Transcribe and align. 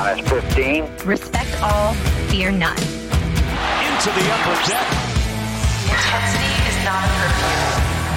Minus 0.00 0.26
15. 0.30 0.88
Respect 1.04 1.60
all, 1.62 1.92
fear 2.30 2.50
none. 2.50 2.74
Into 2.74 4.08
the 4.08 4.24
upper 4.32 4.56
deck. 4.66 4.88
Intensity 5.84 6.52
is 6.70 6.76
not 6.86 7.04
a 7.04 7.08
curfew. 7.20 7.52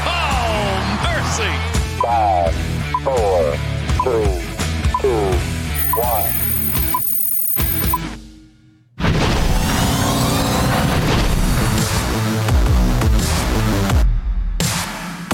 Oh, 0.08 0.80
mercy. 1.04 1.52
Five, 2.00 2.56
four, 3.04 3.42
three, 4.06 4.40
two, 5.02 5.26
one. 6.00 6.32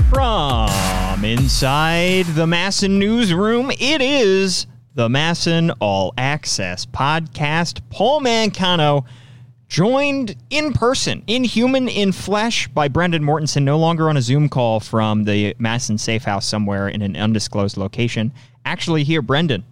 From 0.09 1.23
inside 1.23 2.25
the 2.25 2.47
MASN 2.47 2.97
newsroom, 2.97 3.69
it 3.69 4.01
is 4.01 4.65
the 4.95 5.07
MASN 5.07 5.75
All 5.79 6.13
Access 6.17 6.85
podcast. 6.85 7.81
Paul 7.89 8.21
Mancano 8.21 9.05
joined 9.67 10.35
in 10.49 10.73
person, 10.73 11.23
in 11.27 11.43
human, 11.43 11.87
in 11.87 12.11
flesh, 12.11 12.67
by 12.69 12.87
Brendan 12.87 13.23
Mortensen, 13.23 13.63
no 13.63 13.77
longer 13.77 14.09
on 14.09 14.17
a 14.17 14.21
Zoom 14.21 14.49
call 14.49 14.79
from 14.79 15.25
the 15.25 15.53
MASN 15.59 15.99
safe 15.99 16.23
house 16.23 16.45
somewhere 16.45 16.89
in 16.89 17.01
an 17.01 17.15
undisclosed 17.15 17.77
location. 17.77 18.33
Actually, 18.65 19.03
here, 19.03 19.21
Brendan. 19.21 19.63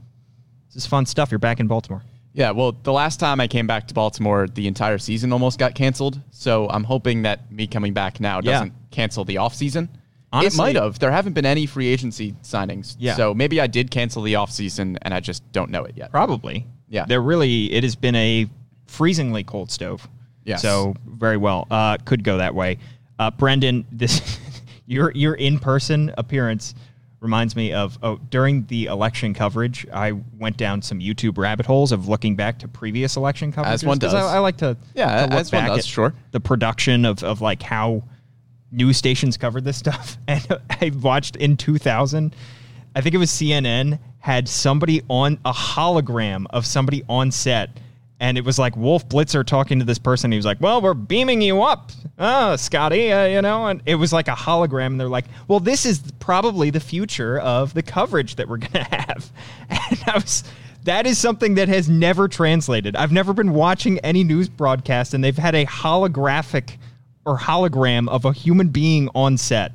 This 0.68 0.84
is 0.84 0.86
fun 0.86 1.06
stuff. 1.06 1.32
You're 1.32 1.40
back 1.40 1.60
in 1.60 1.68
Baltimore. 1.68 2.04
Yeah, 2.34 2.52
well, 2.52 2.74
the 2.84 2.94
last 2.94 3.20
time 3.20 3.42
I 3.42 3.48
came 3.48 3.66
back 3.66 3.88
to 3.88 3.96
Baltimore, 3.96 4.48
the 4.48 4.68
entire 4.68 5.00
season 5.00 5.34
almost 5.34 5.58
got 5.58 5.74
canceled. 5.74 6.22
So 6.30 6.70
I'm 6.70 6.84
hoping 6.84 7.24
that 7.24 7.52
me 7.52 7.66
coming 7.66 7.94
back 7.94 8.20
now 8.20 8.40
doesn't 8.42 8.74
cancel 8.92 9.26
the 9.26 9.36
offseason. 9.36 9.86
it 9.86 9.90
Honestly- 10.32 10.58
might 10.58 10.76
have. 10.76 11.00
There 11.00 11.12
haven't 11.12 11.34
been 11.34 11.46
any 11.46 11.66
free 11.66 11.88
agency 11.88 12.34
signings. 12.44 12.96
Yeah. 13.00 13.16
So 13.16 13.34
maybe 13.34 13.62
I 13.62 13.68
did 13.68 13.92
cancel 13.92 14.22
the 14.22 14.34
offseason 14.34 14.98
and 15.02 15.14
I 15.14 15.20
just 15.20 15.50
don't 15.52 15.72
know 15.72 15.84
it 15.86 15.94
yet. 15.96 16.12
Probably. 16.12 16.66
Yeah. 16.90 17.06
There 17.06 17.22
really 17.22 17.72
it 17.72 17.84
has 17.84 17.96
been 17.96 18.16
a 18.16 18.48
freezingly 18.88 19.46
cold 19.46 19.72
stove. 19.72 20.08
Yes. 20.44 20.62
So 20.62 20.96
very 21.06 21.38
well. 21.38 21.68
Uh 21.72 21.98
could 22.04 22.24
go 22.24 22.38
that 22.38 22.54
way. 22.56 22.78
Uh 23.20 23.32
Brendan, 23.32 23.86
this 23.92 24.40
your 24.86 25.12
your 25.14 25.34
in 25.36 25.60
person 25.60 26.14
appearance 26.18 26.76
reminds 27.20 27.56
me 27.56 27.74
of 27.74 27.98
oh 28.04 28.18
during 28.30 28.66
the 28.68 28.86
election 28.86 29.34
coverage, 29.34 29.88
I 29.94 30.12
went 30.38 30.58
down 30.58 30.82
some 30.82 31.00
YouTube 31.00 31.38
rabbit 31.38 31.66
holes 31.66 31.92
of 31.92 32.08
looking 32.08 32.36
back 32.36 32.60
to 32.60 32.68
previous 32.68 33.16
election 33.16 33.52
coverage. 33.52 33.74
As 33.74 33.84
one 33.86 33.98
does. 33.98 34.14
I, 34.14 34.36
I 34.36 34.40
like 34.40 34.58
to 34.58 34.78
Yeah, 34.94 35.16
to 35.16 35.22
look 35.24 35.40
as 35.40 35.52
one 35.52 35.62
back 35.64 35.70
does, 35.70 35.80
at 35.80 35.86
sure. 35.86 36.14
The 36.32 36.40
production 36.40 37.06
of 37.06 37.24
of 37.24 37.42
like 37.42 37.62
how 37.64 38.04
news 38.72 38.98
stations 38.98 39.38
covered 39.38 39.64
this 39.64 39.78
stuff. 39.78 40.18
And 40.28 40.46
I 40.70 40.92
watched 41.02 41.36
in 41.36 41.58
2000, 41.58 42.36
I 42.96 43.02
think 43.02 43.16
it 43.16 43.18
was 43.18 43.32
CNN, 43.32 44.00
had 44.20 44.50
somebody 44.50 45.02
on 45.10 45.40
a 45.46 45.54
hologram 45.54 46.46
of 46.50 46.66
somebody 46.66 47.04
on 47.08 47.32
set. 47.32 47.70
And 48.20 48.38
it 48.38 48.44
was 48.44 48.58
like 48.58 48.76
Wolf 48.76 49.08
Blitzer 49.08 49.46
talking 49.46 49.80
to 49.80 49.86
this 49.86 50.00
person. 50.00 50.32
He 50.32 50.38
was 50.38 50.46
like, 50.46 50.60
Well, 50.60 50.82
we're 50.82 50.96
beaming 50.96 51.42
you 51.42 51.62
up, 51.62 51.92
oh, 52.18 52.56
Scotty, 52.56 53.12
uh, 53.12 53.26
you 53.26 53.42
know? 53.42 53.68
And 53.68 53.82
it 53.86 53.96
was 53.96 54.12
like 54.12 54.28
a 54.28 54.32
hologram. 54.32 54.88
And 54.88 55.00
they're 55.00 55.08
like, 55.08 55.26
Well, 55.48 55.60
this 55.60 55.86
is 55.86 56.02
probably 56.20 56.72
the 56.72 56.80
future 56.80 57.40
of 57.40 57.74
the 57.74 57.84
coverage 57.84 58.36
that 58.36 58.50
we're 58.50 58.58
going 58.58 58.72
to 58.72 58.84
have. 58.84 59.32
And 59.70 60.04
I 60.08 60.14
was. 60.16 60.44
That 60.84 61.06
is 61.06 61.18
something 61.18 61.56
that 61.56 61.68
has 61.68 61.90
never 61.90 62.30
translated. 62.30 62.96
I've 62.96 63.12
never 63.12 63.34
been 63.34 63.52
watching 63.52 64.00
any 64.00 64.24
news 64.24 64.48
broadcast 64.48 65.14
and 65.14 65.22
they've 65.22 65.38
had 65.38 65.54
a 65.54 65.66
holographic 65.66 66.78
or 67.28 67.38
hologram 67.38 68.08
of 68.08 68.24
a 68.24 68.32
human 68.32 68.70
being 68.70 69.10
on 69.14 69.38
set. 69.38 69.74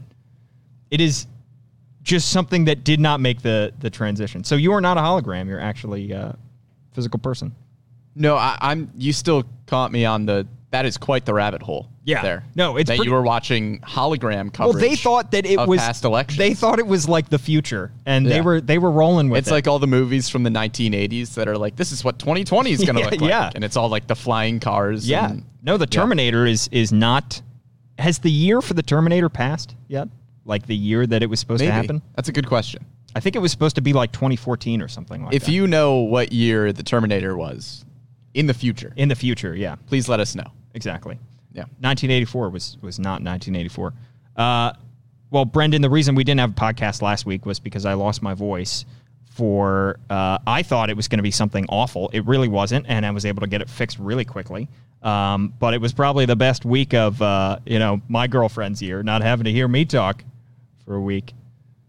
It 0.91 1.03
is 1.03 1.27
just 2.03 2.31
something 2.31 2.65
that 2.65 2.83
did 2.83 2.99
not 2.99 3.21
make 3.21 3.43
the 3.43 3.73
the 3.79 3.91
transition. 3.91 4.43
So 4.43 4.57
you 4.57 4.73
are 4.73 4.81
not 4.81 4.97
a 4.97 5.01
hologram. 5.01 5.47
You're 5.47 5.61
actually 5.61 6.11
a 6.13 6.37
physical 6.95 7.21
person. 7.21 7.55
No, 8.17 8.37
I, 8.37 8.57
I'm. 8.61 8.91
You 8.97 9.13
still 9.13 9.45
caught 9.67 9.93
me 9.93 10.05
on 10.07 10.27
the. 10.27 10.47
That 10.73 10.87
is 10.87 10.97
quite 10.97 11.25
the 11.27 11.35
rabbit 11.35 11.63
hole. 11.63 11.89
Yeah. 12.05 12.23
There. 12.23 12.45
No, 12.57 12.77
it's 12.77 12.89
that 12.89 12.97
pretty- 12.97 13.11
you 13.11 13.15
were 13.15 13.23
watching 13.23 13.79
hologram 13.81 14.59
Well, 14.59 14.73
they 14.73 14.97
thought 14.97 15.31
that 15.33 15.47
it 15.47 15.59
was 15.69 15.79
past 15.81 16.05
elections. 16.05 16.39
They 16.39 16.55
thought 16.55 16.79
it 16.81 16.87
was 16.87 17.09
like 17.09 17.29
the 17.29 17.39
future, 17.39 17.93
and 18.07 18.27
they 18.27 18.41
were 18.41 18.61
they 18.61 18.79
were 18.79 18.91
rolling 18.91 19.29
with 19.29 19.39
It's 19.41 19.49
it. 19.49 19.51
It's 19.51 19.53
like 19.53 19.69
all 19.69 19.79
the 19.79 19.87
movies 19.87 20.29
from 20.29 20.43
the 20.43 20.51
1980s 20.51 21.35
that 21.35 21.47
are 21.47 21.57
like, 21.59 21.77
this 21.77 21.93
is 21.93 22.03
what 22.05 22.19
2020 22.19 22.73
is 22.73 22.85
going 22.85 22.95
to 22.97 23.01
Yeah, 23.01 23.05
look 23.07 23.21
like. 23.21 23.29
yeah. 23.31 23.51
And 23.55 23.63
it's 23.63 23.77
all 23.77 23.89
like 23.91 24.07
the 24.09 24.17
flying 24.17 24.59
cars. 24.61 25.09
yeah. 25.09 25.31
and- 25.31 25.45
No, 25.63 25.77
the 25.77 25.87
Terminator 25.87 26.47
is 26.47 26.69
is 26.73 26.91
not. 26.93 27.41
Has 27.99 28.19
the 28.19 28.31
year 28.33 28.61
for 28.63 28.73
the 28.75 28.83
Terminator 28.83 29.29
passed 29.29 29.77
yet? 29.89 30.09
Like 30.47 30.67
the 30.67 30.75
year 30.75 31.07
that 31.07 31.23
it 31.23 31.27
was 31.31 31.39
supposed 31.39 31.61
Maybe. 31.61 31.69
to 31.71 31.75
happen? 31.75 32.03
That's 32.17 32.29
a 32.31 32.33
good 32.33 32.49
question. 32.49 32.85
I 33.15 33.21
think 33.21 33.37
it 33.37 33.41
was 33.41 33.53
supposed 33.53 33.77
to 33.77 33.83
be 33.83 33.93
like 33.93 34.11
2014 34.13 34.81
or 34.81 34.89
something 34.89 35.23
like 35.25 35.35
if 35.35 35.43
that. 35.43 35.49
If 35.49 35.55
you 35.55 35.67
know 35.67 35.97
what 35.99 36.33
year 36.33 36.73
the 36.73 36.83
Terminator 36.83 37.37
was 37.37 37.85
in 38.33 38.47
the 38.47 38.55
future, 38.55 38.95
in 38.97 39.11
the 39.11 39.15
future, 39.15 39.55
yeah, 39.55 39.77
please 39.87 40.09
let 40.09 40.19
us 40.19 40.35
know. 40.35 40.51
Exactly. 40.75 41.19
Yeah. 41.53 41.63
1984 41.81 42.49
was 42.51 42.77
was 42.81 42.99
not 42.99 43.23
1984. 43.23 43.93
Uh, 44.37 44.73
well, 45.31 45.45
Brendan, 45.45 45.83
the 45.83 45.91
reason 45.91 46.15
we 46.15 46.25
didn't 46.25 46.41
have 46.41 46.51
a 46.51 46.55
podcast 46.55 47.01
last 47.03 47.25
week 47.27 47.47
was 47.47 47.59
because 47.61 47.85
I 47.87 47.95
lost 47.95 48.23
my 48.23 48.35
voice. 48.35 48.85
For 49.31 49.99
uh, 50.11 50.39
I 50.47 50.63
thought 50.63 50.91
it 50.91 50.97
was 50.97 51.09
going 51.09 51.19
to 51.19 51.23
be 51.23 51.31
something 51.31 51.65
awful. 51.71 52.11
It 52.13 52.27
really 52.27 52.49
wasn't, 52.49 52.85
and 52.87 53.07
I 53.07 53.11
was 53.13 53.25
able 53.25 53.41
to 53.41 53.47
get 53.47 53.63
it 53.63 53.71
fixed 53.71 53.99
really 53.99 54.27
quickly. 54.27 54.69
Um, 55.03 55.55
but 55.59 55.73
it 55.73 55.81
was 55.81 55.95
probably 55.95 56.27
the 56.27 56.37
best 56.37 56.67
week 56.67 56.93
of 56.93 57.21
uh, 57.23 57.59
you 57.65 57.79
know 57.79 58.03
my 58.09 58.27
girlfriend's 58.27 58.83
year, 58.83 59.03
not 59.03 59.23
having 59.23 59.45
to 59.45 59.51
hear 59.51 59.67
me 59.69 59.87
talk 59.87 60.23
for 60.85 60.97
a 60.97 61.01
week. 61.01 61.33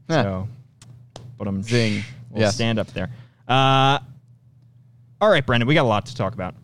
Huh. 0.10 0.24
So, 0.24 0.48
but 1.38 1.48
I'm 1.50 1.62
Zing. 1.64 2.04
We'll 2.30 2.42
Yes. 2.44 2.56
stand 2.56 2.80
up 2.80 2.88
there. 2.94 3.12
Uh, 3.48 4.00
all 5.22 5.30
right, 5.30 5.46
Brendan, 5.46 5.68
we 5.68 5.76
got 5.76 5.84
a 5.84 5.88
lot 5.88 6.06
to 6.08 6.16
talk 6.16 6.34
about 6.34 6.56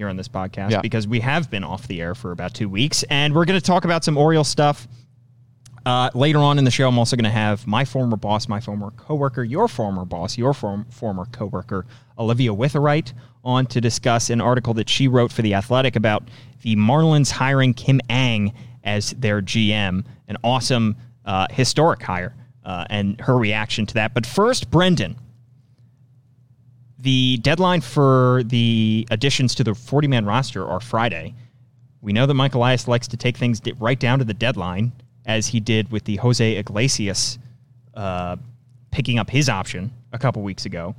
here 0.00 0.08
on 0.08 0.16
this 0.16 0.28
podcast 0.28 0.70
Yeah. 0.70 0.80
because 0.80 1.06
we 1.06 1.20
have 1.20 1.50
been 1.50 1.62
off 1.62 1.86
the 1.86 2.00
air 2.00 2.14
for 2.14 2.32
about 2.32 2.54
two 2.54 2.70
weeks, 2.70 3.02
and 3.10 3.34
we're 3.34 3.44
going 3.44 3.60
to 3.60 3.64
talk 3.64 3.84
about 3.84 4.02
some 4.02 4.16
Oriole 4.16 4.44
stuff. 4.44 4.88
Uh, 5.84 6.08
later 6.14 6.38
on 6.38 6.56
in 6.58 6.64
the 6.64 6.70
show, 6.70 6.88
I'm 6.88 6.98
also 6.98 7.16
going 7.16 7.24
to 7.24 7.30
have 7.30 7.66
my 7.66 7.84
former 7.84 8.16
boss, 8.16 8.48
my 8.48 8.60
former 8.60 8.90
coworker, 8.92 9.44
your 9.44 9.68
former 9.68 10.06
boss, 10.06 10.38
your 10.38 10.54
form, 10.54 10.86
former 10.90 11.26
coworker, 11.26 11.84
Olivia 12.18 12.50
Witherite, 12.50 13.12
on 13.44 13.66
to 13.66 13.80
discuss 13.80 14.30
an 14.30 14.40
article 14.40 14.72
that 14.74 14.88
she 14.88 15.06
wrote 15.06 15.32
for 15.32 15.42
The 15.42 15.52
Athletic 15.54 15.96
about 15.96 16.28
the 16.62 16.76
Marlins 16.76 17.30
hiring 17.30 17.74
Kim 17.74 18.00
Ng 18.08 18.54
as 18.84 19.10
their 19.10 19.42
GM, 19.42 20.04
an 20.28 20.36
awesome 20.42 20.96
uh, 21.26 21.46
historic 21.50 22.02
hire, 22.02 22.34
uh, 22.64 22.84
and 22.88 23.20
her 23.20 23.36
reaction 23.36 23.84
to 23.84 23.94
that. 23.94 24.14
But 24.14 24.24
first, 24.24 24.70
Brendan, 24.70 25.16
the 27.00 27.38
deadline 27.38 27.80
for 27.80 28.42
the 28.44 29.06
additions 29.10 29.54
to 29.56 29.64
the 29.64 29.74
40 29.74 30.08
man 30.08 30.26
roster 30.26 30.66
are 30.66 30.80
Friday. 30.80 31.34
We 32.02 32.12
know 32.12 32.26
that 32.26 32.34
Mike 32.34 32.54
Elias 32.54 32.88
likes 32.88 33.08
to 33.08 33.16
take 33.16 33.36
things 33.36 33.60
right 33.78 33.98
down 33.98 34.18
to 34.18 34.24
the 34.24 34.34
deadline, 34.34 34.92
as 35.26 35.46
he 35.46 35.60
did 35.60 35.90
with 35.92 36.04
the 36.04 36.16
Jose 36.16 36.56
Iglesias 36.56 37.38
uh, 37.94 38.36
picking 38.90 39.18
up 39.18 39.30
his 39.30 39.48
option 39.48 39.92
a 40.12 40.18
couple 40.18 40.42
weeks 40.42 40.64
ago. 40.66 40.94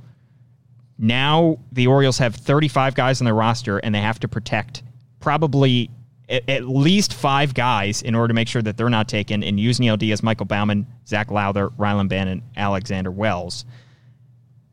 Now 0.98 1.58
the 1.72 1.86
Orioles 1.86 2.18
have 2.18 2.34
35 2.34 2.94
guys 2.94 3.20
on 3.20 3.24
their 3.24 3.34
roster, 3.34 3.78
and 3.78 3.94
they 3.94 4.00
have 4.00 4.20
to 4.20 4.28
protect 4.28 4.82
probably 5.20 5.90
at, 6.28 6.66
least 6.66 7.14
five 7.14 7.54
guys 7.54 8.02
in 8.02 8.14
order 8.14 8.28
to 8.28 8.34
make 8.34 8.48
sure 8.48 8.62
that 8.62 8.76
they're 8.76 8.88
not 8.88 9.08
taken. 9.08 9.42
And 9.42 9.58
Yusniel 9.58 9.98
Diaz, 9.98 10.22
Michael 10.22 10.46
Baumann, 10.46 10.86
Zach 11.06 11.30
Lowther, 11.30 11.68
Rylan 11.70 12.08
Bannon, 12.08 12.42
Alexander 12.56 13.10
Wells 13.10 13.64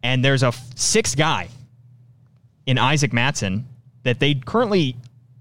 and 0.03 0.23
there's 0.23 0.43
a 0.43 0.51
sixth 0.75 1.17
guy 1.17 1.49
in 2.65 2.77
Isaac 2.77 3.11
Mattson 3.11 3.63
that 4.03 4.19
they 4.19 4.35
currently 4.35 4.95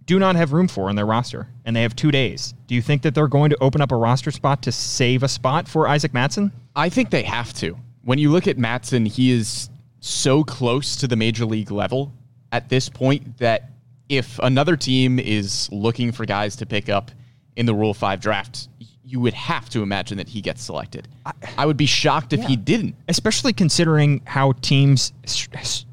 do 0.06 0.18
not 0.18 0.36
have 0.36 0.52
room 0.52 0.68
for 0.68 0.88
in 0.88 0.96
their 0.96 1.06
roster, 1.06 1.48
and 1.64 1.76
they 1.76 1.82
have 1.82 1.94
two 1.94 2.10
days. 2.10 2.54
Do 2.66 2.74
you 2.74 2.80
think 2.80 3.02
that 3.02 3.14
they're 3.14 3.28
going 3.28 3.50
to 3.50 3.58
open 3.62 3.80
up 3.82 3.92
a 3.92 3.96
roster 3.96 4.30
spot 4.30 4.62
to 4.62 4.72
save 4.72 5.22
a 5.22 5.28
spot 5.28 5.68
for 5.68 5.86
Isaac 5.86 6.12
Mattson? 6.12 6.50
I 6.74 6.88
think 6.88 7.10
they 7.10 7.22
have 7.24 7.52
to. 7.54 7.76
When 8.02 8.18
you 8.18 8.30
look 8.30 8.48
at 8.48 8.56
Mattson, 8.56 9.06
he 9.06 9.30
is 9.30 9.68
so 10.00 10.44
close 10.44 10.96
to 10.96 11.06
the 11.06 11.16
major 11.16 11.44
league 11.44 11.70
level 11.70 12.12
at 12.52 12.70
this 12.70 12.88
point 12.88 13.36
that 13.38 13.70
if 14.08 14.38
another 14.38 14.76
team 14.76 15.18
is 15.18 15.68
looking 15.70 16.12
for 16.12 16.24
guys 16.24 16.56
to 16.56 16.66
pick 16.66 16.88
up 16.88 17.10
in 17.56 17.66
the 17.66 17.74
Rule 17.74 17.92
5 17.92 18.20
draft, 18.20 18.68
you 19.08 19.20
would 19.20 19.32
have 19.32 19.70
to 19.70 19.82
imagine 19.82 20.18
that 20.18 20.28
he 20.28 20.42
gets 20.42 20.62
selected. 20.62 21.08
I, 21.56 21.64
would 21.64 21.78
be 21.78 21.86
shocked 21.86 22.34
if 22.34 22.44
he 22.44 22.56
didn't. 22.56 22.94
Especially 23.08 23.54
considering 23.54 24.20
how 24.26 24.52
teams, 24.60 25.14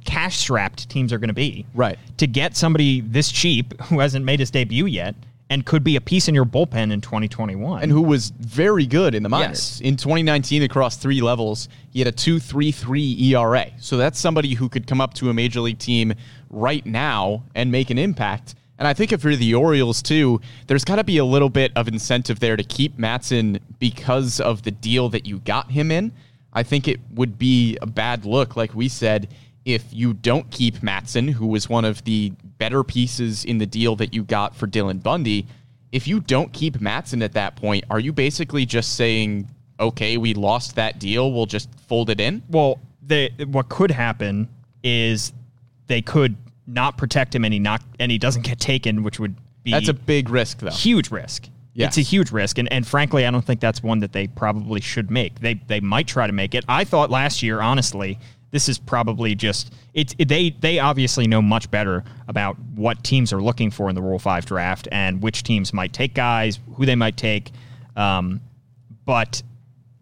cash 0.04 0.38
strapped 0.38 0.90
teams 0.90 1.14
are 1.14 1.18
going 1.18 1.30
to 1.30 1.34
be. 1.34 1.66
Right. 1.74 1.98
To 2.18 2.28
get 2.28 2.58
somebody 2.58 3.00
this 3.00 3.32
cheap 3.32 3.80
who 3.84 4.00
hasn't 4.00 4.26
made 4.26 4.42
his 4.42 4.52
debut 4.52 4.86
yet 4.86 5.16
and 5.50 5.66
could 5.66 5.84
be 5.84 5.96
a 5.96 6.02
piece 6.02 6.28
in 6.28 6.36
your 6.36 6.44
bullpen 6.44 6.92
in 6.92 7.00
2021. 7.00 7.84
And 7.84 7.92
who 7.92 8.02
was 8.02 8.32
very 8.40 8.86
good 8.86 9.16
in 9.16 9.24
the 9.24 9.30
Yes. 9.30 9.40
minors. 9.40 9.82
In 9.82 9.96
2019, 9.96 10.64
across 10.64 10.98
three 10.98 11.22
levels, 11.22 11.70
he 11.92 12.00
had 12.00 12.08
a 12.08 12.12
2.33 12.12 13.22
ERA. 13.32 13.68
So 13.80 13.96
that's 13.96 14.20
somebody 14.20 14.56
who 14.56 14.68
could 14.68 14.88
come 14.88 15.00
up 15.00 15.14
to 15.16 15.30
a 15.30 15.34
major 15.34 15.62
league 15.62 15.80
team 15.80 16.14
right 16.50 16.86
now 16.86 17.44
and 17.54 17.72
make 17.72 17.90
an 17.90 17.98
impact. 17.98 18.56
And 18.77 18.88
I 18.88 18.94
think 18.94 19.12
if 19.12 19.24
you're 19.24 19.36
the 19.36 19.56
Orioles 19.56 20.01
too, 20.01 20.42
there's 20.68 20.83
got 20.83 20.98
to 20.98 21.04
be 21.04 21.18
a 21.18 21.25
little 21.25 21.50
bit 21.50 21.72
of 21.75 21.88
incentive 21.88 22.39
there 22.39 22.57
to 22.57 22.63
keep 22.63 22.98
Mattson 22.98 23.60
because 23.80 24.39
of 24.39 24.63
the 24.63 24.72
deal 24.72 25.10
that 25.10 25.25
you 25.25 25.39
got 25.39 25.72
him 25.72 25.92
in. 25.92 26.12
I 26.51 26.63
think 26.63 26.88
it 26.88 27.00
would 27.13 27.38
be 27.38 27.77
a 27.81 27.86
bad 27.86 28.25
look, 28.25 28.56
like 28.56 28.74
we 28.74 28.88
said, 28.88 29.30
if 29.66 29.83
you 29.92 30.13
don't 30.13 30.50
keep 30.51 30.77
Mattson, 30.77 31.30
who 31.30 31.48
was 31.48 31.68
one 31.68 31.86
of 31.86 32.04
the 32.04 32.31
better 32.57 32.83
pieces 32.83 33.44
in 33.45 33.57
the 33.57 33.66
deal 33.66 33.95
that 33.98 34.13
you 34.13 34.24
got 34.24 34.56
for 34.56 34.68
Dylan 34.68 35.01
Bundy, 35.01 35.48
if 35.92 36.07
you 36.07 36.19
don't 36.19 36.51
keep 36.54 36.77
Mattson 36.77 37.24
at 37.24 37.33
that 37.33 37.56
point, 37.56 37.83
are 37.89 38.00
you 38.00 38.13
basically 38.13 38.66
just 38.66 38.95
saying, 38.95 39.50
okay, 39.80 40.18
we 40.18 40.33
lost 40.33 40.75
that 40.75 41.00
deal, 41.00 41.31
we'll 41.33 41.45
just 41.45 41.69
fold 41.88 42.10
it 42.10 42.19
in? 42.19 42.44
Well, 42.50 42.80
they, 43.01 43.31
what 43.48 43.69
could 43.69 43.92
happen 43.92 44.48
is 44.83 45.33
they 45.88 46.01
could 46.01 46.36
not 46.68 46.98
protect 46.98 47.36
him 47.36 47.46
and 47.46 47.54
he 47.54 47.60
not 47.60 47.82
and 48.00 48.12
he 48.12 48.18
doesn't 48.18 48.44
get 48.44 48.60
taken, 48.60 49.04
which 49.04 49.20
would 49.20 49.36
be 49.64 49.72
That's 49.72 49.90
a 49.90 49.94
big 49.94 50.30
risk, 50.30 50.60
though. 50.60 50.70
huge 50.72 51.12
risk. 51.12 51.50
Yes. 51.74 51.90
It's 51.90 52.08
a 52.08 52.10
huge 52.10 52.32
risk, 52.32 52.58
and, 52.58 52.72
and 52.72 52.88
frankly, 52.88 53.26
I 53.26 53.32
don't 53.32 53.44
think 53.44 53.60
that's 53.60 53.84
one 53.84 54.00
that 54.00 54.14
they 54.14 54.28
probably 54.28 54.80
should 54.80 55.12
make. 55.12 55.42
They 55.42 55.56
they 55.56 55.82
might 55.82 56.08
try 56.08 56.26
to 56.26 56.32
make 56.32 56.56
it. 56.56 56.64
I 56.70 56.86
thought 56.86 57.10
last 57.10 57.44
year, 57.44 57.60
honestly, 57.60 58.18
this 58.52 58.70
is 58.70 58.80
probably 58.80 59.36
just 59.36 59.74
it's 59.94 60.16
it, 60.18 60.30
they 60.30 60.52
they 60.52 60.80
obviously 60.80 61.28
know 61.28 61.42
much 61.42 61.70
better 61.70 62.06
about 62.30 62.58
what 62.76 63.04
teams 63.04 63.34
are 63.34 63.42
looking 63.42 63.72
for 63.72 63.90
in 63.90 63.96
the 63.96 64.02
Rule 64.02 64.20
Five 64.20 64.46
draft 64.46 64.88
and 64.90 65.22
which 65.22 65.44
teams 65.44 65.74
might 65.74 65.92
take 65.92 66.14
guys, 66.14 66.60
who 66.76 66.86
they 66.86 66.96
might 66.96 67.18
take. 67.18 67.52
Um, 67.98 68.40
but 69.04 69.44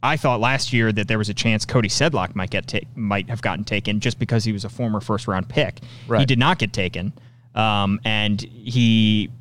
I 0.03 0.17
thought 0.17 0.41
last 0.41 0.73
year 0.73 0.91
that 0.91 1.07
there 1.07 1.17
was 1.17 1.29
a 1.29 1.33
chance 1.33 1.65
Cody 1.65 1.87
Sedlock 1.87 2.35
might 2.35 2.49
get 2.49 2.67
ta- 2.67 2.79
might 2.95 3.29
have 3.29 3.41
gotten 3.41 3.63
taken 3.63 4.01
just 4.01 4.19
because 4.19 4.43
he 4.43 4.51
was 4.51 4.65
a 4.65 4.69
former 4.69 4.99
first 4.99 5.27
round 5.29 5.47
pick. 5.47 5.79
He 6.19 6.25
did 6.25 6.37
not 6.37 6.59
get 6.59 6.73
taken, 6.73 7.13
um, 7.55 8.01
and 8.03 8.41
he 8.41 9.31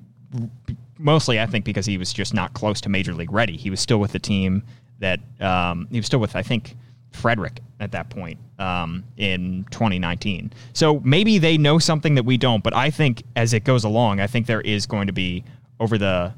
mostly 0.99 1.41
I 1.41 1.47
think 1.47 1.64
because 1.64 1.85
he 1.85 1.99
was 1.99 2.12
just 2.12 2.32
not 2.32 2.55
close 2.55 2.81
to 2.82 2.88
major 2.88 3.12
league 3.12 3.32
ready. 3.32 3.56
He 3.56 3.70
was 3.70 3.81
still 3.81 3.99
with 3.99 4.12
the 4.12 4.20
team 4.20 4.62
that 5.00 5.19
um, 5.41 5.88
he 5.91 5.99
was 5.99 6.06
still 6.06 6.20
with 6.20 6.37
I 6.37 6.43
think 6.43 6.76
Frederick 7.11 7.58
at 7.81 7.91
that 7.91 8.08
point 8.08 8.38
um, 8.61 9.03
in 9.17 9.67
2019. 9.73 10.53
So 10.75 11.00
maybe 11.00 11.38
they 11.38 11.58
know 11.58 11.81
something 11.81 12.15
that 12.15 12.25
we 12.25 12.37
don't. 12.37 12.62
But 12.62 12.75
I 12.75 12.91
think 12.91 13.25
as 13.35 13.53
it 13.53 13.65
goes 13.65 13.82
along, 13.82 14.20
I 14.20 14.29
think 14.29 14.47
there 14.47 14.61
is 14.61 14.87
going 14.87 15.08
to 15.08 15.12
be 15.12 15.43
over 15.81 15.99
the 15.99 16.32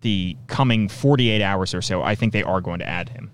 the 0.00 0.36
coming 0.46 0.88
48 0.88 1.42
hours 1.42 1.74
or 1.74 1.80
so. 1.80 2.02
I 2.02 2.14
think 2.16 2.32
they 2.32 2.42
are 2.42 2.60
going 2.60 2.80
to 2.80 2.88
add 2.88 3.08
him. 3.08 3.30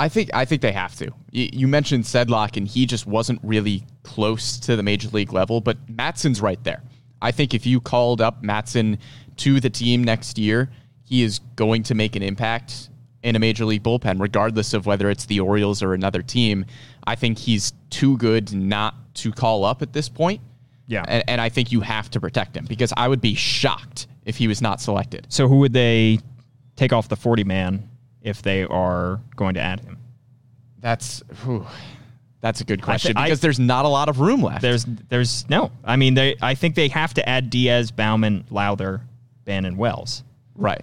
I 0.00 0.08
think 0.08 0.30
I 0.32 0.46
think 0.46 0.62
they 0.62 0.72
have 0.72 0.94
to. 0.96 1.10
You 1.30 1.68
mentioned 1.68 2.04
Sedlock, 2.04 2.56
and 2.56 2.66
he 2.66 2.86
just 2.86 3.06
wasn't 3.06 3.38
really 3.42 3.84
close 4.02 4.58
to 4.60 4.74
the 4.74 4.82
major 4.82 5.10
league 5.10 5.30
level, 5.30 5.60
but 5.60 5.76
Mattson's 5.88 6.40
right 6.40 6.62
there. 6.64 6.82
I 7.20 7.32
think 7.32 7.52
if 7.52 7.66
you 7.66 7.82
called 7.82 8.22
up 8.22 8.42
Mattson 8.42 8.98
to 9.36 9.60
the 9.60 9.68
team 9.68 10.02
next 10.02 10.38
year, 10.38 10.70
he 11.04 11.22
is 11.22 11.40
going 11.54 11.82
to 11.82 11.94
make 11.94 12.16
an 12.16 12.22
impact 12.22 12.88
in 13.22 13.36
a 13.36 13.38
major 13.38 13.66
league 13.66 13.82
bullpen, 13.82 14.18
regardless 14.18 14.72
of 14.72 14.86
whether 14.86 15.10
it's 15.10 15.26
the 15.26 15.38
Orioles 15.38 15.82
or 15.82 15.92
another 15.92 16.22
team. 16.22 16.64
I 17.06 17.14
think 17.14 17.36
he's 17.38 17.74
too 17.90 18.16
good 18.16 18.54
not 18.54 18.94
to 19.16 19.30
call 19.30 19.66
up 19.66 19.82
at 19.82 19.92
this 19.92 20.08
point. 20.08 20.40
Yeah. 20.86 21.04
And, 21.08 21.24
and 21.28 21.40
I 21.42 21.50
think 21.50 21.72
you 21.72 21.82
have 21.82 22.08
to 22.12 22.20
protect 22.20 22.56
him 22.56 22.64
because 22.64 22.94
I 22.96 23.06
would 23.06 23.20
be 23.20 23.34
shocked 23.34 24.06
if 24.24 24.38
he 24.38 24.48
was 24.48 24.62
not 24.62 24.80
selected. 24.80 25.26
So 25.28 25.46
who 25.46 25.56
would 25.56 25.74
they 25.74 26.20
take 26.76 26.94
off 26.94 27.10
the 27.10 27.16
40 27.16 27.44
man 27.44 27.89
if 28.22 28.42
they 28.42 28.64
are 28.64 29.20
going 29.36 29.54
to 29.54 29.60
add 29.60 29.80
him? 29.80 29.98
That's 30.78 31.22
whew, 31.44 31.66
that's 32.40 32.60
a 32.60 32.64
good 32.64 32.82
question 32.82 33.16
I- 33.16 33.24
because 33.24 33.40
there's 33.40 33.60
not 33.60 33.84
a 33.84 33.88
lot 33.88 34.08
of 34.08 34.20
room 34.20 34.42
left. 34.42 34.62
There's 34.62 34.84
there's 34.84 35.48
no. 35.48 35.70
I 35.84 35.96
mean, 35.96 36.14
they 36.14 36.36
I 36.40 36.54
think 36.54 36.74
they 36.74 36.88
have 36.88 37.14
to 37.14 37.28
add 37.28 37.50
Diaz, 37.50 37.90
Baumann, 37.90 38.44
Lowther, 38.50 39.02
Bannon, 39.44 39.76
Wells. 39.76 40.22
right. 40.54 40.82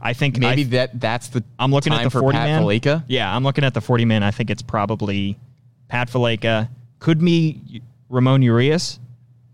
I 0.00 0.14
think 0.14 0.36
Maybe 0.38 0.62
I, 0.62 0.64
that 0.64 1.00
that's 1.00 1.28
the 1.28 1.44
I'm 1.60 1.70
looking 1.70 1.92
at 1.92 2.02
the 2.02 2.10
40 2.10 2.36
Pat 2.36 2.46
man. 2.48 3.02
Yeah, 3.06 3.34
I'm 3.34 3.44
looking 3.44 3.62
at 3.62 3.72
the 3.72 3.80
40 3.80 4.04
man. 4.04 4.24
I 4.24 4.32
think 4.32 4.50
it's 4.50 4.62
probably 4.62 5.38
Pat 5.86 6.08
Valaika. 6.10 6.68
Could 6.98 7.20
be 7.20 7.82
Ramon 8.08 8.42
Urias. 8.42 8.98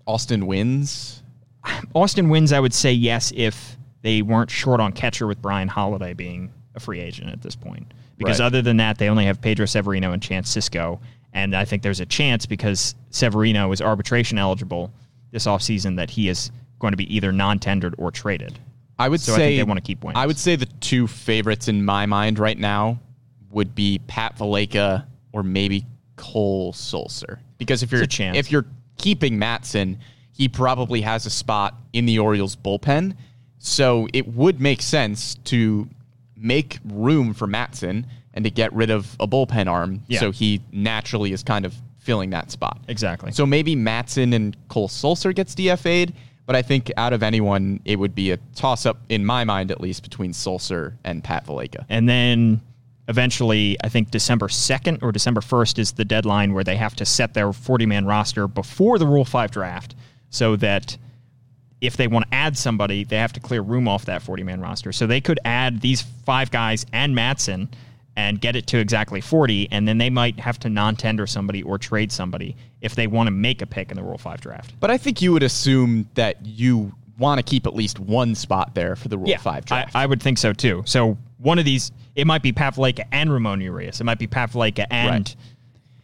Austin 0.06 0.46
Wynns. 0.46 1.20
Austin 1.94 2.28
Wynns. 2.28 2.52
I 2.54 2.60
would 2.60 2.72
say 2.72 2.92
yes 2.92 3.30
if 3.36 3.76
they 4.02 4.22
weren't 4.22 4.50
short 4.50 4.80
on 4.80 4.92
catcher 4.92 5.26
with 5.26 5.40
Bryan 5.42 5.68
Holaday 5.68 6.14
being 6.14 6.52
a 6.74 6.80
free 6.80 7.00
agent 7.00 7.30
at 7.30 7.42
this 7.42 7.56
point. 7.56 7.92
Because 8.16 8.40
Right. 8.40 8.46
other 8.46 8.62
than 8.62 8.76
that, 8.78 8.98
they 8.98 9.08
only 9.08 9.24
have 9.26 9.40
Pedro 9.40 9.66
Severino 9.66 10.12
and 10.12 10.22
Chance 10.22 10.54
Sisco. 10.54 10.98
And 11.32 11.54
I 11.54 11.64
think 11.64 11.82
there's 11.82 12.00
a 12.00 12.06
chance 12.06 12.46
because 12.46 12.94
Severino 13.10 13.70
is 13.72 13.80
arbitration 13.82 14.38
eligible 14.38 14.92
this 15.30 15.46
offseason 15.46 15.96
that 15.96 16.10
he 16.10 16.28
is 16.28 16.50
going 16.78 16.92
to 16.92 16.96
be 16.96 17.14
either 17.14 17.32
non 17.32 17.58
tendered 17.58 17.94
or 17.98 18.10
traded. 18.10 18.58
I 18.98 19.08
would 19.08 19.20
So 19.20 19.34
I 19.34 19.36
say 19.36 19.46
think 19.50 19.58
they 19.60 19.68
wanna 19.68 19.80
keep 19.80 20.00
Wynns. 20.00 20.16
I 20.16 20.26
would 20.26 20.38
say 20.38 20.56
the 20.56 20.66
two 20.66 21.06
favorites 21.06 21.68
in 21.68 21.84
my 21.84 22.06
mind 22.06 22.38
right 22.38 22.58
now 22.58 22.98
would 23.50 23.74
be 23.74 24.00
Pat 24.08 24.36
Valaika 24.36 25.04
or 25.32 25.42
maybe 25.42 25.84
Cole 26.16 26.72
Sulser. 26.72 27.38
Because 27.58 27.82
if 27.82 27.92
you're 27.92 28.02
a 28.02 28.06
chance. 28.06 28.36
if 28.36 28.50
you're 28.50 28.66
keeping 28.96 29.38
Mattson, 29.38 29.98
he 30.32 30.48
probably 30.48 31.00
has 31.02 31.26
a 31.26 31.30
spot 31.30 31.74
in 31.92 32.06
the 32.06 32.18
Orioles 32.18 32.56
bullpen. 32.56 33.14
So 33.58 34.08
it 34.12 34.28
would 34.28 34.60
make 34.60 34.82
sense 34.82 35.34
to 35.44 35.88
make 36.36 36.78
room 36.84 37.34
for 37.34 37.46
Mattson 37.46 38.04
and 38.34 38.44
to 38.44 38.50
get 38.50 38.72
rid 38.72 38.90
of 38.90 39.16
a 39.18 39.26
bullpen 39.26 39.66
arm. 39.66 40.02
Yeah. 40.06 40.20
So 40.20 40.30
he 40.30 40.60
naturally 40.72 41.32
is 41.32 41.42
kind 41.42 41.64
of 41.64 41.74
filling 41.98 42.30
that 42.30 42.50
spot. 42.50 42.80
Exactly. 42.88 43.32
So 43.32 43.44
maybe 43.44 43.76
Mattson 43.76 44.34
and 44.34 44.56
Cole 44.68 44.88
Sulser 44.88 45.34
gets 45.34 45.54
DFA'd, 45.54 46.14
but 46.46 46.56
I 46.56 46.62
think 46.62 46.90
out 46.96 47.12
of 47.12 47.22
anyone, 47.22 47.80
it 47.84 47.98
would 47.98 48.14
be 48.14 48.30
a 48.30 48.38
toss 48.54 48.86
up, 48.86 48.98
in 49.08 49.24
my 49.26 49.44
mind 49.44 49.70
at 49.70 49.80
least, 49.80 50.02
between 50.02 50.32
Sulser 50.32 50.94
and 51.04 51.22
Pat 51.22 51.44
Valaika. 51.46 51.84
And 51.88 52.08
then 52.08 52.62
eventually, 53.08 53.76
I 53.82 53.88
think 53.88 54.10
December 54.10 54.48
2nd 54.48 55.02
or 55.02 55.12
December 55.12 55.40
1st 55.40 55.78
is 55.78 55.92
the 55.92 56.04
deadline 56.04 56.54
where 56.54 56.64
they 56.64 56.76
have 56.76 56.94
to 56.96 57.04
set 57.04 57.34
their 57.34 57.52
40 57.52 57.86
man 57.86 58.06
roster 58.06 58.46
before 58.46 58.98
the 58.98 59.06
Rule 59.06 59.24
5 59.24 59.50
draft 59.50 59.94
so 60.30 60.56
that 60.56 60.96
if 61.80 61.96
they 61.96 62.08
want 62.08 62.26
to 62.28 62.34
add 62.34 62.56
somebody, 62.56 63.04
they 63.04 63.16
have 63.16 63.32
to 63.34 63.40
clear 63.40 63.60
room 63.62 63.86
off 63.86 64.06
that 64.06 64.22
40 64.22 64.42
man 64.42 64.60
roster. 64.60 64.92
So 64.92 65.06
they 65.06 65.20
could 65.20 65.38
add 65.44 65.80
these 65.80 66.02
five 66.24 66.50
guys 66.50 66.84
and 66.92 67.14
Mattson 67.16 67.68
and 68.16 68.40
get 68.40 68.56
it 68.56 68.66
to 68.66 68.78
exactly 68.78 69.20
40, 69.20 69.68
and 69.70 69.86
then 69.86 69.98
they 69.98 70.10
might 70.10 70.40
have 70.40 70.58
to 70.60 70.68
non 70.68 70.96
tender 70.96 71.24
somebody 71.26 71.62
or 71.62 71.78
trade 71.78 72.10
somebody 72.10 72.56
if 72.80 72.96
they 72.96 73.06
want 73.06 73.28
to 73.28 73.30
make 73.30 73.62
a 73.62 73.66
pick 73.66 73.90
in 73.92 73.96
the 73.96 74.02
Rule 74.02 74.18
5 74.18 74.40
draft. 74.40 74.74
But 74.80 74.90
I 74.90 74.98
think 74.98 75.22
you 75.22 75.32
would 75.32 75.44
assume 75.44 76.08
that 76.14 76.44
you 76.44 76.92
want 77.16 77.38
to 77.38 77.42
keep 77.44 77.64
at 77.66 77.74
least 77.74 78.00
one 78.00 78.34
spot 78.34 78.74
there 78.74 78.96
for 78.96 79.06
the 79.06 79.16
Rule 79.18 79.28
5 79.38 79.64
draft. 79.64 79.94
I, 79.94 80.02
I 80.02 80.06
would 80.06 80.20
think 80.20 80.38
so 80.38 80.52
too. 80.52 80.82
So 80.84 81.16
one 81.38 81.60
of 81.60 81.64
these, 81.64 81.92
it 82.16 82.26
might 82.26 82.42
be 82.42 82.52
Pavleka 82.52 83.04
and 83.12 83.32
Ramon 83.32 83.60
Urias. 83.60 84.00
It 84.00 84.04
might 84.04 84.18
be 84.18 84.26
Pavleka 84.26 84.86
and 84.90 85.10
Right. 85.10 85.36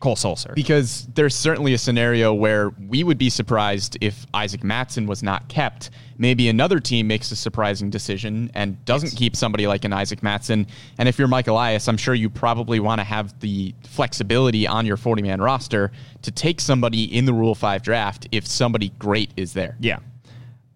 Cole 0.04 0.16
Sulser. 0.16 0.54
because 0.54 1.08
there's 1.14 1.34
certainly 1.34 1.72
a 1.72 1.78
scenario 1.78 2.34
where 2.34 2.68
we 2.88 3.02
would 3.02 3.16
be 3.16 3.30
surprised 3.30 3.96
if 4.02 4.26
Isaac 4.34 4.60
Mattson 4.60 5.06
was 5.06 5.22
not 5.22 5.48
kept. 5.48 5.88
Maybe 6.18 6.50
another 6.50 6.78
team 6.78 7.06
makes 7.06 7.30
a 7.30 7.36
surprising 7.36 7.88
decision 7.88 8.50
and 8.52 8.84
doesn't 8.84 9.16
keep 9.16 9.34
somebody 9.34 9.66
like 9.66 9.86
an 9.86 9.94
Isaac 9.94 10.20
Mattson. 10.20 10.68
And 10.98 11.08
if 11.08 11.18
you're 11.18 11.26
Mike 11.26 11.48
Elias, 11.48 11.88
I'm 11.88 11.96
sure 11.96 12.14
you 12.14 12.28
probably 12.28 12.80
want 12.80 12.98
to 13.00 13.04
have 13.04 13.40
the 13.40 13.74
flexibility 13.88 14.66
on 14.66 14.84
your 14.84 14.98
40 14.98 15.22
man 15.22 15.40
roster 15.40 15.90
to 16.20 16.30
take 16.30 16.60
somebody 16.60 17.04
in 17.04 17.24
the 17.24 17.32
Rule 17.32 17.54
5 17.54 17.82
draft 17.82 18.28
if 18.30 18.46
somebody 18.46 18.90
great 18.98 19.30
is 19.38 19.54
there. 19.54 19.74
yeah. 19.80 20.00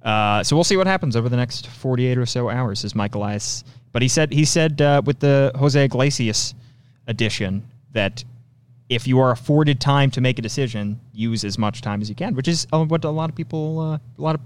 Uh, 0.03 0.43
so 0.43 0.57
we'll 0.57 0.65
see 0.65 0.79
what 0.79 0.87
happens 0.87 1.17
over 1.17 1.29
the 1.29 1.37
next 1.37 1.67
48 1.67 2.17
or 2.17 2.25
so 2.25 2.49
hours. 2.49 2.83
Is 2.83 2.95
Mike 2.95 3.15
Elias? 3.15 3.63
But 3.93 4.01
he 4.01 4.09
said 4.09 4.33
he 4.33 4.47
said 4.47 4.81
uh, 4.81 5.03
with 5.05 5.19
the 5.19 5.53
Jose 5.57 5.85
Iglesias 5.85 6.55
addition 7.09 7.69
that 7.93 8.25
if 8.89 9.07
you 9.07 9.21
are 9.21 9.31
afforded 9.31 9.81
time 9.81 10.11
to 10.13 10.21
make 10.21 10.39
a 10.39 10.43
decision, 10.43 11.01
use 11.13 11.45
as 11.45 11.59
much 11.59 11.83
time 11.83 12.01
as 12.01 12.09
you 12.09 12.15
can, 12.15 12.35
which 12.35 12.49
is 12.49 12.67
uh, 12.73 12.85
what 12.85 13.05
a 13.05 13.11
lot 13.11 13.29
of 13.29 13.37
people, 13.37 13.81
uh, 13.81 13.95
a 13.95 14.23
lot 14.23 14.35
of 14.35 14.41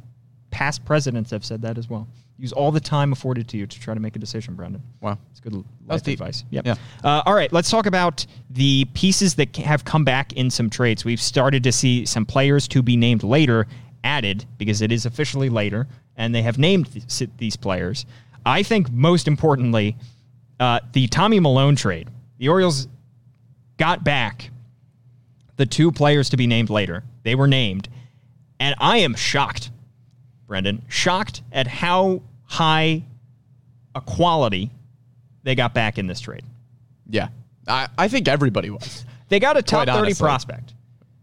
past 0.50 0.84
presidents 0.84 1.30
have 1.30 1.44
said 1.44 1.62
that 1.62 1.78
as 1.78 1.88
well. 1.88 2.08
Use 2.38 2.52
all 2.52 2.72
the 2.72 2.80
time 2.80 3.12
afforded 3.12 3.46
to 3.48 3.56
you 3.56 3.66
to 3.66 3.80
try 3.80 3.94
to 3.94 4.00
make 4.00 4.16
a 4.16 4.18
decision, 4.18 4.54
Brendan. 4.54 4.82
Wow. 5.00 5.16
It's 5.30 5.38
good 5.38 5.64
life 5.86 6.02
deep. 6.02 6.18
advice. 6.18 6.44
Yep. 6.50 6.66
Yeah. 6.66 6.74
Uh, 7.04 7.22
all 7.24 7.34
right, 7.34 7.52
let's 7.52 7.70
talk 7.70 7.86
about 7.86 8.26
the 8.50 8.84
pieces 8.94 9.34
that 9.36 9.56
have 9.58 9.84
come 9.84 10.04
back 10.04 10.32
in 10.32 10.50
some 10.50 10.68
trades. 10.68 11.04
We've 11.04 11.20
started 11.20 11.62
to 11.64 11.72
see 11.72 12.04
some 12.04 12.26
players 12.26 12.66
to 12.68 12.82
be 12.82 12.96
named 12.96 13.22
later 13.22 13.66
added 14.02 14.44
because 14.58 14.82
it 14.82 14.90
is 14.90 15.06
officially 15.06 15.50
later, 15.50 15.86
and 16.16 16.34
they 16.34 16.42
have 16.42 16.58
named 16.58 16.88
th- 17.08 17.30
these 17.38 17.54
players. 17.54 18.06
I 18.44 18.64
think 18.64 18.90
most 18.90 19.28
importantly, 19.28 19.96
uh, 20.58 20.80
the 20.92 21.06
Tommy 21.08 21.38
Milone 21.38 21.76
trade. 21.76 22.08
The 22.38 22.48
Orioles 22.48 22.88
got 23.82 24.04
back 24.04 24.50
the 25.56 25.66
two 25.66 25.90
players 25.90 26.30
to 26.30 26.36
be 26.36 26.46
named 26.46 26.70
later. 26.70 27.02
They 27.24 27.34
were 27.34 27.48
named, 27.48 27.88
and 28.60 28.76
I 28.78 28.98
am 28.98 29.16
shocked, 29.16 29.70
Brendan, 30.46 30.82
shocked 30.88 31.42
at 31.50 31.66
how 31.66 32.22
high 32.44 33.02
a 33.92 34.00
quality 34.00 34.70
they 35.42 35.56
got 35.56 35.74
back 35.74 35.98
in 35.98 36.06
this 36.06 36.20
trade. 36.20 36.44
Yeah. 37.08 37.30
I, 37.66 37.88
I 37.98 38.06
think 38.06 38.28
everybody 38.28 38.70
was 38.70 39.04
They 39.28 39.40
got 39.40 39.56
a 39.56 39.62
top 39.62 39.86
Quite 39.86 39.94
30 39.94 39.98
honestly. 40.06 40.24
prospect. 40.24 40.74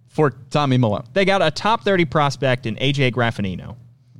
for 0.09 0.31
Tommy 0.49 0.77
Milone. 0.77 1.05
They 1.13 1.23
got 1.23 1.41
a 1.41 1.51
top 1.51 1.83
30 1.85 2.03
prospect 2.05 2.65
in 2.65 2.75
AJ 2.75 3.13
Graffanino, 3.13 3.77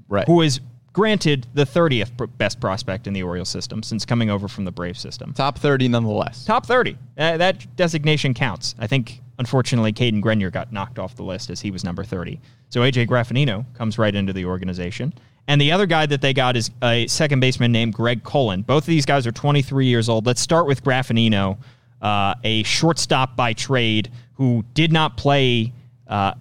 Right. 0.07 0.25
who 0.27 0.41
is 0.43 0.61
granted 0.99 1.47
the 1.53 1.63
30th 1.63 2.11
best 2.37 2.59
prospect 2.59 3.07
in 3.07 3.13
the 3.13 3.23
Orioles 3.23 3.47
system 3.47 3.81
since 3.81 4.03
coming 4.03 4.29
over 4.29 4.49
from 4.49 4.65
the 4.65 4.71
Brave 4.71 4.97
system. 4.97 5.31
Top 5.33 5.57
30 5.57 5.87
nonetheless. 5.87 6.43
Top 6.43 6.65
30. 6.65 6.97
Uh, 7.17 7.37
that 7.37 7.73
designation 7.77 8.33
counts. 8.33 8.75
I 8.77 8.85
think 8.85 9.21
unfortunately, 9.37 9.93
Cadyn 9.93 10.19
Grenier 10.19 10.51
got 10.51 10.73
knocked 10.73 10.99
off 10.99 11.15
the 11.15 11.23
list 11.23 11.49
as 11.51 11.61
he 11.61 11.71
was 11.71 11.85
number 11.85 12.03
30. 12.03 12.41
So 12.67 12.81
AJ 12.81 13.07
Graffanino 13.07 13.63
comes 13.75 13.97
right 13.97 14.13
into 14.13 14.33
the 14.33 14.43
organization. 14.43 15.13
And 15.47 15.61
the 15.61 15.71
other 15.71 15.85
guy 15.85 16.05
that 16.05 16.19
they 16.19 16.33
got 16.33 16.57
is 16.57 16.69
a 16.83 17.07
second 17.07 17.39
baseman 17.39 17.71
named 17.71 17.93
Greg 17.93 18.25
Cullen. 18.25 18.63
Both 18.63 18.83
of 18.83 18.87
these 18.87 19.05
guys 19.05 19.25
are 19.25 19.31
23 19.31 19.85
years 19.85 20.09
old. 20.09 20.25
Let's 20.25 20.41
start 20.41 20.67
with 20.67 20.83
Graffanino, 20.83 21.59
uh, 22.01 22.35
a 22.43 22.63
shortstop 22.63 23.37
by 23.37 23.53
trade 23.53 24.11
who 24.33 24.65
did 24.73 24.91
not 24.91 25.15
play, 25.15 25.71
uh, 26.09 26.33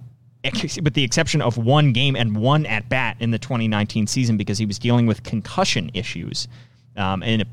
with 0.44 0.94
the 0.94 1.02
exception 1.02 1.42
of 1.42 1.58
one 1.58 1.92
game 1.92 2.16
and 2.16 2.36
one 2.36 2.64
at 2.66 2.88
bat 2.88 3.16
in 3.20 3.30
the 3.30 3.38
2019 3.38 4.06
season 4.06 4.36
because 4.36 4.58
he 4.58 4.66
was 4.66 4.78
dealing 4.78 5.06
with 5.06 5.22
concussion 5.22 5.90
issues. 5.94 6.48
Um, 6.96 7.22
in 7.22 7.42
a 7.42 7.44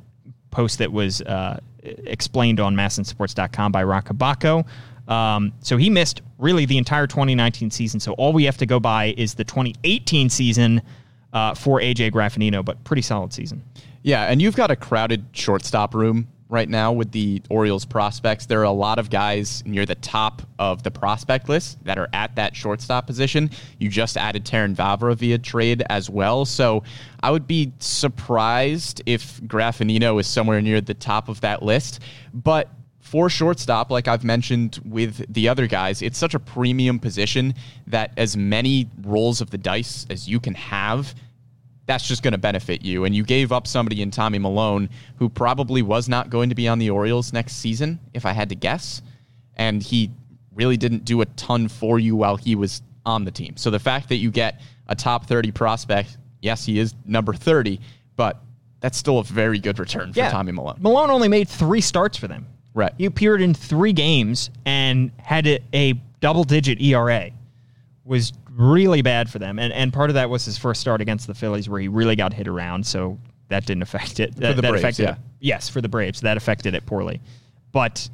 post 0.50 0.80
that 0.80 0.92
was 0.92 1.22
uh, 1.22 1.60
explained 1.84 2.60
on 2.60 2.76
masnsports.com 2.76 3.72
by 3.72 3.84
Roch 3.84 4.06
Kubatko. 4.06 4.66
Um, 5.08 5.54
so 5.60 5.78
he 5.78 5.90
missed 5.90 6.22
really 6.40 6.66
the 6.66 6.78
entire 6.78 7.06
2019 7.06 7.70
season. 7.70 8.00
So 8.00 8.14
all 8.14 8.34
we 8.34 8.46
have 8.46 8.58
to 8.58 8.66
go 8.66 8.80
by 8.80 9.14
is 9.18 9.36
the 9.36 9.44
2018 9.44 10.30
season 10.30 10.82
uh, 11.34 11.54
for 11.54 11.80
AJ 11.80 12.12
Graffanino, 12.12 12.64
but 12.64 12.84
pretty 12.84 13.02
solid 13.02 13.34
season. 13.34 13.64
Yeah, 14.02 14.24
and 14.24 14.42
you've 14.42 14.56
got 14.56 14.72
a 14.72 14.76
crowded 14.76 15.26
shortstop 15.34 15.94
room 15.94 16.28
right 16.56 16.70
now 16.70 16.94
with 16.94 17.12
the 17.12 17.42
Orioles 17.50 17.86
prospects. 17.86 18.46
There 18.46 18.62
are 18.62 18.64
a 18.64 18.72
lot 18.72 18.98
of 18.98 19.10
guys 19.10 19.62
near 19.66 19.86
the 19.86 19.96
top 19.96 20.42
of 20.58 20.82
the 20.84 20.90
prospect 20.90 21.50
list 21.50 21.84
that 21.84 22.00
are 22.00 22.10
at 22.14 22.36
that 22.38 22.56
shortstop 22.56 23.06
position. 23.06 23.52
You 23.78 23.90
just 23.90 24.16
added 24.16 24.46
Terrin 24.46 24.74
Vavra 24.74 25.16
via 25.16 25.38
trade 25.38 25.84
as 25.90 26.10
well. 26.10 26.46
So 26.46 26.84
I 27.22 27.30
would 27.30 27.46
be 27.46 27.74
surprised 27.80 29.04
if 29.06 29.42
Graffanino 29.42 30.20
is 30.20 30.28
somewhere 30.28 30.62
near 30.62 30.80
the 30.80 30.94
top 30.94 31.28
of 31.28 31.42
that 31.42 31.62
list. 31.62 32.00
But 32.34 32.70
for 33.02 33.30
shortstop, 33.30 33.92
like 33.92 34.08
I've 34.08 34.24
mentioned 34.24 34.80
with 34.86 35.32
the 35.32 35.50
other 35.50 35.68
guys, 35.68 36.02
it's 36.02 36.18
such 36.18 36.34
a 36.34 36.40
premium 36.40 37.00
position 37.00 37.54
that 37.88 38.12
as 38.18 38.38
many 38.38 38.90
rolls 39.04 39.42
of 39.42 39.50
the 39.52 39.58
dice 39.58 40.08
as 40.10 40.28
you 40.28 40.40
can 40.40 40.56
have 40.56 41.14
that's 41.86 42.08
just 42.08 42.24
going 42.24 42.32
to 42.32 42.38
benefit 42.38 42.84
you. 42.84 43.06
And 43.06 43.16
you 43.16 43.24
gave 43.24 43.52
up 43.52 43.68
somebody 43.68 44.02
in 44.02 44.12
Tommy 44.12 44.40
Milone 44.40 44.90
who 45.18 45.30
probably 45.30 45.82
was 45.82 46.10
not 46.10 46.30
going 46.30 46.50
to 46.50 46.56
be 46.56 46.68
on 46.68 46.80
the 46.80 46.90
Orioles 46.90 47.32
next 47.32 47.58
season, 47.58 48.00
if 48.14 48.26
I 48.26 48.34
had 48.34 48.50
to 48.50 48.56
guess. 48.56 49.02
And 49.56 49.82
he 49.82 50.12
really 50.54 50.78
didn't 50.78 51.06
do 51.06 51.22
a 51.22 51.26
ton 51.26 51.68
for 51.68 52.00
you 52.00 52.16
while 52.16 52.38
he 52.38 52.56
was 52.56 52.82
on 53.06 53.24
the 53.24 53.32
team. 53.32 53.56
So 53.58 53.70
the 53.70 53.80
fact 53.80 54.10
that 54.10 54.16
you 54.16 54.32
get 54.32 54.62
a 54.88 54.96
top 54.96 55.28
30 55.28 55.52
prospect, 55.52 56.18
yes, 56.42 56.66
he 56.66 56.80
is 56.80 56.96
number 57.06 57.34
30, 57.34 57.80
but 58.16 58.42
that's 58.80 58.98
still 58.98 59.20
a 59.20 59.24
very 59.24 59.60
good 59.60 59.80
return 59.80 60.14
for 60.14 60.22
Tommy 60.30 60.52
Milone. 60.52 60.78
Milone 60.80 61.10
only 61.10 61.28
made 61.28 61.48
three 61.48 61.82
starts 61.82 62.18
for 62.18 62.28
them. 62.28 62.48
Right. 62.74 62.94
He 62.98 63.06
appeared 63.06 63.42
in 63.42 63.54
three 63.54 63.94
games 63.94 64.50
and 64.66 65.12
had 65.18 65.48
a, 65.48 65.60
a 65.74 65.94
double 66.20 66.44
digit 66.44 66.82
ERA. 66.82 67.32
Was 68.04 68.34
really 68.56 69.02
bad 69.02 69.30
for 69.30 69.40
them. 69.40 69.60
And 69.60 69.74
and 69.74 69.92
part 69.92 70.10
of 70.10 70.14
that 70.16 70.30
was 70.30 70.46
his 70.46 70.58
first 70.58 70.82
start 70.82 71.02
against 71.02 71.28
the 71.28 71.34
Phillies 71.34 71.70
where 71.70 71.80
he 71.80 71.88
really 71.88 72.16
got 72.16 72.34
hit 72.34 72.48
around, 72.48 72.86
so 72.86 73.20
that 73.50 73.66
didn't 73.66 73.84
affect 73.84 74.20
it. 74.20 74.36
That, 74.36 74.56
the 74.56 74.62
that 74.62 74.70
Braves, 74.70 74.84
affected 74.84 75.04
yeah. 75.04 75.12
it. 75.12 75.18
Yes, 75.40 75.70
for 75.70 75.82
the 75.82 75.90
Braves. 75.90 76.22
That 76.22 76.38
affected 76.38 76.74
it 76.74 76.86
poorly. 76.86 77.22
But 77.72 78.10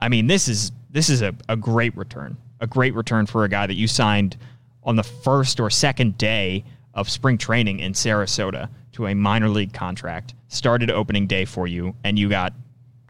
I 0.00 0.08
mean, 0.08 0.26
this 0.26 0.48
is 0.48 0.72
this 0.90 1.08
is 1.08 1.22
a, 1.22 1.34
a 1.48 1.56
great 1.56 1.96
return. 1.96 2.36
A 2.60 2.66
great 2.66 2.94
return 2.94 3.26
for 3.26 3.44
a 3.44 3.48
guy 3.48 3.66
that 3.66 3.74
you 3.74 3.86
signed 3.86 4.36
on 4.82 4.96
the 4.96 5.02
first 5.02 5.60
or 5.60 5.70
second 5.70 6.18
day 6.18 6.64
of 6.94 7.08
spring 7.08 7.38
training 7.38 7.80
in 7.80 7.92
Sarasota 7.92 8.68
to 8.92 9.06
a 9.06 9.14
minor 9.14 9.48
league 9.48 9.72
contract. 9.72 10.34
Started 10.48 10.90
opening 10.90 11.26
day 11.26 11.44
for 11.44 11.66
you, 11.66 11.94
and 12.04 12.18
you 12.18 12.28
got 12.28 12.52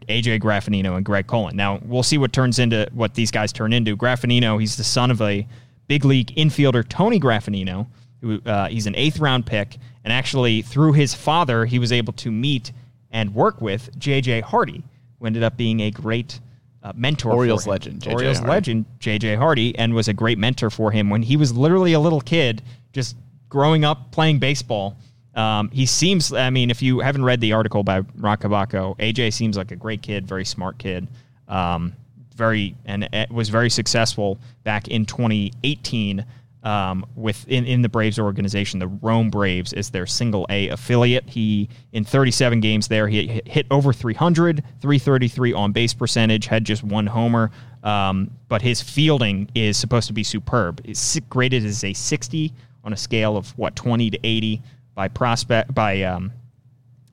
AJ 0.07 0.41
Graffanino 0.41 0.95
and 0.97 1.05
Greg 1.05 1.27
Cullen. 1.27 1.55
Now 1.55 1.79
we'll 1.83 2.03
see 2.03 2.17
what 2.17 2.33
turns 2.33 2.59
into 2.59 2.87
what 2.93 3.13
these 3.13 3.31
guys 3.31 3.51
turn 3.51 3.73
into. 3.73 3.95
Graffanino, 3.95 4.59
he's 4.59 4.75
the 4.75 4.83
son 4.83 5.11
of 5.11 5.21
a 5.21 5.47
big 5.89 6.05
league 6.05 6.33
infielder 6.35 6.87
Tony 6.87 7.19
Graffanino. 7.19 7.87
Who, 8.21 8.41
uh, 8.45 8.67
he's 8.67 8.85
an 8.85 8.95
eighth 8.95 9.19
round 9.19 9.45
pick, 9.45 9.77
and 10.03 10.11
actually 10.11 10.61
through 10.61 10.93
his 10.93 11.13
father, 11.13 11.65
he 11.65 11.79
was 11.79 11.91
able 11.91 12.13
to 12.13 12.31
meet 12.31 12.73
and 13.11 13.33
work 13.33 13.61
with 13.61 13.97
JJ 13.97 14.41
Hardy, 14.43 14.83
who 15.17 15.25
ended 15.25 15.41
up 15.41 15.55
being 15.55 15.79
a 15.81 15.91
great 15.91 16.39
uh, 16.83 16.91
mentor. 16.95 17.33
Orioles 17.33 17.63
for 17.63 17.69
him. 17.69 17.71
legend, 17.71 18.01
J.J. 18.01 18.13
Orioles 18.13 18.37
Hardy. 18.39 18.51
legend 18.51 18.85
JJ 18.99 19.37
Hardy, 19.37 19.77
and 19.77 19.93
was 19.93 20.09
a 20.09 20.13
great 20.13 20.37
mentor 20.37 20.69
for 20.69 20.91
him 20.91 21.09
when 21.09 21.23
he 21.23 21.37
was 21.37 21.53
literally 21.53 21.93
a 21.93 21.99
little 21.99 22.21
kid, 22.21 22.61
just 22.91 23.15
growing 23.47 23.85
up 23.85 24.11
playing 24.11 24.39
baseball. 24.39 24.97
Um, 25.33 25.69
he 25.71 25.85
seems, 25.85 26.33
I 26.33 26.49
mean, 26.49 26.69
if 26.69 26.81
you 26.81 26.99
haven't 26.99 27.23
read 27.23 27.39
the 27.39 27.53
article 27.53 27.83
by 27.83 27.99
Roch 28.17 28.41
Kubatko, 28.41 28.97
AJ 28.97 29.31
seems 29.31 29.55
like 29.55 29.71
a 29.71 29.77
great 29.77 30.01
kid, 30.01 30.27
very 30.27 30.43
smart 30.43 30.77
kid. 30.77 31.07
Um, 31.47 31.93
very 32.39 32.75
and 32.85 33.07
was 33.29 33.49
very 33.49 33.69
successful 33.69 34.39
back 34.63 34.87
in 34.87 35.05
2018 35.05 36.25
um, 36.63 37.05
with 37.15 37.47
in, 37.47 37.81
the 37.81 37.89
Braves 37.89 38.17
organization. 38.17 38.79
The 38.79 38.87
Rome 38.87 39.29
Braves 39.29 39.71
is 39.73 39.91
their 39.91 40.05
single 40.05 40.47
A 40.49 40.69
affiliate. 40.69 41.29
He 41.29 41.69
in 41.93 42.03
37 42.03 42.59
games 42.59 42.87
there 42.87 43.07
he 43.07 43.27
hit- 43.27 43.47
hit 43.47 43.67
over 43.69 43.93
300, 43.93 44.63
333 44.81 45.53
on 45.53 45.71
base 45.71 45.93
percentage, 45.93 46.47
had 46.47 46.65
just 46.65 46.83
one 46.83 47.05
homer. 47.05 47.51
Um, 47.83 48.31
but 48.49 48.61
his 48.61 48.81
fielding 48.81 49.49
is 49.55 49.77
supposed 49.77 50.07
to 50.07 50.13
be 50.13 50.23
superb. 50.23 50.81
It's 50.83 51.19
graded 51.29 51.63
as 51.63 51.83
a 51.83 51.93
60 51.93 52.53
on 52.83 52.93
a 52.93 52.97
scale 52.97 53.37
of 53.37 53.57
what 53.57 53.75
20 53.75 54.09
to 54.09 54.19
80 54.23 54.61
by 54.95 55.07
prospect 55.07 55.73
by 55.73 56.01
um, 56.03 56.31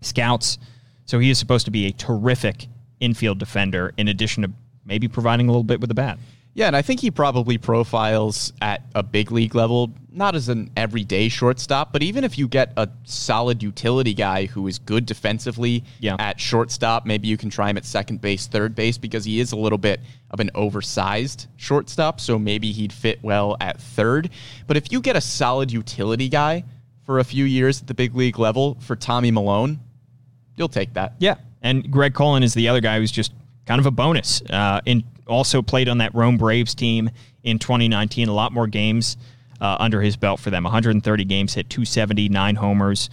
scouts. 0.01 0.59
So 1.05 1.21
he 1.21 1.31
is 1.31 1.39
supposed 1.39 1.67
to 1.67 1.71
be 1.71 1.87
a 1.87 1.93
terrific 1.93 2.67
infield 2.99 3.39
defender, 3.39 3.93
in 3.97 4.09
addition 4.09 4.43
to 4.43 4.51
maybe 4.87 5.09
providing 5.09 5.49
a 5.49 5.51
little 5.51 5.65
bit 5.65 5.81
with 5.81 5.89
the 5.89 5.95
bat. 5.95 6.19
Yeah, 6.55 6.69
and 6.69 6.75
I 6.77 6.81
think 6.81 7.01
he 7.01 7.11
probably 7.11 7.59
profiles 7.59 8.51
at 8.63 8.81
a 8.95 9.03
big 9.03 9.31
league 9.31 9.55
level, 9.55 9.91
not 10.11 10.35
as 10.35 10.49
an 10.49 10.71
everyday 10.75 11.29
shortstop, 11.29 11.93
but 11.93 12.03
even 12.03 12.25
if 12.25 12.39
you 12.39 12.49
get 12.49 12.73
a 12.79 12.89
solid 13.05 13.63
utility 13.63 14.15
guy 14.15 14.47
who 14.47 14.67
is 14.67 14.79
good 14.79 15.05
defensively 15.05 15.85
Yeah. 16.01 16.17
at 16.19 16.41
shortstop, 16.41 17.05
maybe 17.05 17.29
you 17.29 17.37
can 17.37 17.51
try 17.51 17.69
him 17.69 17.77
at 17.77 17.85
second 17.85 18.23
base, 18.23 18.47
third 18.47 18.75
base, 18.75 18.97
because 18.97 19.27
he 19.27 19.39
is 19.39 19.53
a 19.53 19.57
little 19.57 19.77
bit 19.77 20.01
of 20.31 20.41
an 20.41 20.51
oversized 20.55 21.47
shortstop, 21.57 22.21
so 22.23 22.39
maybe 22.39 22.73
he'd 22.73 22.93
fit 22.93 23.19
well 23.23 23.59
at 23.61 23.79
third. 23.79 24.31
But 24.67 24.79
if 24.79 24.91
you 24.91 25.03
get 25.03 25.15
a 25.15 25.21
solid 25.21 25.71
utility 25.71 26.31
guy 26.31 26.65
for 27.05 27.19
a 27.19 27.25
few 27.25 27.45
years 27.45 27.83
at 27.83 27.87
the 27.87 27.93
big 27.95 28.15
league 28.15 28.39
level 28.39 28.79
for 28.81 28.97
Tommy 28.97 29.31
Milone, 29.31 29.79
you'll 30.57 30.69
take 30.71 30.95
that. 30.95 31.17
Yeah, 31.19 31.35
and 31.61 31.91
Greg 31.91 32.15
Cullen 32.15 32.43
is 32.43 32.55
the 32.55 32.69
other 32.69 32.81
guy 32.81 32.99
who's 32.99 33.13
just 33.13 33.33
kind 33.67 33.81
of 33.81 33.87
a 33.87 33.91
bonus. 33.91 34.43
Uh, 34.49 34.81
in 34.87 35.05
also 35.27 35.61
played 35.61 35.89
on 35.89 35.99
that 35.99 36.15
Rome 36.15 36.37
Braves 36.37 36.75
team 36.75 37.11
in 37.43 37.59
2019. 37.59 38.29
A 38.29 38.33
lot 38.33 38.53
more 38.53 38.67
games 38.67 39.17
uh, 39.61 39.77
under 39.79 40.01
his 40.01 40.17
belt 40.17 40.41
for 40.41 40.51
them. 40.51 40.65
130 40.65 41.25
games, 41.25 41.55
hit 41.55 41.69
270, 41.69 42.29
nine 42.29 42.57
homers. 42.57 43.11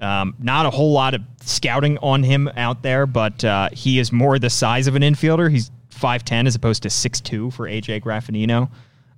Um, 0.00 0.34
not 0.38 0.66
a 0.66 0.70
whole 0.70 0.92
lot 0.92 1.14
of 1.14 1.22
scouting 1.40 1.98
on 1.98 2.22
him 2.22 2.48
out 2.56 2.82
there, 2.82 3.06
but 3.06 3.42
uh, 3.44 3.70
he 3.72 3.98
is 3.98 4.12
more 4.12 4.38
the 4.38 4.50
size 4.50 4.86
of 4.86 4.94
an 4.94 5.02
infielder. 5.02 5.50
He's 5.50 5.70
5'10 5.90 6.46
as 6.46 6.54
opposed 6.54 6.82
to 6.82 6.88
6'2 6.88 7.52
for 7.52 7.66
AJ 7.66 8.02
Graffanino. 8.02 8.70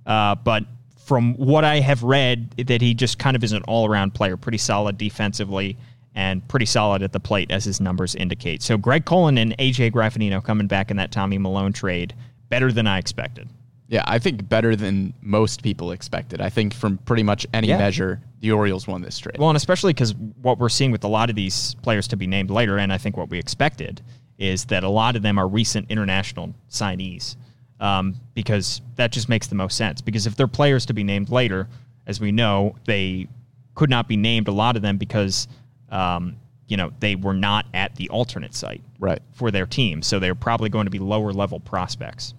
Uh, 0.05 0.35
but 0.35 0.63
from 1.05 1.35
what 1.35 1.65
I 1.65 1.81
have 1.81 2.03
read, 2.03 2.51
that 2.51 2.81
he 2.81 2.93
just 2.93 3.19
kind 3.19 3.35
of 3.35 3.43
is 3.43 3.51
an 3.51 3.63
all 3.63 3.87
around 3.87 4.13
player, 4.13 4.37
pretty 4.37 4.57
solid 4.57 4.97
defensively 4.97 5.77
and 6.15 6.45
pretty 6.47 6.65
solid 6.65 7.01
at 7.01 7.13
the 7.13 7.19
plate, 7.19 7.51
as 7.51 7.65
his 7.65 7.79
numbers 7.79 8.15
indicate. 8.15 8.61
So 8.61 8.77
Greg 8.77 9.05
Cullen 9.05 9.37
and 9.37 9.55
AJ 9.57 9.91
Graffanino 9.91 10.43
coming 10.43 10.67
back 10.67 10.91
in 10.91 10.97
that 10.97 11.11
Tommy 11.11 11.37
Milone 11.37 11.73
trade, 11.73 12.13
better 12.49 12.71
than 12.71 12.87
I 12.87 12.97
expected. 12.97 13.47
Yeah, 13.87 14.03
I 14.05 14.19
think 14.19 14.47
better 14.47 14.75
than 14.75 15.13
most 15.21 15.63
people 15.63 15.91
expected. 15.91 16.41
I 16.41 16.49
think 16.49 16.73
from 16.75 16.97
pretty 16.99 17.23
much 17.23 17.47
any 17.53 17.69
Yeah. 17.69 17.77
measure, 17.79 18.21
the 18.39 18.51
Orioles 18.51 18.87
won 18.87 19.01
this 19.01 19.17
trade. 19.17 19.37
Well, 19.39 19.49
and 19.49 19.57
especially 19.57 19.93
because 19.93 20.13
what 20.41 20.59
we're 20.59 20.69
seeing 20.69 20.91
with 20.91 21.03
a 21.03 21.07
lot 21.07 21.29
of 21.29 21.35
these 21.35 21.73
players 21.81 22.07
to 22.09 22.15
be 22.15 22.27
named 22.27 22.51
later, 22.51 22.77
and 22.77 22.93
I 22.93 22.97
think 22.99 23.17
what 23.17 23.29
we 23.29 23.39
expected 23.39 24.01
is 24.37 24.65
that 24.65 24.83
a 24.83 24.89
lot 24.89 25.15
of 25.15 25.21
them 25.23 25.37
are 25.39 25.47
recent 25.47 25.89
international 25.89 26.53
signees, 26.69 27.35
um, 27.79 28.15
because 28.35 28.81
that 28.95 29.11
just 29.11 29.27
makes 29.27 29.47
the 29.47 29.55
most 29.55 29.75
sense. 29.75 30.01
Because 30.01 30.27
if 30.27 30.35
they're 30.35 30.47
players 30.47 30.85
to 30.87 30.93
be 30.93 31.03
named 31.03 31.29
later, 31.29 31.67
as 32.05 32.19
we 32.19 32.31
know, 32.31 32.75
they 32.85 33.27
could 33.75 33.89
not 33.89 34.07
be 34.07 34.17
named. 34.17 34.47
A 34.47 34.51
lot 34.51 34.75
of 34.75 34.81
them 34.81 34.97
because 34.97 35.47
um, 35.91 36.35
you 36.67 36.77
know 36.77 36.91
they 36.99 37.15
were 37.15 37.33
not 37.33 37.65
at 37.73 37.95
the 37.95 38.09
alternate 38.09 38.53
site 38.53 38.81
Right. 38.99 39.21
for 39.33 39.49
their 39.51 39.65
team, 39.65 40.01
so 40.01 40.19
they're 40.19 40.35
probably 40.35 40.69
going 40.69 40.85
to 40.85 40.91
be 40.91 40.99
lower 40.99 41.31
level 41.33 41.59
prospects. 41.59 42.33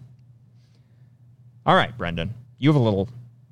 All 1.66 1.74
right, 1.74 1.96
Brendan, 1.96 2.34
you 2.58 2.68
have 2.68 2.76
a 2.76 2.82
little 2.82 3.08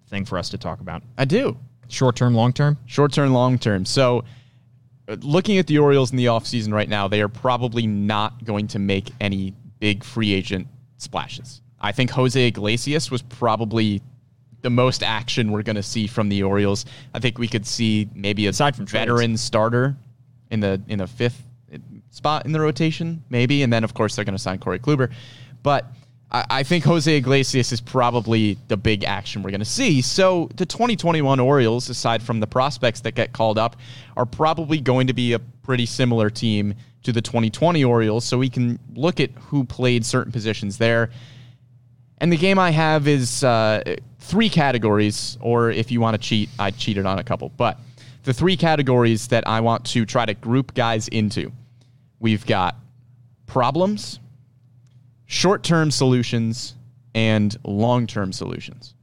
thing 0.08 0.24
for 0.24 0.38
us 0.38 0.48
to 0.50 0.58
talk 0.58 0.80
about. 0.80 1.02
I 1.16 1.24
do. 1.24 1.56
Short 1.88 2.16
term, 2.16 2.34
long 2.34 2.52
term. 2.52 2.78
Short 2.86 3.12
term, 3.12 3.32
long 3.32 3.58
term. 3.58 3.84
So, 3.84 4.24
uh, 5.08 5.16
looking 5.20 5.58
at 5.58 5.66
the 5.66 5.78
Orioles 5.78 6.10
in 6.10 6.16
the 6.16 6.26
offseason 6.26 6.72
right 6.72 6.88
now, 6.88 7.08
they 7.08 7.22
are 7.22 7.28
probably 7.28 7.86
not 7.86 8.44
going 8.44 8.66
to 8.68 8.78
make 8.78 9.10
any 9.20 9.54
big 9.80 10.04
free 10.04 10.32
agent 10.32 10.66
splashes. 10.98 11.62
I 11.80 11.92
think 11.92 12.10
Jose 12.10 12.46
Iglesias 12.46 13.10
was 13.10 13.22
probably 13.22 14.02
the 14.62 14.70
most 14.70 15.02
action 15.02 15.52
we're 15.52 15.62
going 15.62 15.76
to 15.76 15.82
see 15.82 16.06
from 16.06 16.28
the 16.28 16.42
Orioles. 16.42 16.84
I 17.14 17.20
think 17.20 17.38
we 17.38 17.48
could 17.48 17.66
see 17.66 18.08
maybe 18.14 18.46
a 18.46 18.50
Aside 18.50 18.76
from 18.76 18.86
trades. 18.86 19.06
veteran 19.06 19.36
starter 19.36 19.96
in 20.50 20.60
the 20.60 20.80
in 20.88 20.98
the 20.98 21.06
fifth 21.06 21.42
spot 22.10 22.46
in 22.46 22.52
the 22.52 22.60
rotation, 22.60 23.22
maybe, 23.30 23.62
and 23.62 23.72
then 23.72 23.84
of 23.84 23.94
course 23.94 24.16
they're 24.16 24.24
going 24.24 24.36
to 24.36 24.42
sign 24.42 24.58
Corey 24.58 24.78
Kluber. 24.78 25.12
But 25.62 25.86
I, 26.30 26.44
I 26.50 26.62
think 26.62 26.84
Jose 26.84 27.14
Iglesias 27.14 27.72
is 27.72 27.80
probably 27.80 28.58
the 28.68 28.76
big 28.76 29.04
action 29.04 29.42
we're 29.42 29.50
going 29.50 29.60
to 29.60 29.64
see. 29.64 30.02
So 30.02 30.48
the 30.56 30.66
2021 30.66 31.40
Orioles, 31.40 31.88
aside 31.88 32.22
from 32.22 32.40
the 32.40 32.46
prospects 32.46 33.00
that 33.00 33.14
get 33.14 33.32
called 33.32 33.58
up, 33.58 33.76
are 34.16 34.26
probably 34.26 34.80
going 34.80 35.06
to 35.06 35.12
be 35.12 35.32
a 35.32 35.38
pretty 35.38 35.86
similar 35.86 36.30
team 36.30 36.74
to 37.04 37.12
the 37.12 37.22
2020 37.22 37.84
Orioles. 37.84 38.24
So 38.24 38.38
we 38.38 38.50
can 38.50 38.78
look 38.94 39.20
at 39.20 39.30
who 39.32 39.64
played 39.64 40.04
certain 40.04 40.32
positions 40.32 40.78
there. 40.78 41.10
And 42.18 42.32
the 42.32 42.36
game 42.36 42.58
I 42.58 42.70
have 42.70 43.06
is 43.06 43.44
uh, 43.44 43.96
three 44.28 44.50
categories, 44.50 45.38
or 45.40 45.70
if 45.70 45.90
you 45.90 46.00
want 46.02 46.14
to 46.14 46.18
cheat, 46.18 46.50
I 46.58 46.70
cheated 46.70 47.06
on 47.06 47.18
a 47.18 47.24
couple. 47.24 47.48
But 47.56 47.78
the 48.24 48.34
three 48.34 48.58
categories 48.58 49.28
that 49.28 49.48
I 49.48 49.60
want 49.60 49.86
to 49.86 50.04
try 50.04 50.26
to 50.26 50.34
group 50.34 50.74
guys 50.74 51.08
into 51.08 51.50
we've 52.20 52.44
got 52.44 52.76
problems, 53.46 54.20
short 55.24 55.62
term 55.62 55.90
solutions, 55.90 56.74
and 57.14 57.56
long 57.64 58.06
term 58.06 58.32
solutions. 58.32 58.94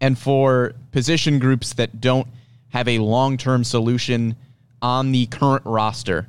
And 0.00 0.18
for 0.18 0.72
position 0.92 1.38
groups 1.38 1.74
that 1.74 2.00
don't 2.00 2.28
have 2.70 2.88
a 2.88 3.00
long 3.00 3.36
term 3.36 3.64
solution 3.64 4.34
on 4.80 5.12
the 5.12 5.26
current 5.26 5.64
roster, 5.66 6.26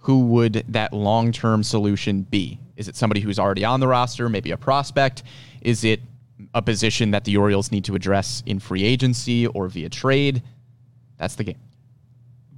who 0.00 0.26
would 0.26 0.62
that 0.68 0.92
long 0.92 1.32
term 1.32 1.62
solution 1.62 2.20
be? 2.22 2.58
Is 2.76 2.86
it 2.86 2.96
somebody 2.96 3.22
who's 3.22 3.38
already 3.38 3.64
on 3.64 3.80
the 3.80 3.88
roster, 3.88 4.28
maybe 4.28 4.50
a 4.50 4.58
prospect? 4.58 5.22
Is 5.62 5.84
it 5.84 6.00
a 6.54 6.62
position 6.62 7.10
that 7.12 7.24
the 7.24 7.36
Orioles 7.36 7.70
need 7.72 7.84
to 7.84 7.94
address 7.94 8.42
in 8.46 8.58
free 8.58 8.84
agency 8.84 9.46
or 9.46 9.68
via 9.68 9.88
trade? 9.88 10.42
That's 11.18 11.34
the 11.36 11.44
game. 11.44 11.58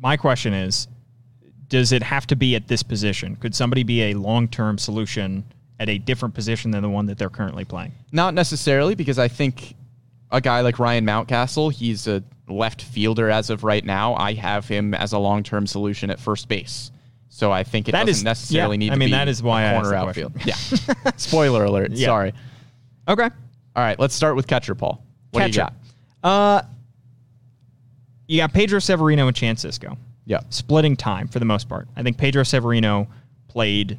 My 0.00 0.16
question 0.16 0.52
is 0.54 0.88
Does 1.68 1.92
it 1.92 2.02
have 2.02 2.26
to 2.28 2.36
be 2.36 2.54
at 2.56 2.68
this 2.68 2.82
position? 2.82 3.36
Could 3.36 3.54
somebody 3.54 3.82
be 3.82 4.02
a 4.10 4.14
long 4.14 4.48
term 4.48 4.78
solution 4.78 5.44
at 5.80 5.88
a 5.88 5.98
different 5.98 6.34
position 6.34 6.70
than 6.72 6.82
the 6.82 6.88
one 6.88 7.06
that 7.06 7.18
they're 7.18 7.30
currently 7.30 7.64
playing? 7.64 7.92
Not 8.12 8.34
necessarily, 8.34 8.94
because 8.94 9.18
I 9.18 9.28
think 9.28 9.74
a 10.30 10.40
guy 10.40 10.60
like 10.60 10.78
Ryan 10.78 11.06
Mountcastle, 11.06 11.72
he's 11.72 12.06
a 12.08 12.22
left 12.48 12.82
fielder 12.82 13.30
as 13.30 13.50
of 13.50 13.62
right 13.64 13.84
now. 13.84 14.14
I 14.14 14.32
have 14.34 14.66
him 14.66 14.94
as 14.94 15.12
a 15.12 15.18
long 15.18 15.42
term 15.42 15.66
solution 15.66 16.10
at 16.10 16.18
first 16.18 16.48
base. 16.48 16.90
So 17.30 17.52
I 17.52 17.62
think 17.62 17.88
it 17.88 17.92
That 17.92 18.06
doesn't 18.06 18.20
is- 18.20 18.24
necessarily 18.24 18.76
yeah, 18.76 18.78
need 18.78 18.90
I 18.90 18.94
to 18.94 18.98
mean, 18.98 19.08
be 19.08 19.12
that 19.12 19.28
is 19.28 19.42
why 19.42 19.62
a 19.62 19.76
I 19.78 19.80
corner 19.80 19.94
outfield. 19.94 20.32
Yeah. 20.44 20.54
Spoiler 21.16 21.64
alert. 21.64 21.92
Yeah. 21.92 22.06
Sorry. 22.08 22.32
Okay. 23.06 23.28
All 23.78 23.84
right, 23.84 23.96
let's 24.00 24.12
start 24.12 24.34
with 24.34 24.48
catcher 24.48 24.74
Paul. 24.74 25.00
What 25.30 25.42
do 25.42 25.46
you 25.46 25.52
Catcher. 25.52 25.72
got? 26.24 26.28
Uh, 26.28 26.62
you 28.26 28.38
got 28.38 28.52
Pedro 28.52 28.80
Severino 28.80 29.28
and 29.28 29.36
Chance 29.36 29.64
Sisco. 29.64 29.96
Yeah. 30.24 30.40
splitting 30.50 30.96
time 30.96 31.28
for 31.28 31.38
the 31.38 31.44
most 31.44 31.68
part. 31.68 31.86
I 31.94 32.02
think 32.02 32.18
Pedro 32.18 32.42
Severino 32.42 33.06
played 33.46 33.96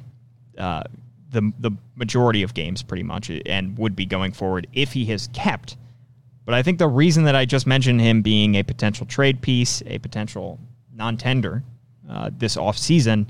uh, 0.57 0.83
the 1.29 1.53
the 1.59 1.71
majority 1.95 2.43
of 2.43 2.53
games 2.53 2.83
pretty 2.83 3.03
much, 3.03 3.31
and 3.45 3.77
would 3.77 3.95
be 3.95 4.05
going 4.05 4.33
forward 4.33 4.67
if 4.73 4.91
he 4.91 5.05
has 5.05 5.29
kept. 5.31 5.77
But 6.43 6.55
I 6.55 6.61
think 6.61 6.77
the 6.77 6.89
reason 6.89 7.23
that 7.23 7.37
I 7.37 7.45
just 7.45 7.65
mentioned 7.65 8.01
him 8.01 8.21
being 8.21 8.55
a 8.55 8.63
potential 8.63 9.05
trade 9.05 9.39
piece, 9.39 9.81
a 9.85 9.97
potential 9.99 10.59
non-tender 10.93 11.63
uh, 12.09 12.31
this 12.37 12.57
offseason, 12.57 13.27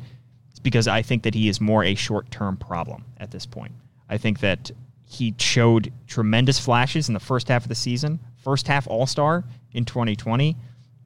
is 0.51 0.59
because 0.59 0.87
I 0.87 1.03
think 1.03 1.21
that 1.21 1.35
he 1.35 1.47
is 1.47 1.61
more 1.61 1.83
a 1.83 1.93
short-term 1.93 2.57
problem 2.57 3.05
at 3.19 3.29
this 3.29 3.45
point. 3.45 3.73
I 4.09 4.17
think 4.17 4.39
that 4.39 4.71
he 5.09 5.35
showed 5.37 5.91
tremendous 6.07 6.59
flashes 6.59 7.09
in 7.09 7.13
the 7.13 7.19
first 7.19 7.49
half 7.49 7.63
of 7.63 7.69
the 7.69 7.75
season, 7.75 8.19
first 8.37 8.67
half 8.67 8.87
All-Star 8.87 9.43
in 9.73 9.83
2020 9.83 10.55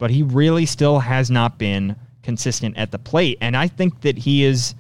but 0.04 0.12
he 0.12 0.22
really 0.22 0.66
still 0.66 1.00
has 1.00 1.32
not 1.32 1.58
been 1.58 1.96
consistent 2.24 2.78
at 2.78 2.92
the 2.92 3.00
plate. 3.00 3.38
And 3.40 3.56
I 3.56 3.70
think 3.70 4.02
that 4.02 4.18
he 4.18 4.44
is, 4.44 4.76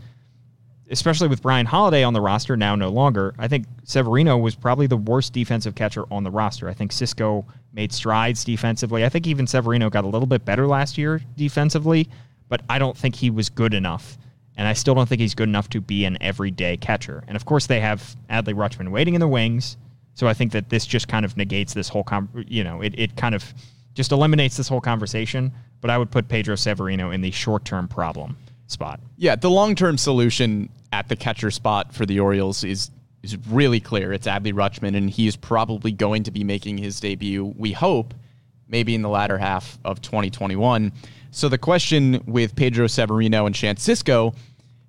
especially 0.89 1.29
with 1.29 1.41
Bryan 1.41 1.65
Holaday 1.65 2.03
on 2.03 2.13
the 2.13 2.19
roster 2.19 2.57
now 2.57 2.75
no 2.75 2.89
longer, 2.89 3.33
I 3.37 3.47
think 3.47 3.65
Severino 3.85 4.37
was 4.37 4.53
probably 4.53 4.87
the 4.87 4.97
worst 4.97 5.31
defensive 5.31 5.75
catcher 5.75 6.03
on 6.11 6.23
the 6.23 6.29
roster. 6.29 6.67
I 6.67 6.73
think 6.73 6.91
Sisco 6.91 7.45
made 7.71 7.93
strides 7.93 8.43
defensively. 8.43 9.05
I 9.05 9.09
think 9.09 9.25
even 9.25 9.47
Severino 9.47 9.89
got 9.89 10.03
a 10.03 10.07
little 10.07 10.27
bit 10.27 10.45
better 10.45 10.67
last 10.67 10.97
year 10.97 11.21
defensively, 11.37 12.09
but 12.49 12.61
I 12.69 12.77
don't 12.77 12.97
think 12.97 13.15
he 13.15 13.29
was 13.29 13.49
good 13.49 13.73
enough. 13.73 14.17
And 14.57 14.67
I 14.67 14.73
still 14.73 14.93
don't 14.93 15.09
think 15.09 15.21
he's 15.21 15.35
good 15.35 15.49
enough 15.49 15.69
to 15.69 15.81
be 15.81 16.05
an 16.05 16.17
everyday 16.21 16.77
catcher. 16.77 17.23
And 17.27 17.35
of 17.35 17.45
course, 17.45 17.67
they 17.67 17.79
have 17.79 18.15
Adley 18.29 18.53
Rutschman 18.53 18.89
waiting 18.89 19.15
in 19.15 19.19
the 19.19 19.27
wings. 19.27 19.77
So 20.13 20.27
I 20.27 20.33
think 20.33 20.51
that 20.51 20.69
this 20.69 20.85
just 20.85 21.07
kind 21.07 21.25
of 21.25 21.35
negates 21.37 21.73
this 21.73 21.89
whole, 21.89 22.03
com- 22.03 22.29
you 22.47 22.63
know, 22.63 22.81
it, 22.81 22.93
it 22.97 23.15
kind 23.15 23.33
of 23.33 23.53
just 23.95 24.11
eliminates 24.11 24.55
this 24.57 24.67
whole 24.67 24.81
conversation. 24.81 25.51
But 25.81 25.89
I 25.89 25.97
would 25.97 26.11
put 26.11 26.27
Pedro 26.27 26.55
Severino 26.55 27.11
in 27.11 27.21
the 27.21 27.31
short 27.31 27.65
term 27.65 27.87
problem 27.87 28.37
spot. 28.67 28.99
Yeah, 29.17 29.35
the 29.35 29.49
long 29.49 29.75
term 29.75 29.97
solution 29.97 30.69
at 30.91 31.09
the 31.09 31.15
catcher 31.15 31.51
spot 31.51 31.93
for 31.93 32.05
the 32.05 32.19
Orioles 32.19 32.63
is 32.63 32.91
is 33.23 33.37
really 33.47 33.79
clear. 33.79 34.13
It's 34.13 34.27
Adley 34.27 34.53
Rutschman, 34.53 34.95
and 34.95 35.09
he 35.09 35.27
is 35.27 35.35
probably 35.35 35.91
going 35.91 36.23
to 36.23 36.31
be 36.31 36.43
making 36.43 36.77
his 36.77 36.99
debut, 36.99 37.53
we 37.57 37.71
hope, 37.71 38.13
maybe 38.67 38.93
in 38.93 39.01
the 39.01 39.09
latter 39.09 39.37
half 39.37 39.79
of 39.85 40.01
2021. 40.01 40.91
So 41.35 41.49
the 41.49 41.57
question 41.57 42.23
with 42.27 42.55
Pedro 42.55 42.85
Severino 42.85 43.47
and 43.47 43.55
Chance 43.55 43.87
Sisco 43.87 44.35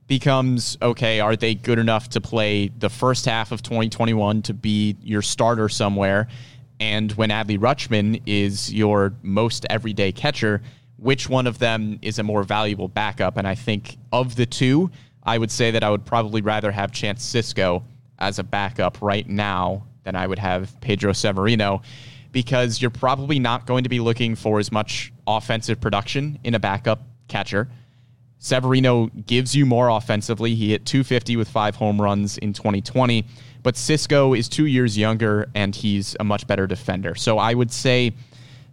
becomes 0.07 0.77
okay, 0.83 1.19
are 1.19 1.37
they 1.37 1.55
good 1.55 1.79
enough 1.79 2.11
to 2.11 2.21
play 2.21 2.69
the 2.69 2.91
first 2.91 3.25
half 3.25 3.51
of 3.51 3.63
2021 3.63 4.43
to 4.43 4.53
be 4.53 4.95
your 5.01 5.23
starter 5.23 5.71
somewhere? 5.71 6.29
And 6.79 7.11
when 7.13 7.31
Adley 7.31 7.59
Rutschman 7.59 8.21
is 8.27 8.71
your 8.71 9.15
most 9.23 9.65
everyday 9.71 10.13
catcher, 10.13 10.61
which 10.99 11.31
one 11.31 11.47
of 11.47 11.59
them 11.61 11.99
is 12.03 12.19
a 12.19 12.23
more 12.23 12.43
valuable 12.43 12.89
backup? 12.89 13.39
And 13.39 13.49
I 13.49 13.55
think 13.55 13.97
of 14.13 14.37
the 14.37 14.45
two, 14.45 14.91
I 15.23 15.39
would 15.39 15.51
say 15.51 15.71
that 15.71 15.83
I 15.83 15.89
would 15.89 16.05
probably 16.05 16.43
rather 16.43 16.71
have 16.71 16.93
Chance 16.93 17.25
Sisco 17.25 17.83
as 18.19 18.39
a 18.39 18.45
backup 18.45 19.01
right 19.01 19.27
now 19.27 19.87
than 20.03 20.15
I 20.15 20.27
would 20.27 20.41
have 20.41 20.79
Pedro 20.83 21.15
Severino 21.15 21.81
because 22.33 22.83
you're 22.83 22.91
probably 22.91 23.39
not 23.39 23.65
going 23.65 23.85
to 23.85 23.89
be 23.89 24.01
looking 24.01 24.35
for 24.35 24.59
as 24.59 24.71
much 24.71 25.11
offensive 25.27 25.81
production 25.81 26.39
in 26.45 26.55
a 26.55 26.59
backup 26.59 27.03
catcher. 27.29 27.69
Severino 28.39 29.07
gives 29.27 29.55
you 29.55 29.65
more 29.65 29.89
offensively. 29.89 30.55
He 30.55 30.71
hit 30.71 30.85
250 30.85 31.37
with 31.37 31.49
five 31.49 31.77
home 31.77 32.01
runs 32.01 32.37
in 32.39 32.53
2020, 32.53 33.25
but 33.63 33.75
Sisco 33.75 34.37
is 34.37 34.49
two 34.49 34.67
years 34.67 34.99
younger 34.99 35.49
and 35.55 35.75
he's 35.75 36.15
a 36.21 36.25
much 36.25 36.47
better 36.47 36.67
defender. 36.67 37.15
So 37.15 37.39
I 37.39 37.55
would 37.55 37.73
say 37.73 38.13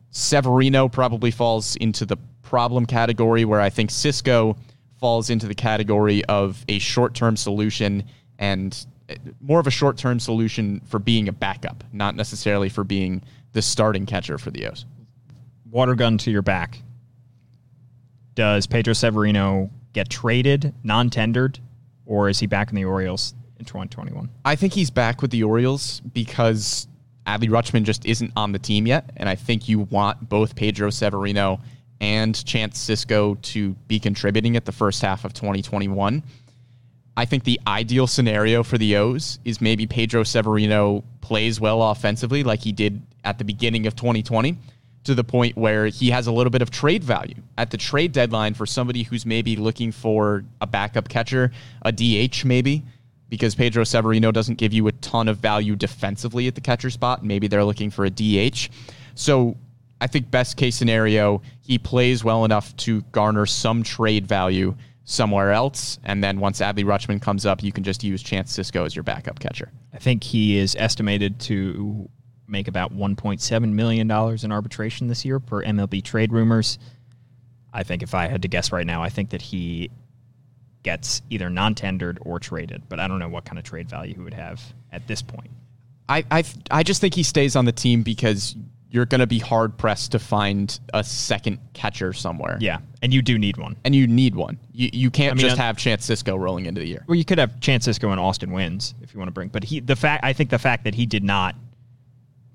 Severino 0.10 0.90
probably 0.90 1.32
falls 1.32 1.78
into 1.78 2.06
the 2.06 2.18
problem 2.42 2.86
category 2.86 3.46
where 3.46 3.62
I 3.62 3.70
think 3.70 3.92
Sisco 3.92 4.58
falls 5.00 5.30
into 5.30 5.48
the 5.48 5.56
category 5.56 6.24
of 6.26 6.64
a 6.68 6.78
short 6.80 7.14
term 7.14 7.38
solution 7.38 8.04
and 8.38 8.86
uh, 9.10 9.16
more 9.40 9.60
of 9.60 9.68
a 9.68 9.72
short 9.72 9.98
term 9.98 10.20
solution 10.20 10.82
for 10.86 11.00
being 11.00 11.30
a 11.30 11.32
backup, 11.32 11.84
not 11.94 12.16
necessarily 12.16 12.68
for 12.68 12.84
being 12.84 13.22
the 13.54 13.62
starting 13.62 14.06
catcher 14.06 14.38
for 14.38 14.52
the 14.52 14.68
O's. 14.68 14.86
Water 15.72 15.96
gun 15.96 16.18
to 16.20 16.32
your 16.32 16.42
back. 16.42 16.82
Does 18.36 18.68
Pedro 18.68 18.94
Severino 18.94 19.70
get 19.94 20.10
traded, 20.10 20.74
non 20.84 21.10
tendered, 21.10 21.60
or 22.06 22.30
is 22.30 22.40
he 22.40 22.48
back 22.48 22.70
in 22.70 22.76
the 22.76 22.86
Orioles 22.86 23.34
in 23.58 23.66
2021? 23.66 24.30
I 24.44 24.56
think 24.56 24.74
he's 24.74 24.90
back 24.90 25.22
with 25.22 25.32
the 25.32 25.44
Orioles 25.44 26.02
because 26.14 26.88
Adley 27.26 27.50
Rutschman 27.50 27.84
just 27.84 28.06
isn't 28.06 28.32
on 28.36 28.52
the 28.52 28.60
team 28.60 28.86
yet. 28.86 29.12
And 29.16 29.30
I 29.30 29.36
think 29.36 29.70
you 29.70 29.80
want 29.80 30.28
both 30.28 30.56
Pedro 30.56 30.90
Severino 30.90 31.62
and 32.02 32.44
Chance 32.46 32.84
Sisco 32.86 33.40
to 33.42 33.72
be 33.88 34.00
contributing 34.00 34.58
at 34.58 34.66
the 34.66 34.72
first 34.72 35.02
half 35.02 35.24
of 35.24 35.34
2021. 35.34 36.24
I 37.16 37.26
think 37.26 37.44
the 37.44 37.60
ideal 37.68 38.08
scenario 38.08 38.64
for 38.64 38.78
the 38.78 38.96
O's 38.96 39.40
is 39.46 39.62
maybe 39.62 39.86
Pedro 39.86 40.24
Severino 40.24 41.04
plays 41.22 41.60
well 41.60 41.84
offensively 41.84 42.44
like 42.44 42.62
he 42.62 42.72
did 42.72 43.02
at 43.24 43.38
the 43.38 43.44
beginning 43.44 43.86
of 43.86 43.96
2020 43.96 44.58
to 45.04 45.16
the 45.16 45.24
point 45.24 45.58
where 45.58 45.88
he 45.88 46.12
has 46.12 46.28
a 46.28 46.32
little 46.32 46.52
bit 46.52 46.62
of 46.62 46.70
trade 46.70 47.04
value 47.04 47.36
at 47.58 47.72
the 47.72 47.78
trade 47.78 48.12
deadline 48.12 48.54
for 48.54 48.66
somebody 48.66 49.04
who's 49.04 49.26
maybe 49.26 49.56
looking 49.56 49.92
for 49.92 50.44
a 50.62 50.68
backup 50.68 51.10
catcher, 51.10 51.52
a 51.82 51.92
DH 51.92 52.46
maybe, 52.46 52.84
because 53.30 53.56
Pedro 53.56 53.84
Severino 53.84 54.32
doesn't 54.32 54.56
give 54.56 54.74
you 54.74 54.88
a 54.88 54.92
ton 54.94 55.28
of 55.28 55.38
value 55.38 55.76
defensively 55.76 56.48
at 56.48 56.56
the 56.56 56.62
catcher 56.62 56.90
spot. 56.90 57.24
Maybe 57.24 57.48
they're 57.48 57.64
looking 57.64 57.90
for 57.90 58.06
a 58.06 58.10
DH. 58.10 58.70
So 59.16 59.58
I 60.02 60.08
think 60.08 60.30
best 60.30 60.58
case 60.58 60.76
scenario, 60.76 61.42
he 61.62 61.78
plays 61.78 62.24
well 62.24 62.46
enough 62.46 62.76
to 62.78 63.02
garner 63.12 63.46
some 63.46 63.84
trade 63.84 64.28
value 64.28 64.76
somewhere 65.06 65.52
else. 65.52 66.00
And 66.04 66.24
then 66.24 66.40
once 66.40 66.60
Adley 66.60 66.84
Rutschman 66.84 67.22
comes 67.22 67.46
up, 67.46 67.64
you 67.64 67.72
can 67.72 67.84
just 67.84 68.04
use 68.04 68.22
Chance 68.22 68.58
Sisco 68.58 68.86
as 68.86 68.96
your 68.96 69.04
backup 69.04 69.40
catcher. 69.40 69.72
I 69.94 69.98
think 69.98 70.24
he 70.24 70.58
is 70.58 70.76
estimated 70.78 71.40
to 71.42 72.10
make 72.52 72.68
about 72.68 72.96
$1.7 72.96 73.72
million 73.72 74.12
in 74.12 74.52
arbitration 74.52 75.08
this 75.08 75.26
year 75.26 75.40
per 75.40 75.64
MLB 75.64 76.04
trade 76.04 76.32
rumors. 76.32 76.78
I 77.74 77.84
think 77.84 78.04
if 78.04 78.14
I 78.14 78.28
had 78.28 78.42
to 78.42 78.48
guess 78.48 78.72
right 78.72 78.86
now, 78.86 79.02
I 79.02 79.10
think 79.10 79.30
that 79.30 79.42
he 79.42 79.90
gets 80.84 81.22
either 81.30 81.50
non 81.50 81.76
tendered 81.76 82.20
or 82.22 82.40
traded, 82.40 82.84
but 82.90 83.00
I 83.00 83.08
don't 83.08 83.20
know 83.20 83.30
what 83.30 83.46
kind 83.46 83.58
of 83.58 83.64
trade 83.64 83.90
value 83.90 84.14
he 84.16 84.20
would 84.20 84.34
have 84.34 84.62
at 84.92 85.08
this 85.08 85.22
point. 85.22 85.52
I, 86.10 86.26
I 86.30 86.44
I 86.70 86.84
just 86.84 87.00
think 87.00 87.14
he 87.14 87.24
stays 87.24 87.56
on 87.56 87.66
the 87.66 87.72
team 87.72 88.04
because 88.04 88.56
you're 88.90 89.06
going 89.06 89.20
to 89.20 89.28
be 89.28 89.40
hard 89.40 89.78
pressed 89.78 90.12
to 90.12 90.20
find 90.20 90.78
a 90.94 91.02
second 91.02 91.60
catcher 91.74 92.12
somewhere. 92.12 92.58
Yeah, 92.60 92.80
and 93.02 93.14
you 93.14 93.22
do 93.22 93.40
need 93.40 93.56
one. 93.56 93.78
And 93.86 93.96
you 93.96 94.06
need 94.06 94.36
one. 94.36 94.60
You, 94.74 94.90
you 94.92 95.10
can't 95.10 95.32
I 95.32 95.36
mean, 95.36 95.42
just 95.42 95.60
uh, 95.60 95.64
have 95.64 95.78
Chance 95.78 96.10
Sisco 96.10 96.38
rolling 96.38 96.66
into 96.66 96.82
the 96.82 96.88
year. 96.88 97.06
Well, 97.08 97.16
you 97.16 97.24
could 97.24 97.38
have 97.38 97.62
Chance 97.62 97.88
Sisco 97.88 98.12
and 98.12 98.20
Austin 98.20 98.50
Wynns 98.50 98.94
if 99.02 99.14
you 99.14 99.20
want 99.20 99.30
to 99.30 99.34
bring, 99.34 99.48
but 99.48 99.64
he 99.64 99.80
the 99.80 99.96
fact 99.96 100.26
I 100.26 100.34
think 100.34 100.50
the 100.50 100.60
fact 100.60 100.84
that 100.84 100.96
he 100.96 101.06
did 101.06 101.24
not 101.24 101.56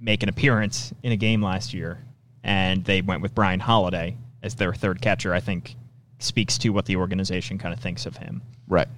make 0.07 0.23
an 0.23 0.29
appearance 0.31 0.95
in 1.03 1.12
a 1.12 1.16
game 1.16 1.42
last 1.42 1.75
year, 1.75 1.99
and 2.45 2.85
they 2.85 3.03
went 3.03 3.21
with 3.21 3.35
Bryan 3.35 3.61
Holaday 3.61 4.16
as 4.42 4.55
their 4.55 4.73
third 4.73 5.03
catcher, 5.03 5.35
I 5.35 5.40
think 5.40 5.75
speaks 6.21 6.57
to 6.59 6.71
what 6.71 6.87
the 6.87 6.97
organization 6.97 7.59
kind 7.59 7.75
of 7.75 7.81
thinks 7.81 8.07
of 8.07 8.16
him. 8.16 8.40
Right. 8.69 8.88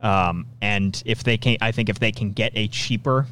Um, 0.00 0.46
and 0.62 1.02
if 1.04 1.24
they 1.24 1.36
can, 1.36 1.56
I 1.60 1.72
think 1.72 1.88
if 1.88 1.98
they 1.98 2.12
can 2.12 2.32
get 2.32 2.52
a 2.54 2.68
cheaper 2.68 3.26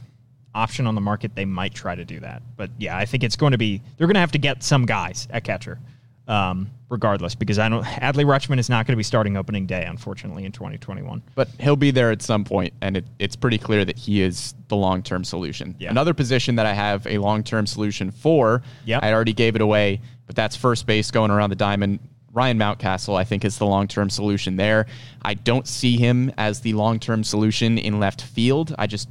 option 0.55 0.87
on 0.87 0.94
the 0.96 1.00
market, 1.00 1.35
they 1.37 1.44
might 1.44 1.72
try 1.72 1.94
to 1.94 2.05
do 2.05 2.18
that. 2.20 2.42
But 2.57 2.70
yeah, 2.79 2.98
I 2.98 3.07
think 3.07 3.22
it's 3.22 3.37
going 3.37 3.53
to 3.53 3.59
be 3.59 3.81
they're 3.96 4.09
going 4.09 4.14
to 4.14 4.20
have 4.20 4.33
to 4.33 4.38
get 4.38 4.62
some 4.64 4.85
guys 4.85 5.29
at 5.31 5.44
catcher, 5.44 5.79
um, 6.27 6.71
regardless, 6.89 7.35
because 7.35 7.59
I 7.59 7.69
don't. 7.69 7.85
Adley 7.85 8.25
Rutschman 8.25 8.59
is 8.59 8.69
not 8.71 8.87
going 8.87 8.93
to 8.95 8.97
be 8.97 9.03
starting 9.03 9.37
opening 9.37 9.67
day, 9.67 9.85
unfortunately, 9.85 10.45
in 10.45 10.53
2021. 10.53 11.23
But 11.35 11.49
he'll 11.61 11.77
be 11.77 11.91
there 11.91 12.11
at 12.11 12.23
some 12.23 12.45
point, 12.45 12.73
and 12.81 12.97
it, 12.97 13.05
it's 13.19 13.37
pretty 13.37 13.59
clear 13.59 13.85
that 13.85 13.99
he 13.99 14.23
is 14.23 14.55
the 14.69 14.77
long 14.77 15.03
term 15.03 15.25
solution. 15.25 15.75
Yeah. 15.79 15.91
Another 15.91 16.15
position 16.15 16.57
that 16.57 16.67
I 16.67 16.73
have 16.73 17.07
a 17.07 17.19
long 17.19 17.43
term 17.43 17.67
solution 17.67 18.11
for, 18.11 18.63
Yep. 18.87 19.03
I 19.03 19.13
already 19.13 19.33
gave 19.35 19.55
it 19.55 19.61
away, 19.61 20.01
but 20.27 20.35
that's 20.37 20.57
first 20.57 20.87
base 20.87 21.11
going 21.11 21.31
around 21.31 21.51
the 21.51 21.57
diamond. 21.57 22.01
Ryan 22.33 22.59
Mountcastle, 22.59 23.17
I 23.17 23.23
think, 23.23 23.45
is 23.45 23.59
the 23.59 23.67
long 23.67 23.87
term 23.87 24.11
solution 24.11 24.57
there. 24.57 24.87
I 25.23 25.35
don't 25.35 25.69
see 25.69 25.97
him 25.97 26.33
as 26.37 26.61
the 26.61 26.73
long 26.73 26.99
term 26.99 27.23
solution 27.23 27.79
in 27.79 28.01
left 28.01 28.23
field. 28.23 28.75
I 28.79 28.87
just, 28.89 29.09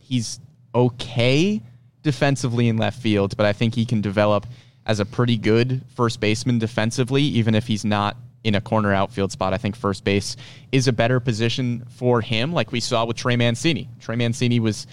he's 0.00 0.40
okay 0.74 1.62
defensively 2.02 2.68
in 2.68 2.76
left 2.76 3.00
field, 3.00 3.36
but 3.36 3.46
I 3.46 3.52
think 3.52 3.74
he 3.74 3.84
can 3.84 4.00
develop 4.00 4.46
as 4.86 5.00
a 5.00 5.04
pretty 5.04 5.36
good 5.36 5.82
first 5.94 6.20
baseman 6.20 6.58
defensively, 6.58 7.22
even 7.22 7.54
if 7.54 7.66
he's 7.66 7.84
not 7.84 8.16
in 8.44 8.54
a 8.54 8.60
corner 8.60 8.94
outfield 8.94 9.32
spot. 9.32 9.52
I 9.52 9.58
think 9.58 9.74
first 9.74 10.04
base 10.04 10.36
is 10.70 10.86
a 10.86 10.92
better 10.92 11.18
position 11.18 11.84
for 11.90 12.20
him, 12.20 12.52
like 12.52 12.70
we 12.70 12.78
saw 12.78 13.04
with 13.04 13.16
Trey 13.16 13.36
Mancini. 13.36 13.88
Trey 14.00 14.14
Mancini 14.14 14.60
was 14.60 14.86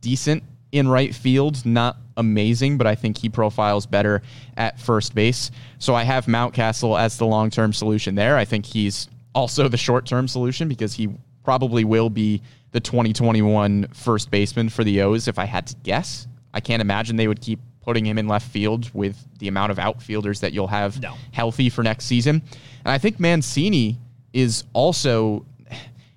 decent 0.00 0.42
in 0.72 0.88
right 0.88 1.14
field, 1.14 1.64
not 1.66 1.98
amazing, 2.16 2.78
but 2.78 2.86
I 2.86 2.94
think 2.94 3.18
he 3.18 3.28
profiles 3.28 3.86
better 3.86 4.22
at 4.56 4.80
first 4.80 5.14
base. 5.14 5.50
So 5.78 5.94
I 5.94 6.02
have 6.04 6.24
Mountcastle 6.26 6.98
as 6.98 7.18
the 7.18 7.26
long 7.26 7.50
term 7.50 7.72
solution 7.72 8.14
there. 8.14 8.38
I 8.38 8.46
think 8.46 8.64
he's 8.64 9.08
also 9.34 9.68
the 9.68 9.76
short 9.76 10.06
term 10.06 10.26
solution 10.26 10.66
because 10.68 10.94
he 10.94 11.10
probably 11.44 11.84
will 11.84 12.08
be 12.08 12.40
the 12.72 12.80
2021 12.80 13.88
first 13.92 14.30
baseman 14.30 14.70
for 14.70 14.82
the 14.82 15.02
O's 15.02 15.28
if 15.28 15.38
I 15.38 15.44
had 15.44 15.66
to 15.66 15.76
guess. 15.82 16.26
I 16.54 16.60
can't 16.60 16.80
imagine 16.80 17.16
they 17.16 17.28
would 17.28 17.40
keep 17.40 17.60
putting 17.84 18.06
him 18.06 18.18
in 18.18 18.26
left 18.28 18.48
field 18.50 18.90
with 18.94 19.16
the 19.38 19.48
amount 19.48 19.70
of 19.72 19.78
outfielders 19.78 20.40
that 20.40 20.52
you'll 20.52 20.66
have 20.68 21.00
No. 21.00 21.14
healthy 21.32 21.68
for 21.68 21.82
next 21.82 22.06
season. 22.06 22.42
And 22.84 22.92
I 22.92 22.98
think 22.98 23.20
Mancini 23.20 23.98
is 24.32 24.64
also 24.72 25.44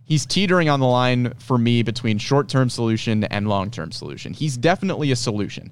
he's 0.06 0.26
teetering 0.26 0.70
on 0.70 0.80
the 0.80 0.86
line 0.88 1.34
for 1.38 1.58
me 1.58 1.84
between 1.84 2.18
short-term 2.18 2.70
solution 2.70 3.26
and 3.26 3.48
long-term 3.50 3.92
solution. 3.92 4.34
He's 4.34 4.56
definitely 4.58 5.12
a 5.12 5.16
solution. 5.16 5.72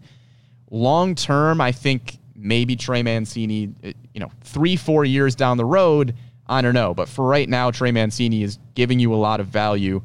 Long 0.69 1.15
term, 1.15 1.61
I 1.61 1.71
think 1.71 2.17
maybe 2.35 2.75
Trey 2.75 3.01
Mancini, 3.01 3.69
uh, 3.83 3.91
you 4.13 4.19
know, 4.19 4.31
three, 4.41 4.75
four 4.75 5.05
years 5.05 5.35
down 5.35 5.55
the 5.57 5.65
road, 5.65 6.13
I 6.47 6.61
don't 6.61 6.73
know. 6.73 6.93
But 6.93 7.07
for 7.07 7.25
right 7.25 7.47
now, 7.47 7.71
Trey 7.71 7.91
Mancini 7.91 8.43
is 8.43 8.59
giving 8.75 8.99
you 8.99 9.13
a 9.13 9.15
lot 9.15 9.39
of 9.39 9.47
value 9.47 10.01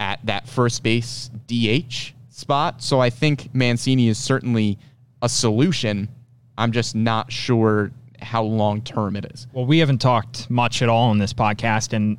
at 0.00 0.24
that 0.24 0.48
first 0.48 0.82
base 0.82 1.30
DH 1.46 2.12
spot. 2.30 2.82
So 2.82 2.98
I 3.00 3.10
think 3.10 3.54
Mancini 3.54 4.08
is 4.08 4.18
certainly 4.18 4.78
a 5.26 5.28
solution. 5.28 6.08
I'm 6.56 6.72
just 6.72 6.94
not 6.94 7.30
sure 7.32 7.90
how 8.22 8.44
long 8.44 8.80
term 8.80 9.16
it 9.16 9.26
is. 9.32 9.48
Well, 9.52 9.66
we 9.66 9.78
haven't 9.80 9.98
talked 9.98 10.48
much 10.48 10.82
at 10.82 10.88
all 10.88 11.10
on 11.10 11.18
this 11.18 11.32
podcast, 11.32 11.92
and 11.92 12.16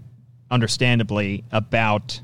understandably 0.51 1.43
about 1.51 2.21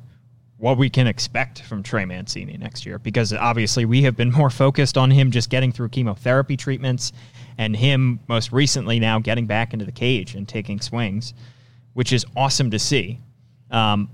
what 0.58 0.78
we 0.78 0.90
can 0.90 1.08
expect 1.08 1.62
from 1.62 1.84
Trey 1.84 2.06
Mancini 2.06 2.58
next 2.58 2.86
year, 2.86 3.00
because 3.00 3.34
obviously 3.34 3.86
we 3.86 4.04
have 4.04 4.16
been 4.16 4.32
more 4.32 4.50
focused 4.50 4.98
on 4.98 5.10
him 5.10 5.32
just 5.32 5.50
getting 5.50 5.72
through 5.72 5.90
chemotherapy 5.90 6.58
treatments, 6.58 7.14
and 7.58 7.76
him 7.76 8.20
most 8.28 8.52
recently 8.52 9.00
now 9.00 9.20
getting 9.20 9.48
back 9.48 9.74
into 9.74 9.86
the 9.86 9.92
cage 9.92 10.36
and 10.36 10.48
taking 10.48 10.82
swings, 10.82 11.34
which 11.94 12.12
is 12.12 12.26
awesome 12.36 12.72
to 12.72 12.80
see. 12.80 13.20
Um, 13.72 14.10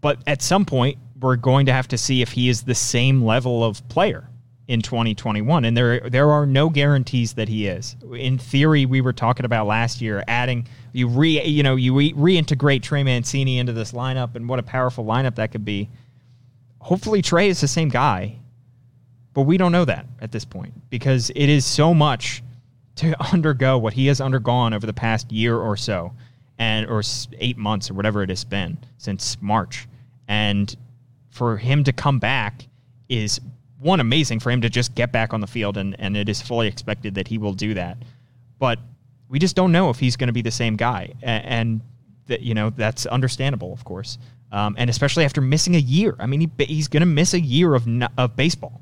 but 0.00 0.22
at 0.28 0.40
some 0.40 0.64
point, 0.64 0.98
we're 1.20 1.36
going 1.36 1.66
to 1.66 1.72
have 1.72 1.88
to 1.88 1.98
see 1.98 2.22
if 2.22 2.30
he 2.30 2.48
is 2.48 2.62
the 2.62 2.76
same 2.76 3.24
level 3.24 3.64
of 3.64 3.86
player 3.88 4.27
in 4.68 4.82
2021 4.82 5.64
and 5.64 5.74
there 5.74 5.98
there 6.10 6.30
are 6.30 6.44
no 6.44 6.68
guarantees 6.68 7.32
that 7.32 7.48
he 7.48 7.66
is. 7.66 7.96
In 8.14 8.36
theory 8.38 8.84
we 8.84 9.00
were 9.00 9.14
talking 9.14 9.46
about 9.46 9.66
last 9.66 10.02
year 10.02 10.22
adding 10.28 10.68
you 10.92 11.08
re 11.08 11.42
you 11.42 11.62
know 11.62 11.74
you 11.74 11.96
re- 11.96 12.12
reintegrate 12.12 12.82
Trey 12.82 13.02
Mancini 13.02 13.58
into 13.58 13.72
this 13.72 13.92
lineup 13.92 14.34
and 14.34 14.46
what 14.46 14.58
a 14.58 14.62
powerful 14.62 15.04
lineup 15.04 15.36
that 15.36 15.52
could 15.52 15.64
be. 15.64 15.88
Hopefully 16.80 17.22
Trey 17.22 17.48
is 17.48 17.60
the 17.60 17.68
same 17.68 17.88
guy 17.88 18.38
but 19.32 19.42
we 19.42 19.56
don't 19.56 19.72
know 19.72 19.84
that 19.84 20.04
at 20.20 20.32
this 20.32 20.44
point 20.44 20.74
because 20.90 21.30
it 21.30 21.48
is 21.48 21.64
so 21.64 21.94
much 21.94 22.42
to 22.96 23.16
undergo 23.32 23.78
what 23.78 23.94
he 23.94 24.06
has 24.08 24.20
undergone 24.20 24.74
over 24.74 24.86
the 24.86 24.92
past 24.92 25.32
year 25.32 25.56
or 25.56 25.76
so 25.76 26.12
and 26.58 26.86
or 26.88 27.02
8 27.38 27.56
months 27.56 27.90
or 27.90 27.94
whatever 27.94 28.22
it 28.22 28.28
has 28.28 28.44
been 28.44 28.76
since 28.98 29.40
March. 29.40 29.86
And 30.26 30.74
for 31.30 31.56
him 31.56 31.84
to 31.84 31.92
come 31.92 32.18
back 32.18 32.66
is 33.08 33.40
one 33.78 34.00
amazing 34.00 34.40
for 34.40 34.50
him 34.50 34.60
to 34.60 34.68
just 34.68 34.94
get 34.94 35.12
back 35.12 35.32
on 35.32 35.40
the 35.40 35.46
field 35.46 35.76
and, 35.76 35.98
and 35.98 36.16
it 36.16 36.28
is 36.28 36.42
fully 36.42 36.66
expected 36.66 37.14
that 37.14 37.28
he 37.28 37.38
will 37.38 37.52
do 37.52 37.74
that. 37.74 37.96
But 38.58 38.78
we 39.28 39.38
just 39.38 39.54
don't 39.54 39.72
know 39.72 39.90
if 39.90 39.98
he's 39.98 40.16
going 40.16 40.28
to 40.28 40.32
be 40.32 40.42
the 40.42 40.50
same 40.50 40.76
guy 40.76 41.12
A- 41.22 41.26
and 41.26 41.80
that 42.26 42.42
you 42.42 42.54
know 42.54 42.70
that's 42.70 43.06
understandable 43.06 43.72
of 43.72 43.84
course. 43.84 44.18
Um, 44.50 44.76
and 44.78 44.88
especially 44.88 45.24
after 45.24 45.40
missing 45.40 45.76
a 45.76 45.80
year. 45.80 46.16
I 46.18 46.26
mean 46.26 46.40
he, 46.40 46.64
he's 46.64 46.88
going 46.88 47.00
to 47.00 47.06
miss 47.06 47.34
a 47.34 47.40
year 47.40 47.74
of 47.74 47.86
of 48.16 48.36
baseball. 48.36 48.80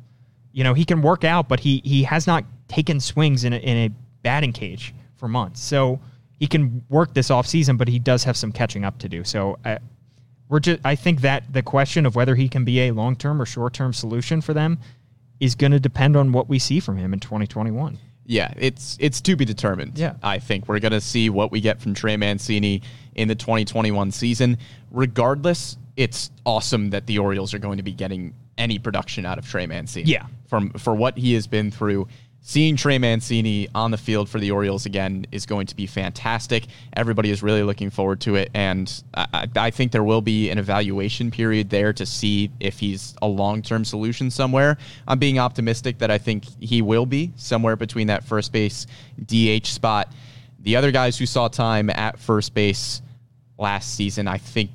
You 0.53 0.65
know 0.65 0.75
he 0.75 0.85
can 0.85 1.03
work 1.03 1.25
out 1.25 1.49
but 1.49 1.61
he 1.61 1.83
he 1.85 2.05
has 2.05 2.27
not 2.27 2.45
taken 2.69 2.99
swings 3.01 3.45
in 3.45 3.53
a, 3.53 3.57
in 3.57 3.77
a 3.77 3.89
batting 4.23 4.53
cage 4.53 4.95
for 5.17 5.29
months. 5.29 5.61
So 5.61 6.01
he 6.39 6.47
can 6.47 6.85
work 6.89 7.13
this 7.13 7.31
off 7.31 7.47
season 7.47 7.77
but 7.77 7.89
he 7.89 7.99
does 7.99 8.25
have 8.25 8.37
some 8.37 8.51
catching 8.51 8.85
up 8.85 8.99
to 9.01 9.09
do. 9.09 9.25
So 9.25 9.59
I, 9.65 9.79
we're 10.49 10.61
just 10.61 10.81
I 10.85 10.95
think 10.95 11.23
that 11.23 11.53
the 11.53 11.63
question 11.63 12.07
of 12.07 12.15
whether 12.15 12.35
he 12.35 12.49
can 12.49 12.65
be 12.65 12.81
a 12.83 12.93
long 12.93 13.17
term 13.17 13.41
or 13.41 13.47
short 13.47 13.73
term 13.75 13.93
solution 13.93 14.41
for 14.41 14.55
them 14.55 14.79
is 15.41 15.55
going 15.55 15.73
to 15.73 15.81
depend 15.81 16.17
on 16.17 16.33
what 16.33 16.49
we 16.49 16.59
see 16.59 16.81
from 16.81 16.97
him 16.97 17.13
in 17.13 17.21
2021. 17.21 17.99
Yeah, 18.29 18.53
it's 18.57 18.97
it's 19.01 19.21
to 19.23 19.37
be 19.37 19.45
determined. 19.45 19.99
Yeah. 19.99 20.15
I 20.23 20.39
think 20.39 20.67
we're 20.69 20.81
gonna 20.81 21.01
see 21.01 21.31
what 21.31 21.53
we 21.53 21.61
get 21.61 21.81
from 21.81 21.95
Trey 21.95 22.17
Mancini 22.17 22.83
in 23.15 23.29
the 23.29 23.35
2021 23.37 24.11
season. 24.11 24.59
Regardless, 24.91 25.77
it's 25.97 26.31
awesome 26.45 26.91
that 26.91 27.07
the 27.07 27.19
Orioles 27.19 27.55
are 27.55 27.59
going 27.59 27.77
to 27.77 27.83
be 27.83 27.93
getting 27.93 28.35
any 28.59 28.79
production 28.79 29.27
out 29.27 29.39
of 29.39 29.49
Trey 29.49 29.67
Mancini. 29.67 30.11
Yeah. 30.11 30.27
from 30.49 30.71
for 30.71 30.95
what 30.95 31.17
he 31.17 31.35
has 31.35 31.47
been 31.47 31.71
through. 31.71 32.09
Seeing 32.49 32.77
Trey 32.77 32.97
Mancini 32.99 33.67
on 33.75 33.91
the 33.91 33.97
field 33.97 34.29
for 34.29 34.39
the 34.39 34.53
Orioles 34.53 34.87
again 34.87 35.27
is 35.33 35.47
going 35.47 35.67
to 35.67 35.75
be 35.75 35.85
fantastic. 35.85 36.67
Everybody 36.93 37.31
is 37.31 37.43
really 37.43 37.65
looking 37.65 37.91
forward 37.91 38.21
to 38.21 38.37
it, 38.37 38.53
and 38.55 39.03
I, 39.15 39.49
I- 39.57 39.71
think 39.73 39.91
there 39.91 40.05
will 40.05 40.21
be 40.21 40.49
an 40.51 40.57
evaluation 40.57 41.33
period 41.33 41.71
there 41.71 41.93
to 41.95 42.07
see 42.07 42.53
if 42.61 42.79
he's 42.79 43.17
a 43.21 43.27
long-term 43.27 43.85
solution 43.85 44.31
somewhere. 44.31 44.79
I'm 45.09 45.19
being 45.19 45.41
optimistic 45.41 45.99
that 45.99 46.13
I 46.13 46.19
think 46.19 46.45
he 46.61 46.83
will 46.83 47.05
be 47.05 47.33
somewhere 47.35 47.75
between 47.75 48.07
that 48.07 48.23
first 48.23 48.53
base 48.53 48.87
DH 49.27 49.67
spot. 49.67 50.13
The 50.61 50.77
other 50.77 50.93
guys 50.93 51.19
who 51.19 51.27
saw 51.27 51.49
time 51.49 51.91
at 51.91 52.17
first 52.17 52.55
base 52.55 53.03
last 53.59 53.97
season, 53.97 54.29
I 54.29 54.39
think 54.39 54.71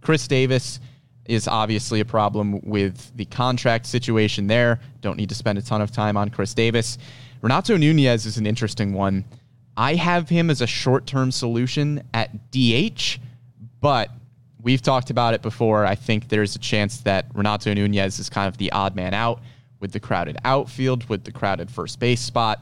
Chris 0.00 0.26
Davis 0.26 0.80
is 1.26 1.48
obviously 1.48 2.00
a 2.00 2.04
problem 2.04 2.60
with 2.62 3.16
the 3.16 3.24
contract 3.26 3.86
situation 3.86 4.46
there. 4.46 4.80
Don't 5.00 5.16
need 5.16 5.28
to 5.30 5.34
spend 5.34 5.58
a 5.58 5.62
ton 5.62 5.80
of 5.80 5.90
time 5.90 6.16
on 6.16 6.28
Chris 6.30 6.54
Davis. 6.54 6.98
Renato 7.40 7.76
Nunez 7.76 8.26
is 8.26 8.36
an 8.36 8.46
interesting 8.46 8.92
one. 8.92 9.24
I 9.76 9.94
have 9.94 10.28
him 10.28 10.50
as 10.50 10.60
a 10.60 10.66
short 10.66 11.06
term 11.06 11.32
solution 11.32 12.02
at 12.12 12.50
DH, 12.50 13.18
but 13.80 14.10
we've 14.62 14.82
talked 14.82 15.10
about 15.10 15.34
it 15.34 15.42
before. 15.42 15.84
I 15.84 15.94
think 15.94 16.28
there's 16.28 16.56
a 16.56 16.58
chance 16.58 16.98
that 17.00 17.26
Renato 17.34 17.72
Nunez 17.74 18.18
is 18.18 18.28
kind 18.28 18.48
of 18.48 18.56
the 18.56 18.70
odd 18.72 18.94
man 18.94 19.14
out 19.14 19.40
with 19.80 19.92
the 19.92 20.00
crowded 20.00 20.36
outfield, 20.44 21.08
with 21.08 21.24
the 21.24 21.32
crowded 21.32 21.70
first 21.70 21.98
base 21.98 22.20
spot. 22.20 22.60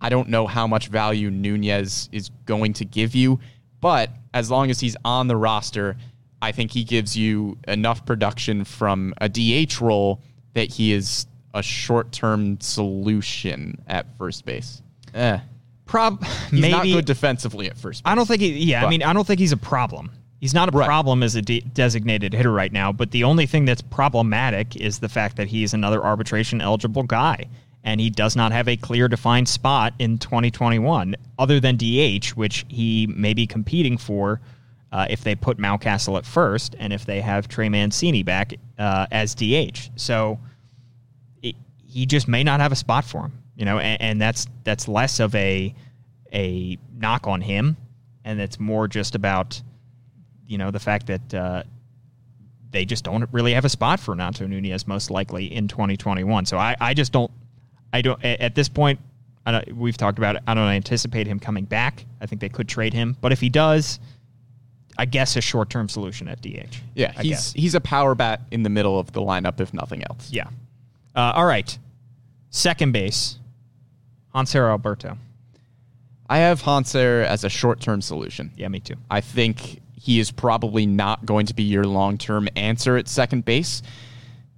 I 0.00 0.08
don't 0.08 0.28
know 0.28 0.46
how 0.46 0.66
much 0.66 0.88
value 0.88 1.30
Nunez 1.30 2.08
is 2.12 2.30
going 2.46 2.72
to 2.74 2.84
give 2.84 3.14
you, 3.14 3.38
but 3.80 4.10
as 4.32 4.50
long 4.50 4.70
as 4.70 4.80
he's 4.80 4.96
on 5.04 5.28
the 5.28 5.36
roster, 5.36 5.96
I 6.44 6.52
think 6.52 6.70
he 6.72 6.84
gives 6.84 7.16
you 7.16 7.56
enough 7.66 8.04
production 8.04 8.64
from 8.64 9.14
a 9.18 9.28
DH 9.28 9.80
role 9.80 10.20
that 10.52 10.70
he 10.70 10.92
is 10.92 11.26
a 11.54 11.62
short 11.62 12.12
term 12.12 12.60
solution 12.60 13.80
at 13.86 14.06
first 14.18 14.44
base. 14.44 14.82
Eh. 15.14 15.38
Prob 15.86 16.22
He's 16.50 16.60
maybe 16.60 16.72
not 16.72 16.82
good 16.84 17.04
defensively 17.06 17.66
at 17.68 17.76
first 17.78 18.04
base. 18.04 18.10
I 18.10 18.14
don't 18.14 18.26
think 18.26 18.40
he. 18.42 18.50
Yeah, 18.64 18.84
I 18.84 18.90
mean, 18.90 19.02
I 19.02 19.12
don't 19.12 19.26
think 19.26 19.40
he's 19.40 19.52
a 19.52 19.56
problem. 19.56 20.10
He's 20.40 20.52
not 20.52 20.68
a 20.68 20.76
Right. 20.76 20.84
problem 20.86 21.22
as 21.22 21.34
a 21.36 21.42
de- 21.42 21.60
designated 21.60 22.34
hitter 22.34 22.52
right 22.52 22.72
now. 22.72 22.92
But 22.92 23.10
the 23.12 23.24
only 23.24 23.46
thing 23.46 23.64
that's 23.64 23.80
problematic 23.80 24.76
is 24.76 24.98
the 24.98 25.08
fact 25.08 25.36
that 25.36 25.48
he's 25.48 25.72
another 25.72 26.04
arbitration 26.04 26.60
eligible 26.60 27.04
guy, 27.04 27.46
and 27.82 28.00
he 28.00 28.10
does 28.10 28.36
not 28.36 28.52
have 28.52 28.68
a 28.68 28.76
clear 28.76 29.08
defined 29.08 29.48
spot 29.48 29.94
in 29.98 30.18
2021 30.18 31.14
other 31.38 31.60
than 31.60 31.76
DH, 31.78 32.28
which 32.36 32.66
he 32.68 33.06
may 33.06 33.32
be 33.32 33.46
competing 33.46 33.96
for 33.96 34.40
uh, 34.94 35.08
if 35.10 35.24
they 35.24 35.34
put 35.34 35.58
Mountcastle 35.58 36.16
at 36.16 36.24
first 36.24 36.76
and 36.78 36.92
if 36.92 37.04
they 37.04 37.20
have 37.20 37.48
Trey 37.48 37.68
Mancini 37.68 38.22
back 38.22 38.54
uh, 38.78 39.08
as 39.10 39.34
DH. 39.34 39.90
So 39.96 40.38
it, 41.42 41.56
he 41.84 42.06
just 42.06 42.28
may 42.28 42.44
not 42.44 42.60
have 42.60 42.70
a 42.70 42.76
spot 42.76 43.04
for 43.04 43.22
him, 43.22 43.32
you 43.56 43.64
know, 43.64 43.80
and, 43.80 44.00
and 44.00 44.20
that's 44.20 44.46
that's 44.62 44.86
less 44.86 45.18
of 45.18 45.34
a 45.34 45.74
a 46.32 46.78
knock 46.96 47.26
on 47.26 47.40
him, 47.40 47.76
and 48.24 48.40
it's 48.40 48.60
more 48.60 48.86
just 48.86 49.16
about 49.16 49.60
you 50.46 50.58
know 50.58 50.70
the 50.70 50.78
fact 50.78 51.08
that 51.08 51.34
uh, 51.34 51.64
they 52.70 52.84
just 52.84 53.02
don't 53.02 53.28
really 53.32 53.52
have 53.52 53.64
a 53.64 53.68
spot 53.68 53.98
for 53.98 54.14
Nato 54.14 54.46
Nunez 54.46 54.86
most 54.86 55.10
likely 55.10 55.52
in 55.52 55.66
2021. 55.66 56.46
So 56.46 56.56
I, 56.56 56.76
I 56.80 56.94
just 56.94 57.10
don't 57.10 57.32
I 57.92 58.00
don't 58.00 58.24
at 58.24 58.54
this 58.54 58.68
point. 58.68 59.00
We've 59.74 59.96
talked 59.96 60.18
about 60.18 60.36
it. 60.36 60.42
I 60.46 60.54
don't 60.54 60.68
anticipate 60.68 61.26
him 61.26 61.40
coming 61.40 61.64
back. 61.64 62.06
I 62.20 62.26
think 62.26 62.40
they 62.40 62.48
could 62.48 62.68
trade 62.68 62.94
him, 62.94 63.16
but 63.20 63.32
if 63.32 63.40
he 63.40 63.48
does, 63.48 63.98
I 64.98 65.04
guess 65.06 65.36
a 65.36 65.40
short 65.40 65.70
term 65.70 65.88
solution 65.88 66.28
at 66.28 66.40
DH. 66.40 66.78
Yeah, 66.94 67.12
I 67.16 67.22
he's 67.22 67.30
guess. 67.30 67.52
he's 67.52 67.74
a 67.74 67.80
power 67.80 68.14
bat 68.14 68.42
in 68.50 68.62
the 68.62 68.70
middle 68.70 68.98
of 68.98 69.12
the 69.12 69.20
lineup, 69.20 69.60
if 69.60 69.72
nothing 69.74 70.02
else. 70.08 70.30
yeah. 70.32 70.48
Uh, 71.16 71.32
all 71.36 71.46
right, 71.46 71.78
second 72.50 72.92
base, 72.92 73.38
Hanser 74.34 74.68
Alberto. 74.68 75.16
I 76.28 76.38
have 76.38 76.62
Hanser 76.62 77.24
as 77.24 77.44
a 77.44 77.48
short 77.48 77.80
term 77.80 78.00
solution. 78.00 78.50
Yeah, 78.56 78.68
me 78.68 78.80
too. 78.80 78.96
I 79.10 79.20
think 79.20 79.80
he 80.00 80.18
is 80.18 80.30
probably 80.30 80.86
not 80.86 81.24
going 81.24 81.46
to 81.46 81.54
be 81.54 81.62
your 81.62 81.84
long 81.84 82.18
term 82.18 82.48
answer 82.56 82.96
at 82.96 83.08
second 83.08 83.44
base. 83.44 83.82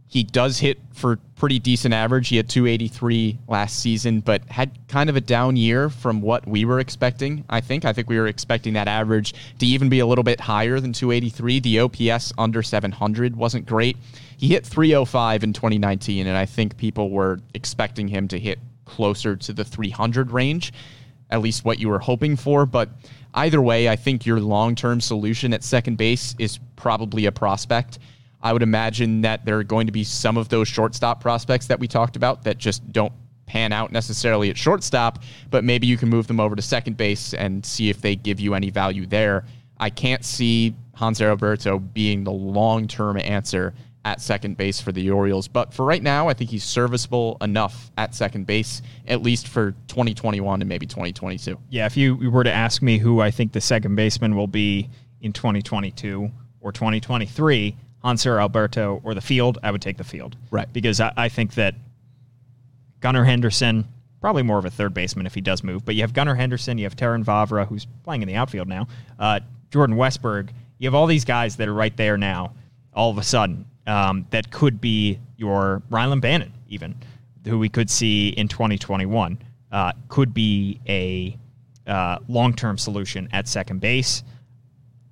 He 0.09 0.23
does 0.23 0.61
hit 0.61 0.79
for 0.93 1.19
pretty 1.35 1.59
decent 1.59 1.93
average. 1.93 2.29
He 2.29 2.37
had 2.37 2.49
283 2.49 3.39
last 3.49 3.81
season, 3.81 4.21
but 4.21 4.45
had 4.49 4.71
kind 4.89 5.11
of 5.11 5.17
a 5.17 5.21
down 5.21 5.57
year 5.57 5.91
from 5.91 6.21
what 6.21 6.47
we 6.47 6.65
were 6.65 6.79
expecting. 6.79 7.45
I 7.51 7.61
think. 7.61 7.85
I 7.85 7.93
think 7.93 8.09
we 8.09 8.19
were 8.19 8.29
expecting 8.29 8.75
that 8.75 8.89
average 8.89 9.35
to 9.59 9.67
even 9.67 9.89
be 9.89 9.99
a 9.99 10.07
little 10.07 10.25
bit 10.25 10.41
higher 10.41 10.79
than 10.81 10.93
283. 10.93 11.61
The 11.61 11.81
OPS 11.81 12.33
under 12.39 12.63
700 12.63 13.37
wasn't 13.37 13.67
great. 13.67 13.97
He 14.37 14.49
hit 14.49 14.65
305 14.65 15.45
in 15.45 15.53
2019, 15.53 16.27
and 16.27 16.37
I 16.37 16.47
think 16.47 16.77
people 16.77 17.11
were 17.11 17.41
expecting 17.55 18.09
him 18.09 18.29
to 18.29 18.39
hit 18.39 18.59
closer 18.85 19.35
to 19.37 19.53
the 19.53 19.65
300 19.65 20.31
range, 20.31 20.73
at 21.31 21.41
least 21.41 21.65
what 21.65 21.79
you 21.79 21.89
were 21.89 21.99
hoping 21.99 22.37
for. 22.37 22.65
But 22.65 22.91
either 23.35 23.61
way, 23.61 23.89
I 23.89 23.97
think 23.97 24.25
your 24.25 24.41
long 24.41 24.75
term 24.75 25.01
solution 25.01 25.53
at 25.53 25.65
second 25.65 25.97
base 25.97 26.35
is 26.39 26.59
probably 26.77 27.27
a 27.27 27.33
prospect. 27.33 27.99
I 28.43 28.53
would 28.53 28.63
imagine 28.63 29.23
that 29.23 29.45
there 29.45 29.59
are 29.59 29.65
going 29.65 29.87
to 29.87 29.93
be 29.93 30.05
some 30.05 30.37
of 30.37 30.49
those 30.49 30.69
shortstop 30.69 31.21
prospects 31.21 31.67
that 31.67 31.81
we 31.81 31.89
talked 31.89 32.17
about 32.17 32.45
that 32.45 32.59
just 32.59 32.93
don't 32.93 33.13
pan 33.47 33.73
out 33.73 33.93
necessarily 33.93 34.51
at 34.51 34.59
shortstop, 34.59 35.23
but 35.51 35.65
maybe 35.65 35.87
you 35.87 35.97
can 35.97 36.09
move 36.09 36.27
them 36.27 36.41
over 36.41 36.55
to 36.55 36.63
second 36.63 36.97
base 36.97 37.33
and 37.33 37.65
see 37.65 37.89
if 37.89 38.01
they 38.01 38.17
give 38.17 38.41
you 38.41 38.55
any 38.55 38.71
value 38.71 39.07
there. 39.07 39.45
I 39.79 39.91
can't 39.91 40.25
see 40.25 40.75
Hanser 40.97 41.29
Alberto 41.29 41.79
being 41.79 42.25
the 42.25 42.33
long 42.33 42.89
term 42.89 43.19
answer 43.19 43.75
at 44.05 44.21
second 44.21 44.57
base 44.57 44.81
for 44.81 44.93
the 44.93 45.11
Orioles, 45.11 45.49
but 45.49 45.75
for 45.75 45.85
right 45.85 46.03
now, 46.03 46.29
I 46.29 46.35
think 46.35 46.51
he's 46.51 46.63
serviceable 46.63 47.37
enough 47.41 47.91
at 47.99 48.15
second 48.15 48.47
base, 48.47 48.81
at 49.09 49.21
least 49.21 49.49
for 49.49 49.73
2021 49.89 50.63
and 50.63 50.69
maybe 50.69 50.87
2022. 50.87 51.59
Yeah, 51.71 51.87
if 51.87 51.97
you 51.97 52.31
were 52.31 52.45
to 52.45 52.53
ask 52.53 52.83
me 52.83 52.99
who 52.99 53.21
I 53.21 53.33
think 53.33 53.53
the 53.53 53.61
second 53.61 53.97
baseman 53.97 54.37
will 54.37 54.47
be 54.47 54.89
in 55.21 55.33
2022 55.33 56.31
or 56.61 56.71
2023, 56.71 57.77
Hanser 58.07 58.41
Alberto 58.41 59.01
or 59.03 59.15
the 59.15 59.21
field, 59.21 59.59
I 59.63 59.71
would 59.71 59.83
take 59.83 59.97
the 59.97 60.05
field. 60.05 60.37
Right. 60.51 60.73
Because 60.73 61.01
I, 61.01 61.13
I 61.17 61.29
think 61.29 61.55
that 61.55 61.75
Gunnar 63.01 63.25
Henderson, 63.25 63.87
probably 64.21 64.43
more 64.43 64.59
of 64.59 64.65
a 64.65 64.71
third 64.71 64.95
baseman 64.95 65.27
if 65.27 65.35
he 65.35 65.41
does 65.41 65.65
move, 65.65 65.85
but 65.85 65.95
you 65.95 66.03
have 66.03 66.13
Gunnar 66.13 66.35
Henderson, 66.35 66.79
you 66.79 66.85
have 66.85 66.97
Terrin 66.97 67.25
Vavra, 67.25 67.67
who's 67.67 67.87
playing 68.05 68.23
in 68.23 68.29
the 68.29 68.37
outfield 68.37 68.69
now, 68.69 68.87
uh, 69.19 69.41
Jordan 69.71 69.97
Westburg. 69.97 70.51
You 70.79 70.87
have 70.87 70.95
all 70.95 71.07
these 71.07 71.25
guys 71.25 71.57
that 71.57 71.69
are 71.69 71.75
right 71.75 71.97
there 71.97 72.17
now, 72.17 72.53
all 72.95 73.11
of 73.11 73.19
a 73.19 73.23
sudden, 73.23 73.67
um, 73.87 74.27
that 74.31 74.51
could 74.51 74.81
be 74.81 75.19
your 75.37 75.83
Rylan 75.91 76.21
Bannon, 76.21 76.53
even, 76.69 76.95
who 77.45 77.59
we 77.59 77.69
could 77.69 77.91
see 77.91 78.29
in 78.29 78.49
2021, 78.49 79.39
uh, 79.73 79.93
could 80.09 80.33
be 80.33 80.81
a 80.89 81.37
uh, 81.87 82.19
long 82.29 82.55
term 82.55 82.79
solution 82.79 83.29
at 83.33 83.49
second 83.49 83.81
base 83.81 84.23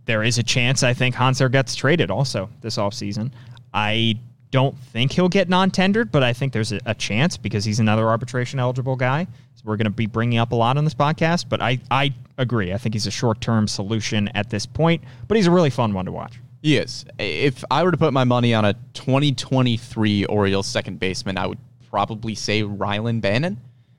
there 0.07 0.23
is 0.23 0.39
a 0.39 0.43
chance 0.43 0.83
I 0.83 0.95
think 0.95 1.15
Hanser 1.15 1.51
gets 1.51 1.75
traded 1.75 2.11
also 2.11 2.51
this 2.61 2.77
offseason. 2.77 3.31
I 3.73 4.19
don't 4.51 4.79
think 4.79 5.13
he'll 5.13 5.29
get 5.29 5.49
non 5.49 5.71
tendered, 5.71 6.13
but 6.13 6.23
I 6.23 6.33
think 6.33 6.53
there's 6.53 6.73
a, 6.73 6.81
a 6.87 6.95
chance 6.95 7.37
because 7.37 7.65
he's 7.65 7.81
another 7.81 8.09
arbitration 8.09 8.61
eligible 8.61 8.97
guy. 8.97 9.27
So 9.55 9.63
we're 9.65 9.77
going 9.77 9.87
to 9.87 9.91
be 9.91 10.07
bringing 10.07 10.39
up 10.39 10.53
a 10.53 10.55
lot 10.55 10.77
on 10.77 10.85
this 10.85 10.95
podcast, 10.95 11.47
but 11.49 11.61
I, 11.61 11.81
I 11.91 12.15
agree. 12.39 12.73
I 12.73 12.79
think 12.79 12.95
he's 12.95 13.07
a 13.07 13.11
short 13.11 13.41
term 13.41 13.67
solution 13.67 14.29
at 14.29 14.51
this 14.51 14.65
point, 14.65 15.03
but 15.27 15.37
he's 15.37 15.47
a 15.47 15.51
really 15.51 15.71
fun 15.71 15.93
one 15.93 16.05
to 16.05 16.13
watch. 16.13 16.39
He 16.63 16.77
is. 16.77 17.05
If 17.19 17.65
I 17.71 17.83
were 17.83 17.91
to 17.91 17.97
put 17.97 18.13
my 18.13 18.25
money 18.25 18.55
on 18.55 18.65
a 18.65 18.75
2023 18.95 20.25
Orioles 20.27 20.67
second 20.67 20.99
baseman, 20.99 21.37
I 21.37 21.47
would 21.47 21.59
probably 21.91 22.35
say 22.35 22.63
Rylan 22.63 23.21
Bannon. 23.21 23.57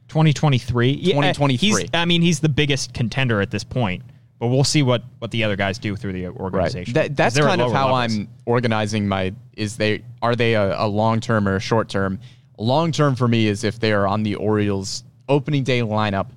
2023. 0.08 0.92
Yeah, 0.92 1.14
2023. 1.14 1.82
He's, 1.82 1.90
I 1.94 2.06
mean, 2.06 2.22
he's 2.22 2.40
the 2.40 2.50
biggest 2.50 2.94
contender 2.94 3.42
at 3.42 3.52
this 3.52 3.64
point, 3.64 4.04
but 4.40 4.48
we'll 4.48 4.64
see 4.64 4.84
what, 4.84 5.04
what 5.20 5.32
the 5.32 5.44
other 5.44 5.56
guys 5.56 5.78
do 5.80 5.96
through 5.96 6.14
the 6.14 6.28
organization. 6.28 6.94
That, 6.94 7.08
'Cause 7.10 7.16
that's 7.16 7.40
kind 7.40 7.62
of 7.62 7.72
how 7.72 7.94
levels. 7.94 8.18
I'm 8.18 8.28
organizing 8.46 9.08
my. 9.08 9.34
Is 9.56 9.78
they 9.78 10.04
are 10.22 10.36
they 10.36 10.56
a, 10.56 10.80
a 10.82 10.88
long 10.88 11.20
term 11.22 11.48
or 11.48 11.56
a 11.56 11.60
short 11.60 11.88
term? 11.90 12.20
Long 12.58 12.92
term 12.92 13.16
for 13.16 13.28
me 13.28 13.48
is 13.48 13.64
if 13.64 13.80
they 13.80 13.92
are 13.94 14.08
on 14.08 14.24
the 14.24 14.36
Orioles 14.36 15.04
opening 15.30 15.64
day 15.64 15.80
lineup 15.80 16.28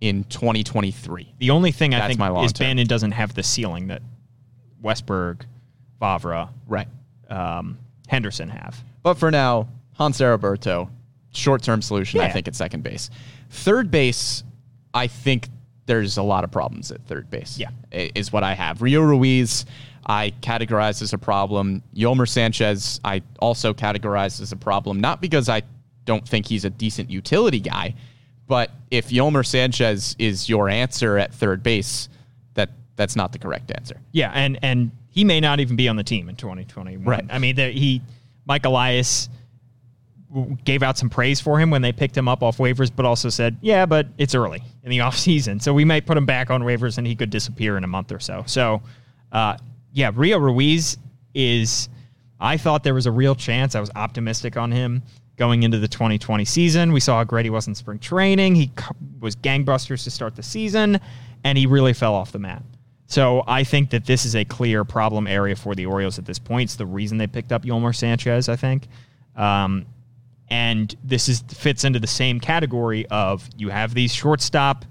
in 0.00 0.24
2023. 0.24 1.34
The 1.38 1.50
only 1.50 1.72
thing 1.72 1.94
I 1.94 2.06
think 2.06 2.18
my 2.18 2.32
is. 2.42 2.52
Bannon 2.52 2.86
doesn't 2.86 3.12
have 3.12 3.34
the 3.34 3.42
ceiling 3.42 3.88
that 3.88 4.00
Westburg, 4.82 5.40
Vavra, 6.00 6.50
Right. 6.66 6.88
um, 7.28 7.78
Henderson 8.06 8.48
have. 8.48 8.82
But 9.02 9.14
for 9.14 9.30
now, 9.30 9.68
Hanser 9.98 10.26
Alberto, 10.30 10.88
short 11.32 11.62
term 11.62 11.82
solution, 11.82 12.20
I 12.20 12.28
think, 12.30 12.46
at 12.48 12.54
second 12.54 12.82
base. 12.84 13.10
Third 13.50 13.90
base, 13.90 14.44
I 14.94 15.06
think 15.08 15.48
there's 15.88 16.18
a 16.18 16.22
lot 16.22 16.44
of 16.44 16.52
problems 16.52 16.92
at 16.92 17.00
third 17.06 17.30
base. 17.30 17.58
Yeah. 17.58 17.70
Is 17.90 18.30
what 18.30 18.44
I 18.44 18.54
have. 18.54 18.82
Rio 18.82 19.00
Ruiz, 19.00 19.64
I 20.06 20.34
categorize 20.42 21.00
as 21.00 21.14
a 21.14 21.18
problem. 21.18 21.82
Yolmer 21.96 22.28
Sanchez, 22.28 23.00
I 23.04 23.22
also 23.40 23.72
categorize 23.72 24.40
as 24.40 24.52
a 24.52 24.56
problem, 24.56 25.00
not 25.00 25.22
because 25.22 25.48
I 25.48 25.62
don't 26.04 26.28
think 26.28 26.46
he's 26.46 26.66
a 26.66 26.70
decent 26.70 27.10
utility 27.10 27.58
guy, 27.58 27.94
but 28.46 28.70
if 28.90 29.08
Yolmer 29.08 29.44
Sanchez 29.44 30.14
is 30.18 30.46
your 30.46 30.68
answer 30.68 31.16
at 31.16 31.34
third 31.34 31.62
base, 31.62 32.10
that 32.52 32.68
that's 32.96 33.16
not 33.16 33.32
the 33.32 33.38
correct 33.38 33.72
answer. 33.74 33.96
Yeah, 34.12 34.30
and 34.34 34.58
and 34.62 34.90
he 35.08 35.24
may 35.24 35.40
not 35.40 35.58
even 35.58 35.74
be 35.74 35.88
on 35.88 35.96
the 35.96 36.04
team 36.04 36.28
in 36.28 36.36
2021. 36.36 37.02
Right. 37.04 37.24
I 37.30 37.38
mean, 37.38 37.56
the, 37.56 37.70
he 37.70 38.02
Mike 38.46 38.66
Elias 38.66 39.30
gave 40.64 40.82
out 40.82 40.98
some 40.98 41.08
praise 41.08 41.40
for 41.40 41.58
him 41.58 41.70
when 41.70 41.82
they 41.82 41.92
picked 41.92 42.16
him 42.16 42.28
up 42.28 42.42
off 42.42 42.58
waivers, 42.58 42.90
but 42.94 43.06
also 43.06 43.28
said, 43.28 43.56
yeah, 43.60 43.86
but 43.86 44.06
it's 44.18 44.34
early 44.34 44.62
in 44.82 44.90
the 44.90 44.98
offseason. 45.06 45.60
So 45.62 45.72
we 45.72 45.84
might 45.84 46.06
put 46.06 46.16
him 46.16 46.26
back 46.26 46.50
on 46.50 46.62
waivers 46.62 46.98
and 46.98 47.06
he 47.06 47.14
could 47.14 47.30
disappear 47.30 47.76
in 47.76 47.84
a 47.84 47.88
month 47.88 48.12
or 48.12 48.20
so. 48.20 48.44
So, 48.46 48.82
uh, 49.32 49.56
yeah, 49.92 50.10
Rio 50.14 50.38
Ruiz 50.38 50.98
is, 51.34 51.88
I 52.40 52.56
thought 52.56 52.84
there 52.84 52.94
was 52.94 53.06
a 53.06 53.12
real 53.12 53.34
chance. 53.34 53.74
I 53.74 53.80
was 53.80 53.90
optimistic 53.96 54.56
on 54.56 54.70
him 54.70 55.02
going 55.36 55.62
into 55.62 55.78
the 55.78 55.88
2020 55.88 56.44
season. 56.44 56.92
We 56.92 57.00
saw 57.00 57.18
how 57.18 57.24
great 57.24 57.46
he 57.46 57.50
was 57.50 57.66
in 57.66 57.74
spring 57.74 57.98
training. 57.98 58.54
He 58.54 58.70
was 59.20 59.36
gangbusters 59.36 60.04
to 60.04 60.10
start 60.10 60.36
the 60.36 60.42
season, 60.42 61.00
and 61.44 61.56
he 61.56 61.66
really 61.66 61.92
fell 61.92 62.14
off 62.14 62.32
the 62.32 62.38
map. 62.38 62.62
So 63.06 63.42
I 63.46 63.64
think 63.64 63.90
that 63.90 64.04
this 64.04 64.26
is 64.26 64.36
a 64.36 64.44
clear 64.44 64.84
problem 64.84 65.26
area 65.26 65.56
for 65.56 65.74
the 65.74 65.86
Orioles 65.86 66.18
at 66.18 66.26
this 66.26 66.38
point. 66.38 66.68
It's 66.68 66.76
the 66.76 66.86
reason 66.86 67.16
they 67.16 67.26
picked 67.26 67.52
up 67.52 67.62
Yolmer 67.62 67.94
Sanchez, 67.94 68.50
I 68.50 68.56
think. 68.56 68.88
Um, 69.34 69.86
and 70.50 70.94
this 71.04 71.28
is 71.28 71.40
fits 71.48 71.84
into 71.84 71.98
the 71.98 72.06
same 72.06 72.40
category 72.40 73.06
of 73.06 73.48
you 73.56 73.68
have 73.68 73.94
these 73.94 74.12
shortstop, 74.12 74.84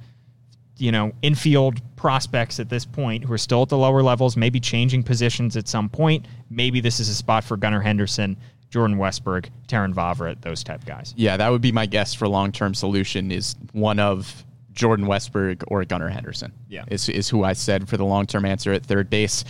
you 0.77 0.91
know, 0.91 1.11
infield 1.21 1.81
prospects 1.95 2.59
at 2.59 2.69
this 2.69 2.85
point 2.85 3.23
who 3.23 3.33
are 3.33 3.37
still 3.37 3.63
at 3.63 3.69
the 3.69 3.77
lower 3.77 4.03
levels, 4.03 4.37
maybe 4.37 4.59
changing 4.59 5.03
positions 5.03 5.57
at 5.57 5.67
some 5.67 5.89
point. 5.89 6.27
Maybe 6.49 6.79
this 6.79 6.99
is 6.99 7.09
a 7.09 7.15
spot 7.15 7.43
for 7.43 7.57
Gunnar 7.57 7.81
Henderson, 7.81 8.37
Jordan 8.69 8.97
Westburg, 8.97 9.49
Terrin 9.67 9.93
Vavra, 9.93 10.39
those 10.41 10.63
type 10.63 10.85
guys. 10.85 11.13
Yeah, 11.17 11.37
that 11.37 11.49
would 11.49 11.61
be 11.61 11.71
my 11.71 11.85
guess 11.85 12.13
for 12.13 12.27
long 12.27 12.51
term 12.51 12.73
solution 12.73 13.31
is 13.31 13.55
one 13.71 13.99
of 13.99 14.45
Jordan 14.73 15.07
Westburg 15.07 15.63
or 15.67 15.83
Gunnar 15.85 16.09
Henderson. 16.09 16.53
Yeah. 16.69 16.85
Is 16.89 17.09
is 17.09 17.27
who 17.27 17.43
I 17.43 17.53
said 17.53 17.89
for 17.89 17.97
the 17.97 18.05
long 18.05 18.25
term 18.25 18.45
answer 18.45 18.71
at 18.71 18.85
third 18.85 19.09
base. 19.09 19.43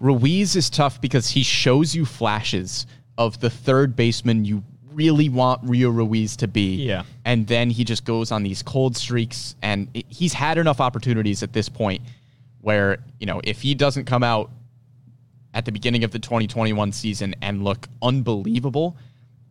Ruiz 0.00 0.54
is 0.54 0.70
tough 0.70 1.00
because 1.00 1.28
he 1.30 1.42
shows 1.42 1.94
you 1.94 2.04
flashes 2.04 2.86
of 3.18 3.40
the 3.40 3.50
third 3.50 3.96
baseman 3.96 4.44
you 4.44 4.62
really 4.98 5.28
want 5.28 5.60
Rio 5.62 5.90
Ruiz 5.90 6.36
to 6.38 6.48
be. 6.48 6.76
Yeah. 6.84 7.04
And 7.24 7.46
then 7.46 7.70
he 7.70 7.84
just 7.84 8.04
goes 8.04 8.32
on 8.32 8.42
these 8.42 8.62
cold 8.62 8.96
streaks 8.96 9.54
and 9.62 9.88
it- 9.94 10.04
he's 10.08 10.32
had 10.34 10.58
enough 10.58 10.80
opportunities 10.80 11.42
at 11.42 11.52
this 11.52 11.68
point 11.68 12.02
where, 12.60 12.98
you 13.20 13.26
know, 13.26 13.40
if 13.44 13.62
he 13.62 13.74
doesn't 13.74 14.04
come 14.06 14.22
out 14.24 14.50
at 15.54 15.64
the 15.64 15.72
beginning 15.72 16.02
of 16.04 16.10
the 16.10 16.18
2021 16.18 16.92
season 16.92 17.34
and 17.40 17.62
look 17.64 17.88
unbelievable, 18.02 18.96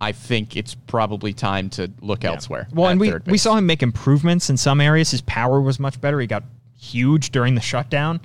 I 0.02 0.12
think 0.12 0.56
it's 0.58 0.76
probably 0.76 1.34
time 1.34 1.70
to 1.72 1.90
look 2.02 2.24
elsewhere. 2.26 2.68
Well, 2.72 2.90
and 2.90 3.00
we, 3.00 3.08
we 3.32 3.38
saw 3.40 3.56
him 3.56 3.66
make 3.66 3.82
improvements 3.82 4.50
in 4.50 4.58
some 4.58 4.80
areas. 4.82 5.10
His 5.12 5.22
power 5.22 5.60
was 5.62 5.80
much 5.80 6.00
better. 6.02 6.20
He 6.20 6.28
got 6.28 6.44
huge 6.78 7.32
during 7.32 7.56
the 7.56 7.62
shutdown, 7.62 8.20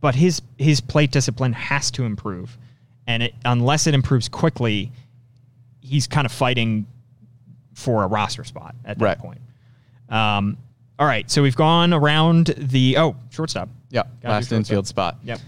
but 0.00 0.14
his 0.16 0.42
his 0.58 0.80
plate 0.80 1.12
discipline 1.12 1.52
has 1.52 1.90
to 1.92 2.04
improve, 2.04 2.58
and 3.06 3.22
it, 3.22 3.34
unless 3.44 3.86
it 3.86 3.94
improves 3.94 4.28
quickly, 4.28 4.90
he's 5.84 6.06
kind 6.06 6.24
of 6.26 6.32
fighting 6.32 6.86
for 7.74 8.02
a 8.02 8.06
roster 8.06 8.42
spot 8.44 8.74
at 8.84 8.98
that 8.98 9.04
Right. 9.04 9.18
point. 9.18 9.40
Um, 10.08 10.56
all 10.98 11.06
right, 11.06 11.30
so 11.30 11.42
we've 11.42 11.56
gone 11.56 11.92
around 11.92 12.54
the 12.56 12.96
oh 12.98 13.16
shortstop. 13.30 13.68
Yeah, 13.90 14.02
Gotta 14.22 14.34
last 14.34 14.48
shortstop. 14.48 14.56
infield 14.58 14.86
spot. 14.86 15.18
Yep. 15.24 15.40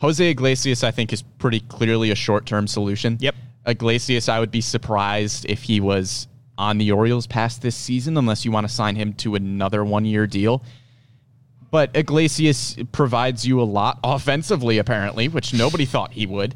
Jose 0.00 0.30
Iglesias, 0.30 0.84
I 0.84 0.90
think, 0.90 1.12
is 1.12 1.22
pretty 1.22 1.60
clearly 1.60 2.10
a 2.10 2.14
short 2.14 2.46
term 2.46 2.66
solution. 2.66 3.16
Yep. 3.20 3.34
Iglesias, 3.66 4.28
I 4.28 4.38
would 4.40 4.50
be 4.50 4.60
surprised 4.60 5.44
if 5.48 5.62
he 5.64 5.80
was 5.80 6.26
on 6.56 6.78
the 6.78 6.90
Orioles 6.92 7.26
past 7.26 7.62
this 7.62 7.76
season, 7.76 8.16
unless 8.16 8.44
you 8.44 8.50
want 8.50 8.66
to 8.68 8.72
sign 8.72 8.96
him 8.96 9.12
to 9.14 9.34
another 9.36 9.84
one 9.84 10.04
year 10.04 10.26
deal. 10.26 10.62
But 11.70 11.90
Iglesias 11.94 12.76
provides 12.92 13.46
you 13.46 13.60
a 13.60 13.64
lot 13.64 13.98
offensively, 14.04 14.78
apparently, 14.78 15.28
which 15.28 15.52
nobody 15.54 15.84
thought 15.84 16.12
he 16.12 16.26
would. 16.26 16.54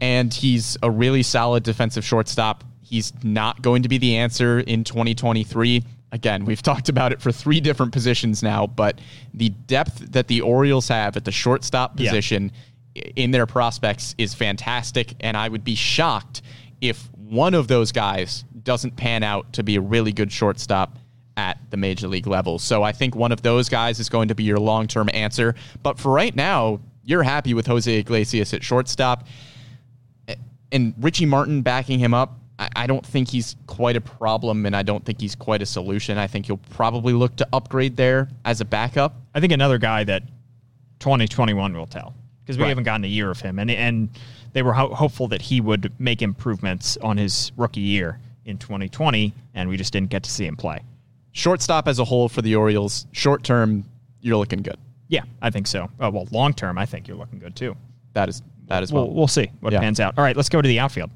And 0.00 0.32
he's 0.32 0.76
a 0.82 0.90
really 0.90 1.22
solid 1.22 1.62
defensive 1.62 2.04
shortstop. 2.04 2.64
He's 2.82 3.12
not 3.22 3.62
going 3.62 3.82
to 3.82 3.88
be 3.88 3.98
the 3.98 4.16
answer 4.16 4.60
in 4.60 4.84
2023. 4.84 5.84
Again, 6.12 6.44
we've 6.44 6.62
talked 6.70 6.88
about 6.88 7.12
it 7.12 7.20
for 7.20 7.30
three 7.32 7.60
different 7.60 7.92
positions 7.92 8.42
now, 8.42 8.66
but 8.66 9.00
the 9.34 9.50
depth 9.50 10.12
that 10.12 10.26
the 10.28 10.40
Orioles 10.40 10.88
have 10.88 11.16
at 11.16 11.24
the 11.24 11.32
shortstop 11.32 11.96
position 11.96 12.50
i- 12.96 13.12
in 13.16 13.30
their 13.30 13.46
prospects 13.46 14.14
is 14.18 14.34
fantastic. 14.34 15.14
And 15.20 15.36
I 15.36 15.48
would 15.48 15.64
be 15.64 15.74
shocked 15.74 16.42
if 16.80 17.08
one 17.14 17.54
of 17.54 17.68
those 17.68 17.92
guys 17.92 18.44
doesn't 18.64 18.96
pan 18.96 19.22
out 19.22 19.52
to 19.52 19.62
be 19.62 19.76
a 19.76 19.80
really 19.80 20.12
good 20.12 20.32
shortstop 20.32 20.98
at 21.36 21.58
the 21.70 21.76
major 21.76 22.08
league 22.08 22.26
level. 22.26 22.58
So 22.58 22.82
I 22.82 22.92
think 22.92 23.14
one 23.14 23.30
of 23.32 23.42
those 23.42 23.68
guys 23.68 24.00
is 24.00 24.08
going 24.08 24.28
to 24.28 24.34
be 24.34 24.42
your 24.44 24.58
long 24.58 24.86
term 24.88 25.08
answer. 25.14 25.54
But 25.82 25.98
for 25.98 26.10
right 26.12 26.34
now, 26.34 26.80
you're 27.04 27.22
happy 27.22 27.54
with 27.54 27.66
Jose 27.66 27.90
Iglesias 27.98 28.52
at 28.52 28.62
shortstop. 28.64 29.26
And 30.72 30.94
Richie 30.98 31.26
Martin 31.26 31.62
backing 31.62 31.98
him 31.98 32.14
up, 32.14 32.38
I, 32.58 32.68
I 32.76 32.86
don't 32.86 33.04
think 33.04 33.28
he's 33.28 33.56
quite 33.66 33.96
a 33.96 34.00
problem, 34.00 34.66
and 34.66 34.76
I 34.76 34.82
don't 34.82 35.04
think 35.04 35.20
he's 35.20 35.34
quite 35.34 35.62
a 35.62 35.66
solution. 35.66 36.18
I 36.18 36.26
think 36.26 36.48
you'll 36.48 36.58
probably 36.70 37.12
look 37.12 37.36
to 37.36 37.48
upgrade 37.52 37.96
there 37.96 38.28
as 38.44 38.60
a 38.60 38.64
backup. 38.64 39.14
I 39.34 39.40
think 39.40 39.52
another 39.52 39.78
guy 39.78 40.04
that 40.04 40.22
2021 41.00 41.74
will 41.76 41.86
tell 41.86 42.14
because 42.42 42.56
we 42.56 42.62
Right. 42.62 42.68
haven't 42.70 42.84
gotten 42.84 43.04
a 43.04 43.08
year 43.08 43.30
of 43.30 43.40
him, 43.40 43.58
and 43.58 43.70
and 43.70 44.08
they 44.52 44.62
were 44.62 44.72
ho- 44.72 44.92
hopeful 44.94 45.28
that 45.28 45.42
he 45.42 45.60
would 45.60 45.92
make 46.00 46.22
improvements 46.22 46.96
on 46.98 47.16
his 47.16 47.52
rookie 47.56 47.80
year 47.80 48.18
in 48.44 48.58
2020, 48.58 49.32
and 49.54 49.68
we 49.68 49.76
just 49.76 49.92
didn't 49.92 50.10
get 50.10 50.22
to 50.24 50.30
see 50.30 50.44
him 50.46 50.56
play. 50.56 50.80
Shortstop 51.32 51.86
as 51.86 51.98
a 52.00 52.04
whole 52.04 52.28
for 52.28 52.42
the 52.42 52.56
Orioles, 52.56 53.06
short 53.12 53.44
term, 53.44 53.84
you're 54.20 54.36
looking 54.36 54.62
good. 54.62 54.76
Yeah, 55.08 55.22
I 55.40 55.50
think 55.50 55.66
so. 55.68 55.88
Oh, 56.00 56.10
well, 56.10 56.26
long 56.32 56.52
term, 56.52 56.76
I 56.78 56.86
think 56.86 57.06
you're 57.06 57.16
looking 57.16 57.38
good 57.38 57.54
too. 57.54 57.76
That 58.14 58.28
is 58.28 58.42
that 58.70 58.82
as 58.82 58.92
well. 58.92 59.06
We'll, 59.06 59.14
we'll 59.14 59.28
see 59.28 59.50
what 59.60 59.72
Yeah. 59.72 59.80
pans 59.80 60.00
out. 60.00 60.16
All 60.16 60.24
right, 60.24 60.34
let's 60.36 60.48
go 60.48 60.62
to 60.62 60.66
the 60.68 60.80
outfield. 60.80 61.10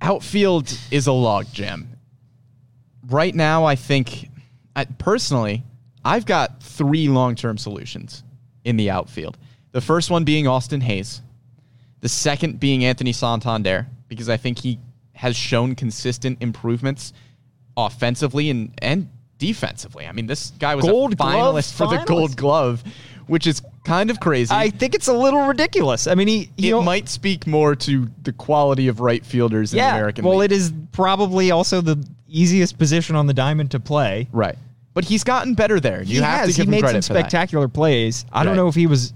outfield 0.00 0.72
is 0.90 1.06
a 1.06 1.10
logjam. 1.10 1.86
Right 3.08 3.34
now, 3.34 3.64
I 3.64 3.74
think, 3.76 4.30
I, 4.74 4.84
personally, 4.84 5.64
I've 6.04 6.26
got 6.26 6.62
three 6.62 7.08
long 7.08 7.34
term 7.34 7.58
solutions 7.58 8.22
in 8.64 8.76
the 8.76 8.90
outfield. 8.90 9.36
The 9.72 9.80
first 9.80 10.10
one 10.10 10.24
being 10.24 10.46
Austin 10.46 10.80
Hays, 10.80 11.20
the 12.00 12.08
second 12.08 12.60
being 12.60 12.84
Anthony 12.84 13.12
Santander, 13.12 13.86
because 14.08 14.28
I 14.28 14.36
think 14.36 14.58
he 14.58 14.78
has 15.14 15.36
shown 15.36 15.74
consistent 15.74 16.38
improvements 16.42 17.12
offensively 17.76 18.50
and, 18.50 18.72
and 18.82 19.08
defensively. 19.38 20.06
I 20.06 20.12
mean, 20.12 20.26
this 20.26 20.50
guy 20.58 20.74
was 20.74 20.84
Gold 20.84 21.14
a 21.14 21.16
Glove 21.16 21.32
finalist 21.32 21.74
for 21.74 21.88
the. 21.88 22.04
Gold 22.04 22.36
Glove, 22.36 22.84
which 23.26 23.46
is 23.46 23.62
kind 23.86 24.10
of 24.10 24.20
crazy. 24.20 24.52
I 24.52 24.70
think 24.70 24.94
it's 24.94 25.08
a 25.08 25.12
little 25.12 25.46
ridiculous. 25.46 26.06
I 26.06 26.14
mean, 26.14 26.28
he, 26.28 26.50
he 26.56 26.70
it 26.70 26.82
might 26.82 27.08
speak 27.08 27.46
more 27.46 27.74
to 27.76 28.08
the 28.22 28.32
quality 28.32 28.88
of 28.88 29.00
right 29.00 29.24
fielders 29.24 29.72
in 29.72 29.78
yeah. 29.78 29.92
the 29.92 29.96
American 29.96 30.24
well, 30.24 30.38
League. 30.38 30.50
it 30.50 30.54
is 30.54 30.72
probably 30.92 31.50
also 31.50 31.80
the 31.80 32.06
easiest 32.28 32.78
position 32.78 33.16
on 33.16 33.26
the 33.26 33.34
diamond 33.34 33.70
to 33.70 33.80
play. 33.80 34.28
Right. 34.32 34.56
But 34.92 35.04
he's 35.04 35.24
gotten 35.24 35.54
better 35.54 35.78
there. 35.78 36.02
You 36.02 36.16
he 36.16 36.16
have 36.16 36.40
has. 36.40 36.48
to 36.48 36.56
give 36.56 36.56
he 36.56 36.62
him 36.64 36.70
made 36.70 36.82
credit 36.82 37.04
some 37.04 37.14
for 37.14 37.20
that. 37.20 37.30
spectacular 37.30 37.68
plays. 37.68 38.24
I 38.32 38.44
don't 38.44 38.56
know 38.56 38.68
if 38.68 38.74
he 38.74 38.86
was 38.86 39.12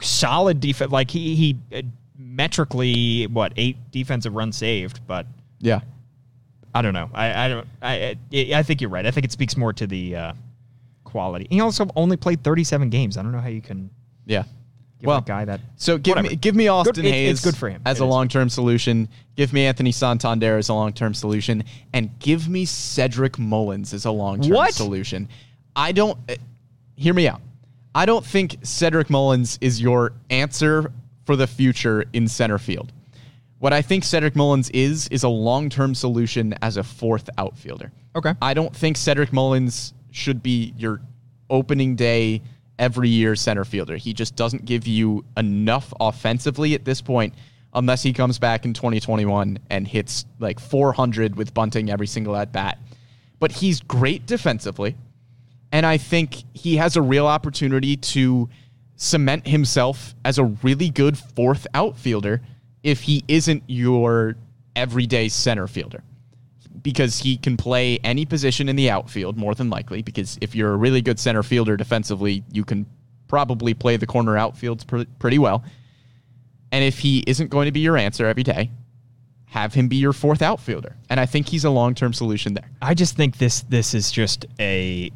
solid 0.00 0.60
defense. 0.60 0.92
Like 0.92 1.10
he 1.10 1.34
he 1.34 1.58
uh, 1.74 1.82
metrically 2.16 3.26
what 3.26 3.52
eight 3.56 3.76
defensive 3.90 4.34
runs 4.34 4.56
saved, 4.56 5.00
but 5.06 5.26
Yeah. 5.58 5.80
I 6.74 6.82
don't 6.82 6.94
know. 6.94 7.10
I 7.12 7.44
I 7.44 7.48
don't. 7.48 7.66
I 7.82 8.16
I, 8.32 8.50
I 8.54 8.62
think 8.62 8.80
you're 8.80 8.90
right. 8.90 9.04
I 9.04 9.10
think 9.10 9.24
it 9.24 9.32
speaks 9.32 9.56
more 9.56 9.72
to 9.74 9.86
the 9.86 10.16
uh, 10.16 10.32
quality. 11.12 11.46
He 11.50 11.60
also 11.60 11.86
only 11.94 12.16
played 12.16 12.42
37 12.42 12.90
games. 12.90 13.16
I 13.16 13.22
don't 13.22 13.30
know 13.32 13.40
how 13.40 13.48
you 13.48 13.60
can 13.62 13.90
Yeah. 14.26 14.42
give 14.98 15.06
well, 15.06 15.18
a 15.18 15.22
guy 15.22 15.44
that. 15.44 15.60
so 15.76 15.98
give 15.98 16.16
Whatever. 16.16 16.30
me 16.30 16.36
give 16.36 16.54
me 16.56 16.66
Austin 16.68 16.94
Good- 16.94 17.04
it- 17.04 17.12
Hays. 17.12 17.30
it's 17.34 17.44
good 17.44 17.56
for 17.56 17.68
him. 17.68 17.82
as 17.84 18.00
It 18.00 18.02
a 18.02 18.06
long 18.06 18.26
term 18.28 18.48
solution. 18.48 19.08
Give 19.36 19.52
me 19.52 19.64
Anthony 19.66 19.92
Santander 19.92 20.58
as 20.58 20.68
a 20.68 20.74
long 20.74 20.92
term 20.92 21.14
solution, 21.14 21.62
and 21.92 22.10
give 22.18 22.48
me 22.48 22.64
Cedric 22.64 23.38
Mullins 23.38 23.94
as 23.94 24.04
a 24.04 24.10
long 24.10 24.40
term 24.40 24.56
solution. 24.72 25.28
I 25.76 25.92
don't. 25.92 26.18
uh, 26.28 26.34
hear 26.96 27.14
me 27.14 27.28
out. 27.28 27.40
I 27.94 28.06
don't 28.06 28.24
think 28.24 28.56
Cedric 28.62 29.10
Mullins 29.10 29.58
is 29.60 29.80
your 29.80 30.12
answer 30.30 30.90
for 31.26 31.36
the 31.36 31.46
future 31.46 32.04
in 32.12 32.26
center 32.28 32.58
field. 32.58 32.92
What 33.58 33.72
I 33.72 33.80
think 33.82 34.02
Cedric 34.04 34.34
Mullins 34.34 34.70
is 34.70 35.08
is 35.08 35.22
a 35.22 35.28
long 35.28 35.68
term 35.68 35.94
solution 35.94 36.54
as 36.62 36.76
a 36.76 36.82
fourth 36.82 37.28
outfielder. 37.38 37.92
Okay. 38.16 38.34
I 38.42 38.54
don't 38.54 38.74
think 38.74 38.96
Cedric 38.96 39.32
Mullins 39.32 39.94
should 40.12 40.42
be 40.42 40.74
your 40.76 41.00
opening 41.50 41.96
day 41.96 42.42
every 42.78 43.08
year 43.08 43.36
center 43.36 43.64
fielder. 43.64 43.96
He 43.96 44.12
just 44.12 44.36
doesn't 44.36 44.64
give 44.64 44.86
you 44.86 45.24
enough 45.36 45.92
offensively 46.00 46.74
at 46.74 46.84
this 46.84 47.00
point 47.00 47.34
unless 47.74 48.02
he 48.02 48.12
comes 48.12 48.38
back 48.38 48.64
in 48.64 48.74
2021 48.74 49.58
and 49.70 49.88
hits 49.88 50.26
like 50.38 50.60
400 50.60 51.36
with 51.36 51.54
bunting 51.54 51.90
every 51.90 52.06
single 52.06 52.36
at 52.36 52.52
bat. 52.52 52.78
But 53.38 53.52
he's 53.52 53.80
great 53.80 54.26
defensively. 54.26 54.96
And 55.72 55.86
I 55.86 55.96
think 55.96 56.44
he 56.52 56.76
has 56.76 56.96
a 56.96 57.02
real 57.02 57.26
opportunity 57.26 57.96
to 57.96 58.48
cement 58.96 59.46
himself 59.46 60.14
as 60.24 60.38
a 60.38 60.44
really 60.44 60.90
good 60.90 61.16
fourth 61.16 61.66
outfielder 61.74 62.42
if 62.82 63.02
he 63.02 63.24
isn't 63.26 63.62
your 63.66 64.36
everyday 64.76 65.28
center 65.28 65.66
fielder 65.66 66.02
because 66.82 67.18
he 67.18 67.36
can 67.36 67.56
play 67.56 67.98
any 67.98 68.24
position 68.24 68.68
in 68.68 68.76
the 68.76 68.90
outfield 68.90 69.36
more 69.36 69.54
than 69.54 69.70
likely. 69.70 70.02
Because 70.02 70.38
if 70.40 70.54
you're 70.54 70.72
a 70.72 70.76
really 70.76 71.02
good 71.02 71.18
center 71.18 71.42
fielder 71.42 71.76
defensively, 71.76 72.44
you 72.52 72.64
can 72.64 72.86
probably 73.28 73.74
play 73.74 73.96
the 73.96 74.06
corner 74.06 74.32
outfields 74.32 74.86
pr- 74.86 75.10
pretty 75.18 75.38
well. 75.38 75.64
And 76.70 76.84
if 76.84 76.98
he 76.98 77.22
isn't 77.26 77.50
going 77.50 77.66
to 77.66 77.72
be 77.72 77.80
your 77.80 77.96
answer 77.96 78.26
every 78.26 78.42
day, 78.42 78.70
have 79.46 79.74
him 79.74 79.88
be 79.88 79.96
your 79.96 80.14
fourth 80.14 80.40
outfielder. 80.40 80.96
And 81.10 81.20
I 81.20 81.26
think 81.26 81.48
he's 81.48 81.64
a 81.64 81.70
long 81.70 81.94
term 81.94 82.12
solution 82.12 82.54
there. 82.54 82.70
I 82.80 82.94
just 82.94 83.16
think 83.16 83.36
this 83.36 83.62
this 83.62 83.94
is 83.94 84.10
just 84.10 84.46
a 84.58 85.10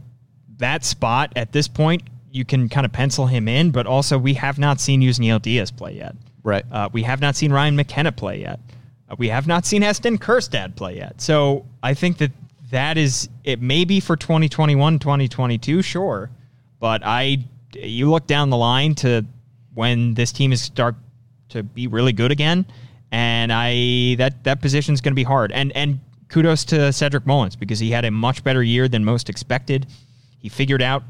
that 0.59 0.85
spot 0.85 1.33
at 1.37 1.52
this 1.52 1.68
point. 1.68 2.02
You 2.31 2.44
can 2.44 2.68
kind 2.68 2.85
of 2.85 2.92
pencil 2.92 3.26
him 3.26 3.48
in, 3.48 3.70
but 3.70 3.87
also 3.87 4.18
we 4.18 4.35
have 4.35 4.59
not 4.59 4.79
seen 4.79 5.00
Yusniel 5.00 5.40
Diaz 5.40 5.70
play 5.70 5.94
yet. 5.96 6.14
Right. 6.42 6.64
Uh, 6.70 6.90
we 6.92 7.02
have 7.02 7.20
not 7.20 7.35
seen 7.35 7.50
Ryan 7.50 7.76
McKenna 7.76 8.12
play 8.12 8.40
yet. 8.42 8.61
We 9.19 9.29
have 9.29 9.47
not 9.47 9.64
seen 9.64 9.83
Heston 9.83 10.19
Kjerstad 10.19 10.75
play 10.75 10.97
yet. 10.97 11.21
So 11.21 11.64
I 11.83 11.95
think 11.95 12.19
that 12.19 12.33
that 12.71 12.99
is 12.99 13.29
it. 13.45 13.61
Maybe 13.61 14.01
for 14.01 14.16
2021, 14.16 14.99
2022, 14.99 15.83
sure, 15.83 16.31
but 16.81 17.03
I 17.05 17.38
you 17.73 18.11
look 18.11 18.27
down 18.27 18.51
the 18.51 18.57
line 18.57 18.95
to 18.97 19.25
when 19.75 20.14
this 20.14 20.33
team 20.33 20.53
is 20.53 20.61
start 20.61 20.97
to 21.51 21.62
be 21.62 21.87
really 21.87 22.12
good 22.12 22.33
again, 22.33 22.66
and 23.12 23.53
I 23.53 24.16
that 24.19 24.42
that 24.45 24.61
position 24.61 24.95
is 24.95 25.01
going 25.01 25.12
to 25.12 25.16
be 25.16 25.23
hard. 25.23 25.53
And 25.53 25.71
and 25.77 26.01
kudos 26.29 26.64
to 26.66 26.92
Cedric 26.92 27.27
Mullins 27.27 27.55
because 27.55 27.79
he 27.79 27.90
had 27.90 28.05
a 28.05 28.11
much 28.11 28.42
better 28.42 28.62
year 28.62 28.88
than 28.88 29.05
most 29.05 29.31
expected. 29.31 29.87
He 30.38 30.49
figured 30.49 30.83
out 30.83 31.05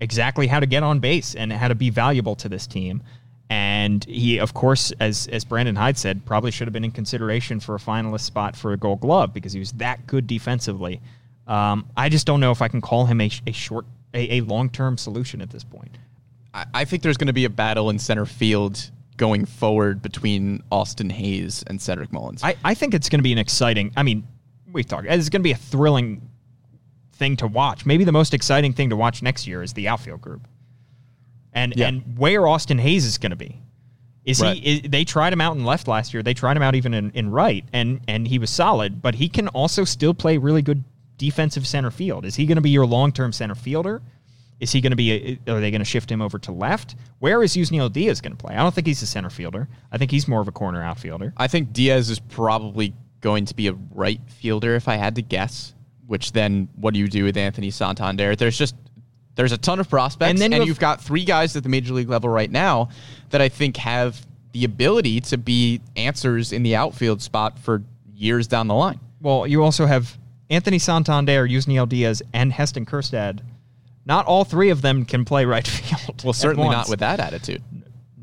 exactly 0.00 0.46
how 0.46 0.60
to 0.60 0.66
get 0.66 0.82
on 0.82 1.00
base 1.00 1.34
and 1.34 1.52
how 1.52 1.68
to 1.68 1.74
be 1.74 1.88
valuable 1.88 2.34
to 2.36 2.48
this 2.48 2.66
team. 2.66 3.02
And 3.50 4.04
he, 4.04 4.38
of 4.38 4.54
course, 4.54 4.92
as 5.00 5.26
as 5.28 5.44
Brandon 5.44 5.76
Hyde 5.76 5.98
said, 5.98 6.24
probably 6.24 6.50
should 6.50 6.66
have 6.66 6.72
been 6.72 6.84
in 6.84 6.90
consideration 6.90 7.60
for 7.60 7.74
a 7.74 7.78
finalist 7.78 8.22
spot 8.22 8.56
for 8.56 8.72
a 8.72 8.76
Gold 8.76 9.00
Glove 9.00 9.34
because 9.34 9.52
he 9.52 9.58
was 9.58 9.72
that 9.72 10.06
good 10.06 10.26
defensively. 10.26 11.00
Um, 11.46 11.86
I 11.96 12.08
just 12.08 12.26
don't 12.26 12.40
know 12.40 12.52
if 12.52 12.62
I 12.62 12.68
can 12.68 12.80
call 12.80 13.04
him 13.04 13.20
a, 13.20 13.30
a 13.46 13.52
short, 13.52 13.84
a, 14.14 14.38
a 14.38 14.40
long 14.42 14.70
term 14.70 14.96
solution 14.96 15.42
at 15.42 15.50
this 15.50 15.62
point. 15.62 15.98
I, 16.54 16.64
I 16.72 16.84
think 16.84 17.02
there's 17.02 17.18
going 17.18 17.26
to 17.26 17.34
be 17.34 17.44
a 17.44 17.50
battle 17.50 17.90
in 17.90 17.98
center 17.98 18.24
field 18.24 18.90
going 19.16 19.44
forward 19.44 20.02
between 20.02 20.62
Austin 20.72 21.10
Hays 21.10 21.62
and 21.66 21.80
Cedric 21.80 22.12
Mullins. 22.12 22.42
I, 22.42 22.56
I 22.64 22.74
think 22.74 22.94
it's 22.94 23.08
going 23.08 23.18
to 23.18 23.22
be 23.24 23.32
an 23.32 23.38
exciting. 23.38 23.92
I 23.96 24.02
mean, 24.02 24.26
we've 24.72 24.86
talked. 24.86 25.06
It's 25.06 25.28
going 25.28 25.40
to 25.40 25.44
be 25.44 25.52
a 25.52 25.56
thrilling 25.56 26.28
thing 27.12 27.36
to 27.36 27.46
watch. 27.46 27.86
Maybe 27.86 28.04
the 28.04 28.12
most 28.12 28.34
exciting 28.34 28.72
thing 28.72 28.90
to 28.90 28.96
watch 28.96 29.22
next 29.22 29.46
year 29.46 29.62
is 29.62 29.72
the 29.72 29.88
outfield 29.88 30.20
group, 30.20 30.48
and 31.54 31.72
Yeah. 31.76 31.88
and 31.88 32.18
where 32.18 32.46
Austin 32.46 32.78
Hays 32.78 33.04
is 33.04 33.18
going 33.18 33.30
to 33.30 33.36
be. 33.36 33.60
Is 34.24 34.40
Right. 34.40 34.56
he? 34.56 34.76
Is, 34.76 34.80
they 34.90 35.04
tried 35.04 35.32
him 35.32 35.40
out 35.40 35.56
in 35.56 35.64
left 35.64 35.86
last 35.88 36.12
year. 36.14 36.22
They 36.22 36.34
tried 36.34 36.56
him 36.56 36.62
out 36.62 36.74
even 36.74 36.94
in, 36.94 37.10
in 37.12 37.30
right, 37.30 37.64
and 37.72 38.00
and 38.08 38.26
he 38.26 38.38
was 38.38 38.50
solid. 38.50 39.00
But 39.02 39.14
he 39.16 39.28
can 39.28 39.48
also 39.48 39.84
still 39.84 40.14
play 40.14 40.38
really 40.38 40.62
good 40.62 40.82
defensive 41.18 41.66
center 41.66 41.90
field. 41.90 42.24
Is 42.24 42.34
he 42.34 42.46
going 42.46 42.56
to 42.56 42.62
be 42.62 42.70
your 42.70 42.86
long 42.86 43.12
term 43.12 43.32
center 43.32 43.54
fielder? 43.54 44.02
Is 44.60 44.72
he 44.72 44.80
going 44.80 44.92
to 44.92 44.96
be? 44.96 45.38
A, 45.46 45.52
are 45.52 45.60
they 45.60 45.70
going 45.70 45.80
to 45.80 45.84
shift 45.84 46.10
him 46.10 46.22
over 46.22 46.38
to 46.38 46.52
left? 46.52 46.96
Where 47.18 47.42
is 47.42 47.54
Yusniel 47.54 47.92
Diaz 47.92 48.20
going 48.20 48.36
to 48.36 48.42
play? 48.42 48.54
I 48.54 48.62
don't 48.62 48.74
think 48.74 48.86
he's 48.86 49.02
a 49.02 49.06
center 49.06 49.28
fielder. 49.30 49.68
I 49.92 49.98
think 49.98 50.10
he's 50.10 50.26
more 50.26 50.40
of 50.40 50.48
a 50.48 50.52
corner 50.52 50.82
outfielder. 50.82 51.34
I 51.36 51.46
think 51.48 51.72
Diaz 51.72 52.08
is 52.08 52.18
probably 52.20 52.94
going 53.20 53.44
to 53.46 53.54
be 53.54 53.66
a 53.68 53.74
right 53.92 54.20
fielder 54.28 54.74
if 54.74 54.88
I 54.88 54.96
had 54.96 55.16
to 55.16 55.22
guess. 55.22 55.74
Which 56.06 56.32
then, 56.32 56.68
what 56.76 56.94
do 56.94 57.00
you 57.00 57.08
do 57.08 57.24
with 57.24 57.36
Anthony 57.36 57.70
Santander? 57.70 58.36
There's 58.36 58.56
just 58.58 58.74
there's 59.36 59.52
a 59.52 59.58
ton 59.58 59.80
of 59.80 59.88
prospects, 59.88 60.30
And 60.30 60.42
and, 60.42 60.42
then 60.42 60.52
you 60.52 60.58
have- 60.60 60.68
you've 60.68 60.78
got 60.78 61.00
three 61.00 61.24
guys 61.24 61.56
at 61.56 61.62
the 61.62 61.68
major 61.68 61.92
league 61.94 62.08
level 62.08 62.28
right 62.30 62.50
now 62.50 62.88
that 63.30 63.40
I 63.40 63.48
think 63.48 63.76
have 63.78 64.24
the 64.52 64.64
ability 64.64 65.20
to 65.20 65.36
be 65.38 65.80
answers 65.96 66.52
in 66.52 66.62
the 66.62 66.76
outfield 66.76 67.20
spot 67.20 67.58
for 67.58 67.82
years 68.14 68.46
down 68.46 68.68
the 68.68 68.74
line. 68.74 69.00
Well, 69.20 69.46
you 69.46 69.62
also 69.64 69.86
have 69.86 70.16
Anthony 70.50 70.78
Santander, 70.78 71.48
Yusniel 71.48 71.88
Diaz, 71.88 72.22
and 72.32 72.52
Heston 72.52 72.86
Kjerstad. 72.86 73.40
Not 74.06 74.26
all 74.26 74.44
three 74.44 74.70
of 74.70 74.82
them 74.82 75.04
can 75.04 75.24
play 75.24 75.44
right 75.46 75.66
field. 75.68 76.22
Well, 76.22 76.32
certainly 76.34 76.68
not 76.68 76.88
with 76.88 77.00
that 77.00 77.18
attitude. 77.18 77.62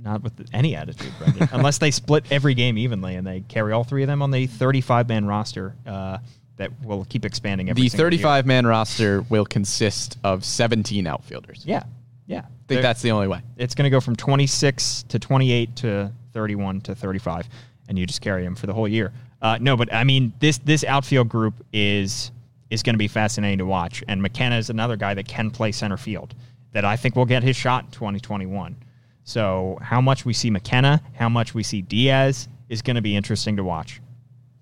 not 0.02 0.24
with 0.24 0.34
any 0.54 0.76
attitude, 0.76 1.12
Brendan. 1.20 1.50
Unless 1.52 1.80
they 1.80 1.92
split 1.92 2.24
every 2.32 2.54
game 2.54 2.78
evenly 2.78 3.16
and 3.16 3.26
they 3.28 3.42
carry 3.42 3.74
all 3.74 3.84
three 3.84 4.04
of 4.04 4.08
them 4.08 4.22
on 4.22 4.32
the 4.32 4.48
35 4.48 5.10
man 5.10 5.26
roster 5.26 5.76
uh, 5.86 6.20
that 6.58 6.72
will 6.84 7.06
keep 7.06 7.26
expanding 7.26 7.70
every 7.70 7.84
The 7.84 7.90
single 7.90 8.06
year. 8.06 8.12
35 8.20 8.46
man 8.46 8.66
roster 8.68 9.22
will 9.30 9.46
consist 9.46 10.18
of 10.24 10.46
17 10.46 11.08
outfielders. 11.08 11.64
Yeah, 11.66 11.84
yeah. 12.28 12.40
I 12.40 12.42
think 12.42 12.52
They're- 12.68 12.82
that's 12.82 13.02
the 13.02 13.12
only 13.12 13.28
way. 13.28 13.42
it's 13.58 13.74
going 13.76 13.86
to 13.86 13.90
go 13.90 14.00
from 14.00 14.16
26 14.16 15.04
to 15.10 15.20
28 15.20 15.76
to 15.78 16.12
31 16.34 16.82
to 16.82 16.96
35, 16.96 17.50
and 17.90 17.98
you 17.98 18.06
just 18.06 18.22
carry 18.22 18.44
them 18.44 18.56
for 18.56 18.68
the 18.68 18.74
whole 18.74 18.88
year. 18.88 19.12
Uh, 19.42 19.58
no, 19.60 19.76
but 19.76 19.92
I 19.94 20.04
mean 20.04 20.34
this 20.40 20.60
this 20.60 20.84
outfield 20.84 21.28
group 21.30 21.56
is 21.74 22.32
is 22.70 22.84
going 22.84 22.94
to 22.94 23.00
be 23.00 23.08
fascinating 23.08 23.58
to 23.58 23.66
watch, 23.66 24.04
and 24.08 24.22
McKenna 24.22 24.58
is 24.58 24.70
another 24.70 24.96
guy 24.96 25.14
that 25.16 25.28
can 25.28 25.50
play 25.52 25.72
center 25.72 25.98
field 25.98 26.36
that 26.74 26.86
I 26.86 26.96
think 26.96 27.16
will 27.16 27.26
get 27.26 27.44
his 27.44 27.56
shot 27.58 27.84
in 27.86 27.92
2021. 27.92 28.76
So 29.24 29.78
how 29.82 30.00
much 30.00 30.26
we 30.26 30.34
see 30.34 30.50
McKenna, 30.50 31.02
how 31.16 31.28
much 31.28 31.54
we 31.54 31.64
see 31.64 31.82
Diaz 31.82 32.48
is 32.70 32.82
going 32.82 32.96
to 32.96 33.02
be 33.02 33.16
interesting 33.16 33.58
to 33.58 33.64
watch. 33.64 34.00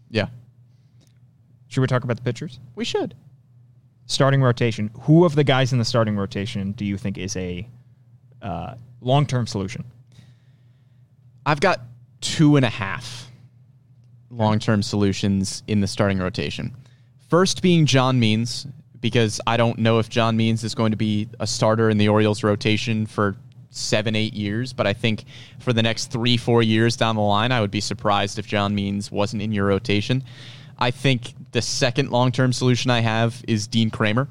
Yeah. 0.09 0.27
Should 1.69 1.81
we 1.81 1.87
talk 1.87 2.03
about 2.03 2.17
the 2.17 2.23
pitchers? 2.23 2.59
We 2.75 2.83
should. 2.83 3.15
Starting 4.05 4.41
rotation. 4.41 4.89
Who 5.03 5.23
of 5.23 5.35
the 5.35 5.43
guys 5.43 5.71
in 5.71 5.79
the 5.79 5.85
starting 5.85 6.17
rotation 6.17 6.73
do 6.73 6.83
you 6.83 6.97
think 6.97 7.17
is 7.17 7.35
a 7.37 7.67
uh, 8.41 8.73
long 9.01 9.25
term 9.25 9.47
solution? 9.47 9.85
I've 11.45 11.61
got 11.61 11.81
two 12.21 12.57
and 12.57 12.65
a 12.65 12.69
half 12.69 13.31
long 14.31 14.59
term 14.59 14.83
solutions 14.83 15.63
in 15.67 15.79
the 15.79 15.87
starting 15.87 16.19
rotation. 16.19 16.75
First 17.29 17.61
being 17.61 17.85
John 17.85 18.19
Means, 18.19 18.67
because 18.99 19.39
I 19.45 19.57
don't 19.57 19.77
know 19.77 19.99
if 19.99 20.09
John 20.09 20.35
Means 20.35 20.63
is 20.63 20.73
going 20.73 20.91
to 20.91 20.97
be 20.97 21.29
a 21.39 21.47
starter 21.47 21.89
in 21.89 21.97
the 21.97 22.09
Orioles 22.09 22.43
rotation 22.43 23.05
for 23.05 23.35
seven, 23.69 24.15
eight 24.15 24.33
years, 24.33 24.73
but 24.73 24.87
I 24.87 24.93
think 24.93 25.25
for 25.59 25.73
the 25.73 25.83
next 25.83 26.07
three, 26.07 26.37
four 26.37 26.63
years 26.63 26.97
down 26.97 27.15
the 27.15 27.21
line, 27.21 27.51
I 27.51 27.61
would 27.61 27.71
be 27.71 27.81
surprised 27.81 28.39
if 28.39 28.47
John 28.47 28.73
Means 28.73 29.11
wasn't 29.11 29.43
in 29.43 29.51
your 29.51 29.67
rotation. 29.67 30.23
I 30.79 30.91
think 30.91 31.33
the 31.51 31.61
second 31.61 32.09
long 32.09 32.31
term 32.31 32.53
solution 32.53 32.89
I 32.89 33.01
have 33.01 33.43
is 33.47 33.67
Dean 33.67 33.91
Kremer. 33.91 34.27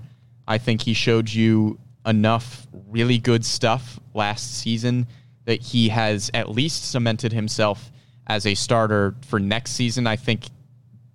I 0.46 0.58
think 0.58 0.80
he 0.82 0.94
showed 0.94 1.30
you 1.30 1.78
enough 2.06 2.66
really 2.88 3.18
good 3.18 3.44
stuff 3.44 4.00
last 4.14 4.58
season 4.58 5.06
that 5.44 5.60
he 5.60 5.90
has 5.90 6.30
at 6.32 6.48
least 6.48 6.90
cemented 6.90 7.32
himself 7.32 7.92
as 8.26 8.46
a 8.46 8.54
starter 8.54 9.14
for 9.26 9.38
next 9.38 9.72
season. 9.72 10.06
I 10.06 10.16
think 10.16 10.46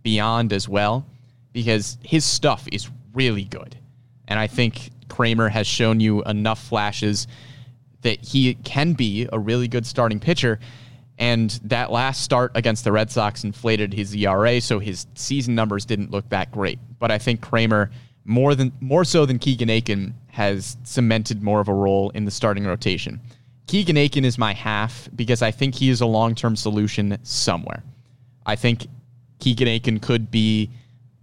beyond 0.03 0.53
as 0.53 0.69
well, 0.69 1.05
because 1.51 1.97
his 2.03 2.23
stuff 2.23 2.67
is 2.71 2.89
really 3.13 3.45
good. 3.45 3.75
And 4.27 4.39
I 4.39 4.47
think 4.47 4.91
Kremer 5.09 5.49
has 5.49 5.65
shown 5.65 5.99
you 5.99 6.23
enough 6.23 6.63
flashes 6.63 7.27
that 8.01 8.23
he 8.23 8.53
can 8.55 8.93
be 8.93 9.27
a 9.31 9.39
really 9.39 9.67
good 9.67 9.85
starting 9.85 10.19
pitcher. 10.19 10.59
And 11.23 11.57
that 11.63 11.89
last 11.89 12.21
start 12.21 12.51
against 12.53 12.83
the 12.83 12.91
Red 12.91 13.09
Sox 13.09 13.45
inflated 13.45 13.93
his 13.93 14.13
ERA, 14.13 14.59
so 14.59 14.79
his 14.79 15.07
season 15.15 15.55
numbers 15.55 15.85
didn't 15.85 16.11
look 16.11 16.27
that 16.31 16.51
great. 16.51 16.79
But 16.99 17.11
I 17.11 17.17
think 17.17 17.39
Kremer, 17.39 17.91
more 18.25 18.55
than 18.55 18.73
more 18.81 19.05
so 19.05 19.25
than 19.25 19.39
Keegan 19.39 19.69
Akin, 19.69 20.15
has 20.27 20.75
cemented 20.83 21.41
more 21.41 21.61
of 21.61 21.69
a 21.69 21.73
role 21.73 22.09
in 22.09 22.25
the 22.25 22.31
starting 22.31 22.65
rotation. 22.65 23.21
Keegan 23.67 23.95
Akin 23.95 24.25
is 24.25 24.37
my 24.37 24.51
half 24.51 25.07
because 25.15 25.41
I 25.41 25.49
think 25.49 25.75
he 25.75 25.89
is 25.89 26.01
a 26.01 26.05
long 26.05 26.35
term 26.35 26.57
solution 26.57 27.17
somewhere. 27.23 27.83
I 28.45 28.57
think 28.57 28.87
Keegan 29.39 29.69
Akin 29.69 30.01
could 30.01 30.29
be 30.29 30.71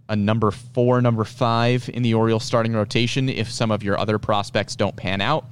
a 0.09 0.15
number 0.15 0.49
four, 0.49 0.99
number 1.03 1.25
five 1.25 1.87
in 1.93 2.01
the 2.01 2.15
Orioles 2.15 2.43
starting 2.43 2.73
rotation 2.73 3.29
if 3.29 3.51
some 3.51 3.69
of 3.69 3.83
your 3.83 3.99
other 3.99 4.17
prospects 4.17 4.75
don't 4.75 4.95
pan 4.95 5.21
out. 5.21 5.45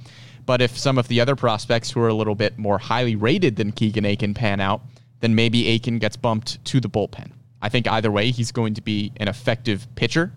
But 0.50 0.60
if 0.60 0.76
some 0.76 0.98
of 0.98 1.06
the 1.06 1.20
other 1.20 1.36
prospects 1.36 1.92
who 1.92 2.00
are 2.00 2.08
a 2.08 2.12
little 2.12 2.34
bit 2.34 2.58
more 2.58 2.76
highly 2.76 3.14
rated 3.14 3.54
than 3.54 3.70
Keegan 3.70 4.04
Akin 4.04 4.34
pan 4.34 4.58
out, 4.58 4.82
then 5.20 5.36
maybe 5.36 5.72
Akin 5.72 6.00
gets 6.00 6.16
bumped 6.16 6.64
to 6.64 6.80
the 6.80 6.88
bullpen. 6.88 7.30
I 7.62 7.68
think 7.68 7.86
either 7.86 8.10
way, 8.10 8.32
he's 8.32 8.50
going 8.50 8.74
to 8.74 8.82
be 8.82 9.12
an 9.18 9.28
effective 9.28 9.86
pitcher 9.94 10.32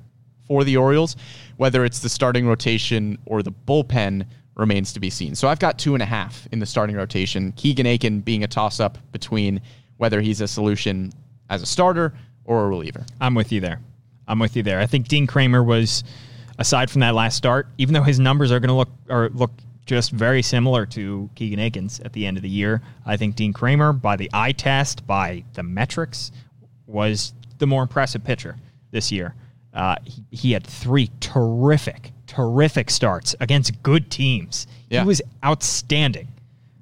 for 0.46 0.64
the 0.64 0.78
Orioles. 0.78 1.16
Whether 1.58 1.84
it's 1.84 1.98
the 1.98 2.10
starting 2.10 2.48
rotation 2.48 3.18
or 3.26 3.42
the 3.42 3.52
bullpen 3.52 4.28
remains 4.54 4.94
to 4.94 5.00
be 5.00 5.10
seen. 5.10 5.34
So 5.34 5.48
I've 5.48 5.58
got 5.58 5.80
two 5.80 5.96
and 5.96 6.04
a 6.04 6.06
half 6.06 6.48
in 6.52 6.60
the 6.60 6.68
starting 6.68 6.96
rotation. 6.96 7.52
Keegan 7.54 7.88
Akin 7.88 8.20
being 8.20 8.44
a 8.44 8.48
toss 8.48 8.80
up 8.80 9.00
between 9.14 9.62
whether 9.98 10.22
he's 10.22 10.42
a 10.42 10.48
solution 10.48 11.12
as 11.50 11.64
a 11.64 11.66
starter 11.66 12.14
or 12.46 12.66
a 12.66 12.68
reliever. 12.68 13.04
I'm 13.20 13.34
with 13.34 13.52
you 13.52 13.62
there. 13.62 13.80
I'm 14.28 14.38
with 14.38 14.56
you 14.56 14.62
there. 14.62 14.80
I 14.80 14.86
think 14.86 15.08
Dean 15.08 15.26
Kremer 15.26 15.64
was, 15.64 16.04
aside 16.60 16.92
from 16.92 17.00
that 17.00 17.16
last 17.16 17.36
start, 17.36 17.68
even 17.80 17.96
though 17.96 18.04
his 18.04 18.20
numbers 18.20 18.52
are 18.52 18.60
going 18.60 18.68
to 18.68 18.76
look 18.76 18.92
or 19.10 19.32
look 19.34 19.50
just 19.86 20.12
very 20.12 20.42
similar 20.42 20.86
to 20.88 21.30
Keegan 21.36 21.60
Akins 21.60 22.00
at 22.02 22.14
the 22.14 22.26
end 22.26 22.38
of 22.38 22.44
the 22.44 22.50
year, 22.50 22.82
I 23.06 23.18
think 23.18 23.36
Dean 23.36 23.54
Kremer, 23.54 23.94
by 23.94 24.16
the 24.16 24.30
eye 24.34 24.54
test, 24.54 25.06
by 25.06 25.44
the 25.54 25.64
metrics, 25.64 26.32
was 26.88 27.34
the 27.58 27.68
more 27.68 27.82
impressive 27.82 28.24
pitcher 28.24 28.58
this 28.92 29.12
year. 29.12 29.36
Uh, 29.74 29.96
he, 30.06 30.24
he 30.32 30.52
had 30.52 30.66
three 30.66 31.10
terrific, 31.20 32.12
terrific 32.28 32.90
starts 32.90 33.36
against 33.40 33.82
good 33.84 34.10
teams. 34.10 34.68
Yeah. 34.90 35.02
He 35.02 35.08
was 35.08 35.22
outstanding. 35.44 36.28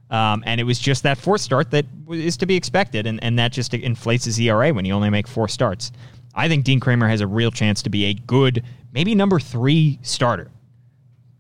Um, 0.10 0.44
and 0.46 0.60
it 0.60 0.66
was 0.66 0.78
just 0.78 1.04
that 1.04 1.18
fourth 1.18 1.40
start 1.42 1.72
that 1.72 1.86
is 2.10 2.36
to 2.38 2.46
be 2.46 2.56
expected, 2.56 3.08
and, 3.08 3.24
and 3.24 3.40
that 3.40 3.54
just 3.54 3.74
inflates 3.74 4.26
his 4.26 4.38
ERA 4.40 4.74
when 4.74 4.84
you 4.84 4.94
only 4.94 5.10
make 5.10 5.26
four 5.26 5.48
starts. 5.48 5.94
I 6.36 6.50
think 6.50 6.66
Dean 6.66 6.82
Kremer 6.82 7.08
has 7.08 7.22
a 7.22 7.28
real 7.28 7.50
chance 7.50 7.82
to 7.84 7.90
be 7.90 8.06
a 8.06 8.14
good, 8.14 8.64
maybe 8.92 9.16
number 9.16 9.40
three 9.40 10.00
starter 10.02 10.52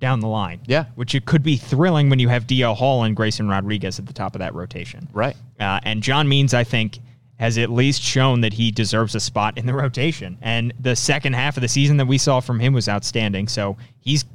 down 0.02 0.20
the 0.20 0.28
line. 0.28 0.60
Yeah. 0.66 0.86
Which 0.96 1.16
it 1.16 1.26
could 1.26 1.44
be 1.44 1.56
thrilling 1.56 2.10
when 2.10 2.20
you 2.20 2.28
have 2.28 2.46
DL 2.46 2.76
Hall 2.76 3.04
and 3.04 3.16
Grayson 3.16 3.48
Rodriguez 3.48 4.00
at 4.00 4.06
the 4.06 4.14
top 4.14 4.36
of 4.36 4.40
that 4.40 4.54
rotation. 4.54 5.08
Right. 5.14 5.38
Uh, 5.60 5.80
and 5.84 6.04
John 6.04 6.28
Means, 6.28 6.54
I 6.54 6.66
think, 6.66 7.00
has 7.40 7.58
at 7.58 7.70
least 7.70 8.02
shown 8.02 8.42
that 8.42 8.54
he 8.54 8.72
deserves 8.72 9.16
a 9.16 9.20
spot 9.20 9.58
in 9.58 9.66
the 9.66 9.74
rotation. 9.74 10.38
And 10.42 10.74
the 10.80 10.96
second 10.96 11.34
half 11.34 11.56
of 11.56 11.62
the 11.62 11.68
season 11.68 11.98
that 11.98 12.06
we 12.06 12.18
saw 12.18 12.40
from 12.40 12.60
him 12.60 12.74
was 12.74 12.90
outstanding. 12.90 13.48
So 13.48 13.78
he's 14.00 14.26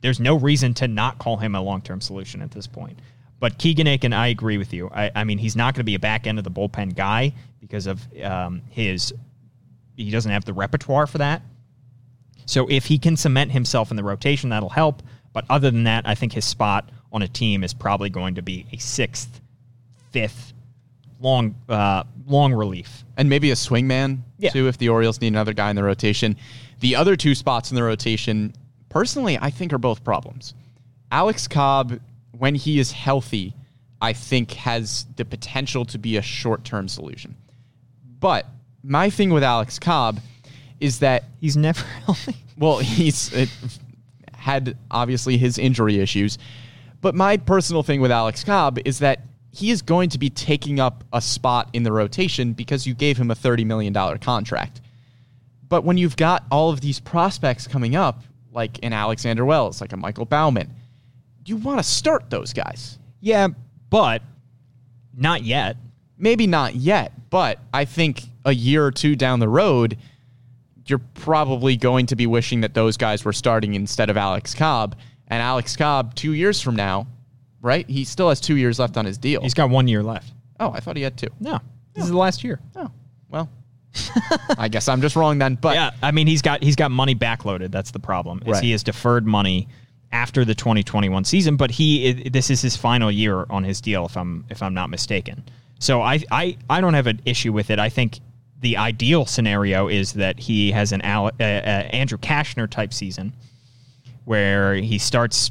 there's 0.00 0.20
no 0.20 0.36
reason 0.36 0.74
to 0.74 0.86
not 0.86 1.18
call 1.18 1.38
him 1.38 1.54
a 1.54 1.60
long 1.60 1.80
term 1.80 2.00
solution 2.00 2.42
at 2.42 2.50
this 2.50 2.66
point. 2.66 2.98
But 3.40 3.58
Keegan 3.58 3.86
Akin, 3.86 4.12
I 4.12 4.28
agree 4.28 4.58
with 4.58 4.72
you. 4.72 4.90
I, 4.94 5.10
I 5.14 5.24
mean, 5.24 5.38
he's 5.38 5.56
not 5.56 5.74
going 5.74 5.80
to 5.80 5.84
be 5.84 5.94
a 5.94 5.98
back 5.98 6.26
end 6.26 6.38
of 6.38 6.44
the 6.44 6.50
bullpen 6.50 6.94
guy 6.94 7.34
because 7.60 7.86
of 7.86 8.00
um, 8.22 8.62
his 8.70 9.12
he 9.96 10.10
doesn't 10.10 10.30
have 10.30 10.44
the 10.44 10.52
repertoire 10.52 11.06
for 11.06 11.18
that. 11.18 11.42
So 12.46 12.66
if 12.68 12.86
he 12.86 12.98
can 12.98 13.16
cement 13.16 13.52
himself 13.52 13.90
in 13.90 13.96
the 13.96 14.04
rotation, 14.04 14.50
that'll 14.50 14.68
help. 14.68 15.02
But 15.34 15.44
other 15.50 15.70
than 15.70 15.84
that, 15.84 16.08
I 16.08 16.14
think 16.14 16.32
his 16.32 16.46
spot 16.46 16.88
on 17.12 17.20
a 17.20 17.28
team 17.28 17.62
is 17.62 17.74
probably 17.74 18.08
going 18.08 18.36
to 18.36 18.42
be 18.42 18.64
a 18.72 18.78
sixth, 18.78 19.40
fifth, 20.10 20.54
long, 21.20 21.54
uh, 21.68 22.04
long 22.26 22.54
relief. 22.54 23.04
and 23.16 23.28
maybe 23.28 23.50
a 23.50 23.54
swingman 23.54 24.18
Yeah. 24.38 24.50
too 24.50 24.66
if 24.66 24.78
the 24.78 24.88
Orioles 24.88 25.20
need 25.20 25.28
another 25.28 25.52
guy 25.52 25.70
in 25.70 25.76
the 25.76 25.84
rotation. 25.84 26.36
The 26.80 26.96
other 26.96 27.14
two 27.16 27.34
spots 27.36 27.70
in 27.70 27.76
the 27.76 27.82
rotation, 27.84 28.52
personally, 28.88 29.38
I 29.38 29.50
think 29.50 29.72
are 29.72 29.78
both 29.78 30.02
problems. 30.02 30.54
Alex 31.12 31.46
Cobb, 31.46 32.00
when 32.32 32.54
he 32.56 32.78
is 32.80 32.90
healthy, 32.90 33.54
I 34.00 34.12
think 34.14 34.52
has 34.52 35.06
the 35.16 35.24
potential 35.24 35.84
to 35.86 35.98
be 35.98 36.16
a 36.16 36.22
short-term 36.22 36.88
solution. 36.88 37.36
But 38.18 38.46
my 38.82 39.10
thing 39.10 39.30
with 39.30 39.44
Alex 39.44 39.78
Cobb 39.78 40.20
is 40.80 40.98
that 40.98 41.24
He's 41.40 41.56
never 41.56 41.84
healthy. 42.04 42.34
well, 42.58 42.78
he's 42.78 43.32
it, 43.32 43.48
had 44.44 44.76
obviously 44.90 45.38
his 45.38 45.56
injury 45.56 46.00
issues. 46.00 46.36
But 47.00 47.14
my 47.14 47.38
personal 47.38 47.82
thing 47.82 48.02
with 48.02 48.10
Alex 48.10 48.44
Cobb 48.44 48.78
is 48.84 48.98
that 48.98 49.20
he 49.50 49.70
is 49.70 49.80
going 49.80 50.10
to 50.10 50.18
be 50.18 50.28
taking 50.28 50.78
up 50.78 51.02
a 51.14 51.20
spot 51.22 51.70
in 51.72 51.82
the 51.82 51.90
rotation 51.90 52.52
because 52.52 52.86
you 52.86 52.92
gave 52.92 53.16
him 53.16 53.30
a 53.30 53.34
$30 53.34 53.64
million 53.64 53.94
contract. 54.18 54.82
But 55.66 55.82
when 55.82 55.96
you've 55.96 56.16
got 56.16 56.44
all 56.50 56.68
of 56.68 56.82
these 56.82 57.00
prospects 57.00 57.66
coming 57.66 57.96
up, 57.96 58.22
like 58.52 58.78
an 58.82 58.92
Alexander 58.92 59.46
Wells, 59.46 59.80
like 59.80 59.94
a 59.94 59.96
Michael 59.96 60.26
Baumann, 60.26 60.70
you 61.46 61.56
want 61.56 61.78
to 61.78 61.82
start 61.84 62.28
those 62.28 62.52
guys. 62.52 62.98
Yeah, 63.20 63.48
but 63.88 64.20
Not 65.16 65.42
yet. 65.42 65.76
Maybe 66.18 66.46
not 66.46 66.74
yet, 66.74 67.12
but 67.30 67.60
I 67.72 67.86
think 67.86 68.24
a 68.44 68.52
year 68.52 68.84
or 68.84 68.90
two 68.92 69.16
down 69.16 69.40
the 69.40 69.48
road, 69.48 69.96
you're 70.86 71.00
probably 71.14 71.76
going 71.76 72.06
to 72.06 72.16
be 72.16 72.26
wishing 72.26 72.60
that 72.62 72.74
those 72.74 72.96
guys 72.96 73.24
were 73.24 73.32
starting 73.32 73.74
instead 73.74 74.10
of 74.10 74.16
Alex 74.16 74.54
Cobb. 74.54 74.96
And 75.28 75.40
Alex 75.42 75.74
Cobb, 75.76 76.14
two 76.14 76.32
years 76.32 76.60
from 76.60 76.76
now, 76.76 77.06
right? 77.62 77.88
He 77.88 78.04
still 78.04 78.28
has 78.28 78.40
two 78.40 78.56
years 78.56 78.78
left 78.78 78.96
on 78.98 79.06
his 79.06 79.16
deal. 79.16 79.40
He's 79.40 79.54
got 79.54 79.70
one 79.70 79.88
year 79.88 80.02
left. 80.02 80.32
oh, 80.60 80.70
I 80.70 80.80
thought 80.80 80.96
he 80.96 81.02
had 81.02 81.16
two. 81.16 81.28
No, 81.40 81.58
this 81.94 82.04
is 82.04 82.10
the 82.10 82.16
last 82.16 82.44
year. 82.44 82.60
Oh, 82.76 82.90
well, 83.30 83.48
I 84.58 84.68
guess 84.68 84.88
I'm 84.88 85.00
just 85.00 85.16
wrong 85.16 85.38
then. 85.38 85.54
But 85.56 85.76
yeah, 85.76 85.90
I 86.02 86.10
mean 86.10 86.26
he's 86.26 86.42
got 86.42 86.62
he's 86.62 86.76
got 86.76 86.90
money 86.90 87.14
backloaded. 87.14 87.70
That's 87.70 87.90
the 87.90 87.98
problem. 88.00 88.42
Is 88.44 88.52
Right. 88.52 88.62
he 88.62 88.70
has 88.72 88.82
deferred 88.82 89.26
money 89.26 89.68
after 90.12 90.44
the 90.44 90.54
2021 90.54 91.24
season, 91.24 91.56
but 91.56 91.70
he 91.70 92.28
this 92.28 92.50
is 92.50 92.60
his 92.60 92.76
final 92.76 93.10
year 93.10 93.46
on 93.50 93.64
his 93.64 93.80
deal 93.80 94.04
if 94.06 94.16
I'm 94.16 94.44
if 94.50 94.62
I'm 94.62 94.74
not 94.74 94.90
mistaken. 94.90 95.42
So 95.78 96.02
I 96.02 96.20
I 96.30 96.56
I 96.68 96.80
don't 96.80 96.94
have 96.94 97.06
an 97.06 97.20
issue 97.24 97.52
with 97.52 97.70
it. 97.70 97.78
I 97.78 97.88
think 97.88 98.20
the 98.64 98.78
ideal 98.78 99.26
scenario 99.26 99.88
is 99.88 100.14
that 100.14 100.40
he 100.40 100.72
has 100.72 100.92
an 100.92 101.02
Al, 101.02 101.26
uh, 101.26 101.30
uh, 101.38 101.42
Andrew 101.42 102.16
Cashner 102.16 102.68
type 102.68 102.94
season 102.94 103.34
where 104.24 104.74
he 104.74 104.96
starts 104.96 105.50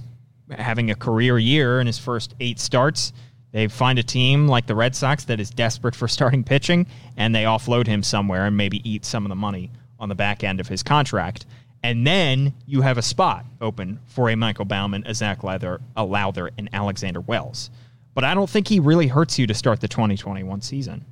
having 0.50 0.90
a 0.90 0.96
career 0.96 1.38
year 1.38 1.80
in 1.80 1.86
his 1.86 2.00
first 2.00 2.34
eight 2.40 2.60
starts. 2.60 3.14
They 3.52 3.68
find 3.68 4.00
a 4.00 4.04
team 4.04 4.48
like 4.48 4.66
the 4.66 4.74
Red 4.74 4.96
Sox 4.96 5.26
that 5.26 5.40
is 5.40 5.52
desperate 5.52 5.94
for 5.94 6.08
starting 6.08 6.44
pitching, 6.44 6.88
and 7.16 7.36
they 7.36 7.44
offload 7.44 7.86
him 7.86 8.02
somewhere 8.02 8.48
and 8.48 8.58
maybe 8.58 8.82
eat 8.90 9.06
some 9.06 9.26
of 9.26 9.30
the 9.30 9.36
money 9.36 9.70
on 10.00 10.10
the 10.10 10.16
back 10.16 10.44
end 10.44 10.60
of 10.60 10.68
his 10.68 10.82
contract. 10.82 11.46
And 11.84 12.08
then 12.08 12.56
you 12.66 12.82
have 12.82 12.98
a 12.98 13.04
spot 13.04 13.46
open 13.62 14.00
for 14.08 14.32
a 14.32 14.36
Michael 14.36 14.66
Baumann, 14.66 15.04
a 15.06 15.14
Zach 15.14 15.44
Leather, 15.44 15.82
a 15.96 16.04
Lowther, 16.04 16.50
and 16.58 16.68
Alexander 16.74 17.22
Wells. 17.22 17.70
But 18.16 18.24
I 18.24 18.34
don't 18.34 18.50
think 18.50 18.68
he 18.68 18.80
really 18.80 19.08
hurts 19.08 19.38
you 19.38 19.46
to 19.46 19.54
start 19.54 19.82
the 19.82 19.88
2021 19.88 20.62
season 20.62 21.06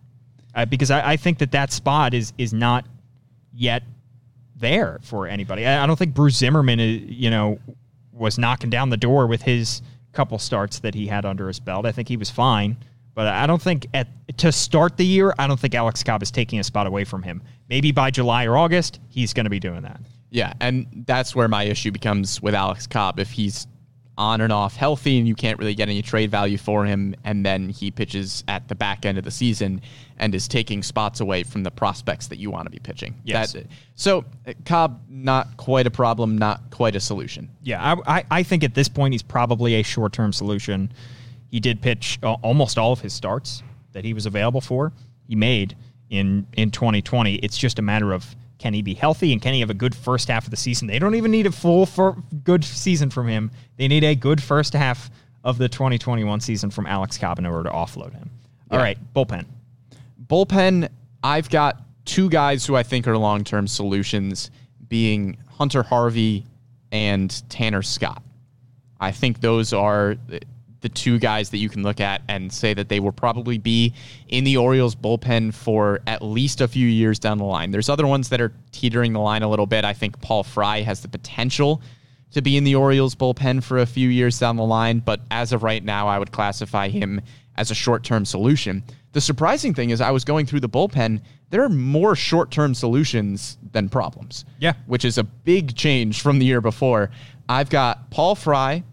uh, 0.56 0.66
because 0.66 0.92
I, 0.92 1.12
I 1.12 1.18
think 1.18 1.40
that 1.40 1.52
that 1.52 1.72
spot 1.72 2.14
is 2.14 2.34
is 2.38 2.54
not 2.54 2.86
yet 3.54 3.84
there 4.56 5.00
for 5.04 5.28
anybody. 5.28 5.66
I, 5.66 5.84
I 5.84 5.88
don't 5.88 5.98
think 5.98 6.14
Bruce 6.14 6.38
Zimmermann, 6.38 6.80
uh, 6.80 6.84
you 6.84 7.30
know, 7.30 7.60
was 8.12 8.38
knocking 8.38 8.70
down 8.70 8.90
the 8.90 8.98
door 8.98 9.28
with 9.28 9.42
his 9.42 9.82
couple 10.14 10.38
starts 10.38 10.80
that 10.80 10.94
he 10.94 11.08
had 11.08 11.26
under 11.26 11.48
his 11.48 11.60
belt. 11.60 11.86
I 11.86 11.92
think 11.92 12.08
he 12.08 12.18
was 12.18 12.30
fine, 12.30 12.78
but 13.14 13.28
I 13.28 13.48
don't 13.48 13.62
think 13.62 13.88
at 13.94 14.08
to 14.38 14.52
start 14.52 14.98
the 14.98 15.06
year, 15.06 15.34
I 15.38 15.48
don't 15.48 15.60
think 15.60 15.76
Alex 15.76 16.04
Cobb 16.04 16.24
is 16.24 16.32
taking 16.32 16.60
a 16.60 16.64
spot 16.64 16.88
away 16.88 17.04
from 17.04 17.24
him. 17.24 17.42
Maybe 17.70 17.92
by 17.92 18.12
July 18.12 18.46
or 18.46 18.58
August, 18.58 19.00
he's 19.10 19.34
going 19.34 19.46
to 19.46 19.50
be 19.50 19.60
doing 19.60 19.82
that. 19.82 20.02
Yeah, 20.30 20.54
and 20.62 21.04
that's 21.06 21.36
where 21.36 21.50
my 21.50 21.64
issue 21.64 21.92
becomes 21.92 22.42
with 22.42 22.56
Alex 22.56 22.88
Cobb. 22.88 23.20
If 23.20 23.32
he's 23.32 23.68
on 24.22 24.40
and 24.40 24.54
off 24.54 24.76
healthy 24.76 25.18
and 25.18 25.28
you 25.28 25.34
can't 25.34 25.58
really 25.58 25.74
get 25.74 25.90
any 25.90 26.04
trade 26.04 26.30
value 26.30 26.58
for 26.58 26.86
him, 26.86 27.16
and 27.24 27.44
then 27.44 27.70
he 27.70 27.90
pitches 27.90 28.44
at 28.48 28.68
the 28.68 28.76
back 28.76 29.04
end 29.04 29.18
of 29.18 29.24
the 29.24 29.32
season 29.32 29.82
and 30.20 30.36
is 30.36 30.48
taking 30.48 30.84
spots 30.84 31.22
away 31.22 31.42
from 31.42 31.64
the 31.64 31.72
prospects 31.72 32.28
that 32.28 32.38
you 32.38 32.52
want 32.52 32.68
to 32.68 32.70
be 32.70 32.78
pitching. 32.78 33.16
Yes. 33.24 33.54
That- 33.54 33.66
so 33.96 34.24
uh, 34.46 34.54
Cobb, 34.64 35.02
not 35.10 35.58
quite 35.58 35.88
a 35.88 35.92
problem, 35.92 36.38
not 36.38 36.70
quite 36.70 36.96
a 36.96 37.00
solution. 37.00 37.50
Yeah, 37.64 37.96
I, 38.06 38.18
I, 38.18 38.24
I 38.30 38.44
think 38.44 38.64
at 38.64 38.76
this 38.76 38.88
point 38.88 39.16
he's 39.16 39.24
probably 39.24 39.74
a 39.76 39.84
short 39.84 40.14
term 40.14 40.32
solution. 40.32 40.94
He 41.50 41.60
did 41.60 41.82
pitch 41.82 42.20
uh, 42.22 42.34
almost 42.44 42.78
all 42.78 42.92
of 42.92 43.02
his 43.02 43.14
starts 43.14 43.64
that 43.94 44.06
he 44.06 44.14
was 44.14 44.28
available 44.28 44.62
for. 44.62 44.94
He 45.28 45.36
made 45.36 45.76
in 46.12 46.46
in 46.54 46.70
2020. 46.70 47.36
It's 47.36 47.58
just 47.58 47.80
a 47.80 47.82
matter 47.82 48.14
of 48.14 48.36
can 48.62 48.74
he 48.76 48.84
be 48.84 48.94
healthy 48.94 49.34
and 49.34 49.42
can 49.42 49.56
he 49.56 49.60
have 49.60 49.72
a 49.72 49.74
good 49.74 49.96
first 49.96 50.28
half 50.28 50.46
of 50.46 50.52
the 50.52 50.56
season. 50.58 50.88
They 50.88 51.00
don't 51.00 51.16
even 51.16 51.32
need 51.32 51.48
a 51.48 51.52
full 51.52 51.88
for 51.88 52.16
good 52.44 52.64
season 52.64 53.10
from 53.10 53.28
him. 53.28 53.50
They 53.78 53.88
need 53.88 54.04
a 54.04 54.14
good 54.14 54.42
first 54.42 54.74
half 54.74 55.10
of 55.44 55.58
the 55.58 55.68
2021 55.68 56.40
season 56.42 56.70
from 56.70 56.86
Alex 56.86 57.18
Cobb 57.18 57.40
in 57.40 57.48
order 57.48 57.64
to 57.70 57.76
offload 57.76 58.14
him. 58.14 58.30
All 58.70 58.78
Yeah. 58.78 58.84
right, 58.84 58.98
bullpen. 59.16 59.46
Bullpen, 60.28 60.90
I've 61.24 61.50
got 61.50 61.82
two 62.06 62.30
guys 62.30 62.64
who 62.66 62.76
I 62.76 62.84
think 62.84 63.08
are 63.08 63.18
long 63.18 63.44
term 63.44 63.68
solutions, 63.68 64.52
being 64.88 65.38
Hunter 65.58 65.82
Harvey 65.84 66.46
and 66.92 67.30
Tanner 67.50 67.82
Scott. 67.82 68.22
I 69.00 69.12
think 69.12 69.42
those 69.42 69.74
are 69.74 70.16
the- 70.82 70.90
two 70.90 71.20
guys 71.20 71.50
that 71.52 71.58
you 71.58 71.70
can 71.70 71.84
look 71.84 72.00
at 72.00 72.22
and 72.28 72.52
say 72.52 72.74
that 72.74 72.90
they 72.90 73.00
will 73.00 73.12
probably 73.12 73.58
be 73.58 73.94
in 74.28 74.44
the 74.44 74.58
Orioles 74.58 74.96
bullpen 74.96 75.54
for 75.54 76.00
at 76.08 76.22
least 76.22 76.62
a 76.62 76.68
few 76.68 76.88
years 76.88 77.20
down 77.20 77.38
the 77.38 77.44
line. 77.44 77.72
There's 77.72 77.90
other 77.90 78.06
ones 78.08 78.30
that 78.30 78.42
are 78.42 78.52
teetering 78.72 79.14
the 79.14 79.20
line 79.20 79.44
a 79.44 79.50
little 79.50 79.68
bit. 79.68 79.86
I 79.86 79.94
think 79.94 80.20
Paul 80.22 80.44
Fry 80.44 80.82
has 80.82 81.02
the 81.02 81.08
potential 81.08 81.82
to 82.32 82.42
be 82.42 82.58
in 82.58 82.64
the 82.64 82.76
Orioles 82.76 83.16
bullpen 83.16 83.64
for 83.64 83.80
a 83.80 83.86
few 83.86 84.10
years 84.10 84.40
down 84.40 84.56
the 84.56 84.64
line, 84.64 85.00
but 85.00 85.22
as 85.32 85.54
of 85.54 85.64
right 85.64 85.84
now, 85.84 86.08
I 86.08 86.18
would 86.18 86.32
classify 86.32 86.88
him 86.90 87.22
as 87.58 87.72
a 87.72 87.76
short 87.76 88.04
term 88.04 88.26
solution. 88.26 88.84
The 89.14 89.22
surprising 89.22 89.74
thing 89.74 89.90
is, 89.90 90.00
I 90.00 90.12
was 90.12 90.24
going 90.24 90.46
through 90.46 90.62
the 90.62 90.70
bullpen, 90.70 91.22
there 91.50 91.64
are 91.64 91.70
more 91.70 92.16
short 92.16 92.50
term 92.50 92.74
solutions 92.74 93.58
than 93.74 93.90
problems. 93.90 94.46
Yeah. 94.60 94.74
Which 94.88 95.04
is 95.04 95.18
a 95.18 95.24
big 95.24 95.76
change 95.76 96.22
from 96.22 96.40
the 96.40 96.46
year 96.46 96.62
before. 96.62 97.12
I've 97.50 97.70
got 97.70 98.10
Paul 98.10 98.36
Fry, 98.36 98.84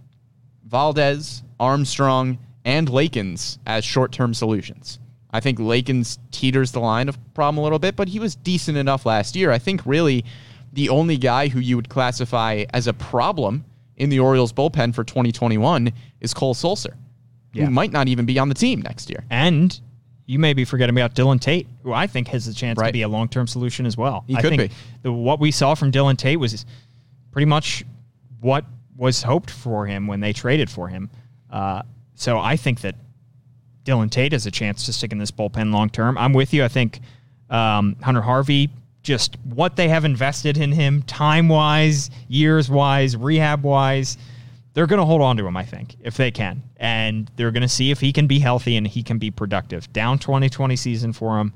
Valdez, 0.67 1.43
Armstrong, 1.61 2.39
and 2.65 2.89
Lakins 2.89 3.59
as 3.67 3.85
short 3.85 4.13
term 4.13 4.35
solutions. 4.35 4.99
I 5.31 5.41
think 5.41 5.59
Lakins 5.59 6.19
teeters 6.31 6.73
the 6.73 6.81
line 6.81 7.09
of 7.09 7.19
problem 7.35 7.59
a 7.59 7.63
little 7.63 7.79
bit, 7.79 7.97
but 7.97 8.09
he 8.09 8.19
was 8.19 8.35
decent 8.35 8.79
enough 8.79 9.05
last 9.05 9.37
year. 9.37 9.51
I 9.51 9.59
think 9.59 9.83
really 9.85 10.25
the 10.73 10.89
only 10.89 11.17
guy 11.17 11.49
who 11.49 11.61
you 11.61 11.77
would 11.77 11.89
classify 11.89 12.65
as 12.73 12.87
a 12.87 12.93
problem 12.95 13.65
in 13.97 14.09
the 14.11 14.21
Orioles 14.21 14.53
bullpen 14.53 14.95
for 14.95 15.05
2021 15.05 15.93
is 16.21 16.33
Cole 16.33 16.55
Sulser, 16.55 16.95
Yeah. 17.53 17.65
who 17.67 17.71
might 17.71 17.93
not 17.93 18.09
even 18.09 18.25
be 18.27 18.39
on 18.39 18.49
the 18.49 18.55
team 18.55 18.81
next 18.83 19.11
year. 19.11 19.25
And 19.29 19.79
you 20.27 20.39
may 20.39 20.53
be 20.53 20.65
forgetting 20.65 20.95
about 20.97 21.15
Dylan 21.15 21.41
Tate, 21.41 21.67
who 21.83 21.93
I 21.93 22.07
think 22.07 22.29
has 22.29 22.47
a 22.47 22.55
chance 22.55 22.79
to 22.81 22.93
be 22.93 23.03
a 23.03 23.09
long 23.09 23.29
term 23.29 23.47
solution 23.47 23.87
as 23.87 23.97
well. 23.97 24.25
He 24.27 24.37
I 24.37 24.41
could 24.43 24.51
think 24.51 24.63
be. 24.63 24.77
The, 25.03 25.13
what 25.13 25.41
we 25.41 25.51
saw 25.51 25.75
from 25.75 25.91
Dylan 25.91 26.17
Tate 26.17 26.39
was 26.39 26.65
pretty 27.33 27.47
much 27.47 27.85
what 28.41 28.65
was 28.97 29.23
hoped 29.23 29.51
for 29.51 29.87
him 29.87 30.07
when 30.07 30.21
they 30.21 30.33
traded 30.33 30.71
for 30.71 30.89
him. 30.89 31.11
Uh, 31.51 31.83
so 32.15 32.39
I 32.39 32.57
think 32.57 32.81
that 32.83 32.95
Dylan 33.85 34.11
Tate 34.11 34.33
has 34.33 34.47
a 34.47 34.51
chance 34.51 34.85
to 34.87 34.93
stick 34.93 35.13
in 35.13 35.19
this 35.19 35.31
bullpen 35.31 35.73
long 35.73 35.89
term. 35.89 36.19
I'm 36.19 36.33
with 36.33 36.53
you. 36.53 36.65
I 36.65 36.69
think 36.69 37.01
um, 37.49 37.97
Hunter 38.03 38.21
Harvey, 38.21 38.71
just 39.03 39.37
what 39.45 39.77
they 39.77 39.89
have 39.89 40.05
invested 40.05 40.59
in 40.59 40.73
him, 40.73 41.03
time 41.03 41.49
wise, 41.49 42.11
years 42.29 42.69
wise, 42.69 43.17
rehab 43.17 43.63
wise, 43.63 44.19
they're 44.75 44.87
going 44.87 45.01
to 45.01 45.07
hold 45.07 45.23
on 45.23 45.37
to 45.39 45.47
him, 45.47 45.57
I 45.57 45.65
think, 45.65 45.97
if 46.03 46.17
they 46.17 46.31
can. 46.31 46.63
And 46.77 47.31
they're 47.37 47.51
going 47.51 47.63
to 47.63 47.69
see 47.69 47.91
if 47.91 48.01
he 48.01 48.13
can 48.13 48.27
be 48.27 48.39
healthy 48.39 48.77
and 48.77 48.87
he 48.87 49.03
can 49.03 49.19
be 49.19 49.31
productive. 49.31 49.93
Down 49.93 50.19
2020 50.19 50.77
season 50.77 51.13
for 51.13 51.41
him. 51.41 51.53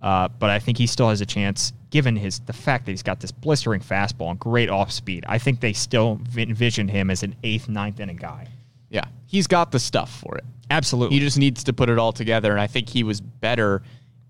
Uh, 0.00 0.28
but 0.28 0.50
I 0.50 0.58
think 0.58 0.78
he 0.78 0.86
still 0.86 1.08
has 1.08 1.20
a 1.20 1.26
chance, 1.26 1.72
given 1.90 2.16
his 2.16 2.40
the 2.40 2.52
fact 2.52 2.86
that 2.86 2.92
he's 2.92 3.04
got 3.04 3.20
this 3.20 3.30
blistering 3.30 3.80
fastball 3.80 4.30
and 4.30 4.38
great 4.38 4.68
off 4.68 4.90
speed. 4.90 5.24
I 5.28 5.38
think 5.38 5.60
they 5.60 5.72
still 5.72 6.18
vi- 6.22 6.42
envision 6.42 6.88
him 6.88 7.08
as 7.08 7.22
an 7.22 7.36
eighth, 7.44 7.68
ninth 7.68 8.00
inning 8.00 8.16
guy. 8.16 8.48
Yeah, 8.92 9.06
he's 9.26 9.46
got 9.46 9.72
the 9.72 9.80
stuff 9.80 10.20
for 10.20 10.36
it. 10.36 10.44
Absolutely. 10.70 11.18
He 11.18 11.24
just 11.24 11.38
needs 11.38 11.64
to 11.64 11.72
put 11.72 11.88
it 11.88 11.98
all 11.98 12.12
together. 12.12 12.52
And 12.52 12.60
I 12.60 12.66
think 12.66 12.88
he 12.88 13.02
was 13.02 13.20
better 13.20 13.82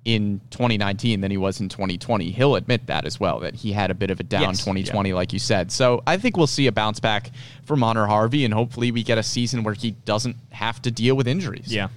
in 0.04 0.40
2019 0.50 1.20
than 1.20 1.30
he 1.30 1.36
was 1.36 1.60
in 1.60 1.68
2020. 1.68 2.30
He'll 2.30 2.56
admit 2.56 2.86
that 2.86 3.04
as 3.04 3.20
well, 3.20 3.40
that 3.40 3.54
he 3.54 3.72
had 3.72 3.90
a 3.90 3.94
bit 3.94 4.10
of 4.10 4.18
a 4.18 4.24
down 4.24 4.42
Yes, 4.42 4.58
2020, 4.60 5.12
like 5.12 5.32
you 5.32 5.38
said. 5.38 5.70
So 5.70 6.02
I 6.06 6.16
think 6.16 6.36
we'll 6.36 6.48
see 6.48 6.66
a 6.66 6.72
bounce 6.72 6.98
back 6.98 7.30
from 7.64 7.82
Hunter 7.82 8.06
Harvey, 8.06 8.44
and 8.44 8.52
hopefully 8.52 8.90
we 8.90 9.02
get 9.02 9.18
a 9.18 9.22
season 9.22 9.62
where 9.62 9.74
he 9.74 9.92
doesn't 9.92 10.36
have 10.50 10.82
to 10.82 10.90
deal 10.90 11.16
with 11.16 11.28
injuries. 11.28 11.72
Yeah, 11.72 11.88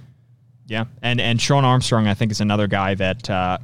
yeah, 0.66 0.84
and 1.02 1.20
and 1.20 1.40
Shawn 1.40 1.64
Armstrong, 1.64 2.06
I 2.06 2.14
think, 2.14 2.30
is 2.30 2.40
another 2.40 2.68
guy 2.68 2.94
that 2.94 3.28
uh, 3.28 3.58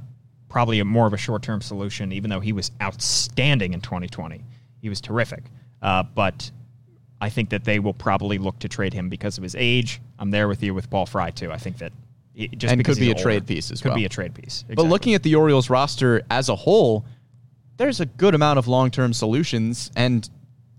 probably 0.48 0.80
a 0.80 0.84
more 0.84 1.07
of 1.07 1.12
a 1.12 1.18
short 1.18 1.42
term 1.42 1.61
solution. 1.61 2.11
Even 2.12 2.30
though 2.30 2.40
he 2.40 2.53
was 2.53 2.72
outstanding 2.82 3.74
in 3.74 3.80
2020, 3.80 4.42
he 4.80 4.88
was 4.88 5.00
terrific. 5.00 5.44
Uh, 5.80 6.03
but 6.03 6.50
I 7.22 7.30
think 7.30 7.50
that 7.50 7.62
they 7.62 7.78
will 7.78 7.94
probably 7.94 8.36
look 8.36 8.58
to 8.58 8.68
trade 8.68 8.92
him 8.92 9.08
because 9.08 9.38
of 9.38 9.44
his 9.44 9.54
age. 9.54 10.00
I'm 10.18 10.32
there 10.32 10.48
with 10.48 10.60
you 10.60 10.74
with 10.74 10.90
Paul 10.90 11.06
Fry 11.06 11.30
too. 11.30 11.52
I 11.52 11.56
think 11.56 11.78
that 11.78 11.92
it, 12.34 12.58
just 12.58 12.72
And 12.72 12.78
because 12.78 12.96
could 12.96 13.00
be 13.00 13.10
a 13.10 13.12
older, 13.12 13.22
trade 13.22 13.46
piece 13.46 13.70
as 13.70 13.80
could 13.80 13.90
well. 13.90 13.96
be 13.96 14.04
a 14.04 14.08
trade 14.08 14.34
piece. 14.34 14.64
But 14.68 14.86
looking 14.86 15.14
at 15.14 15.22
the 15.22 15.36
Orioles 15.36 15.70
roster 15.70 16.22
as 16.30 16.48
a 16.48 16.56
whole, 16.56 17.06
there's 17.76 18.00
a 18.00 18.06
good 18.06 18.34
amount 18.34 18.58
of 18.58 18.66
long 18.66 18.90
term 18.90 19.12
solutions, 19.12 19.92
and 19.94 20.28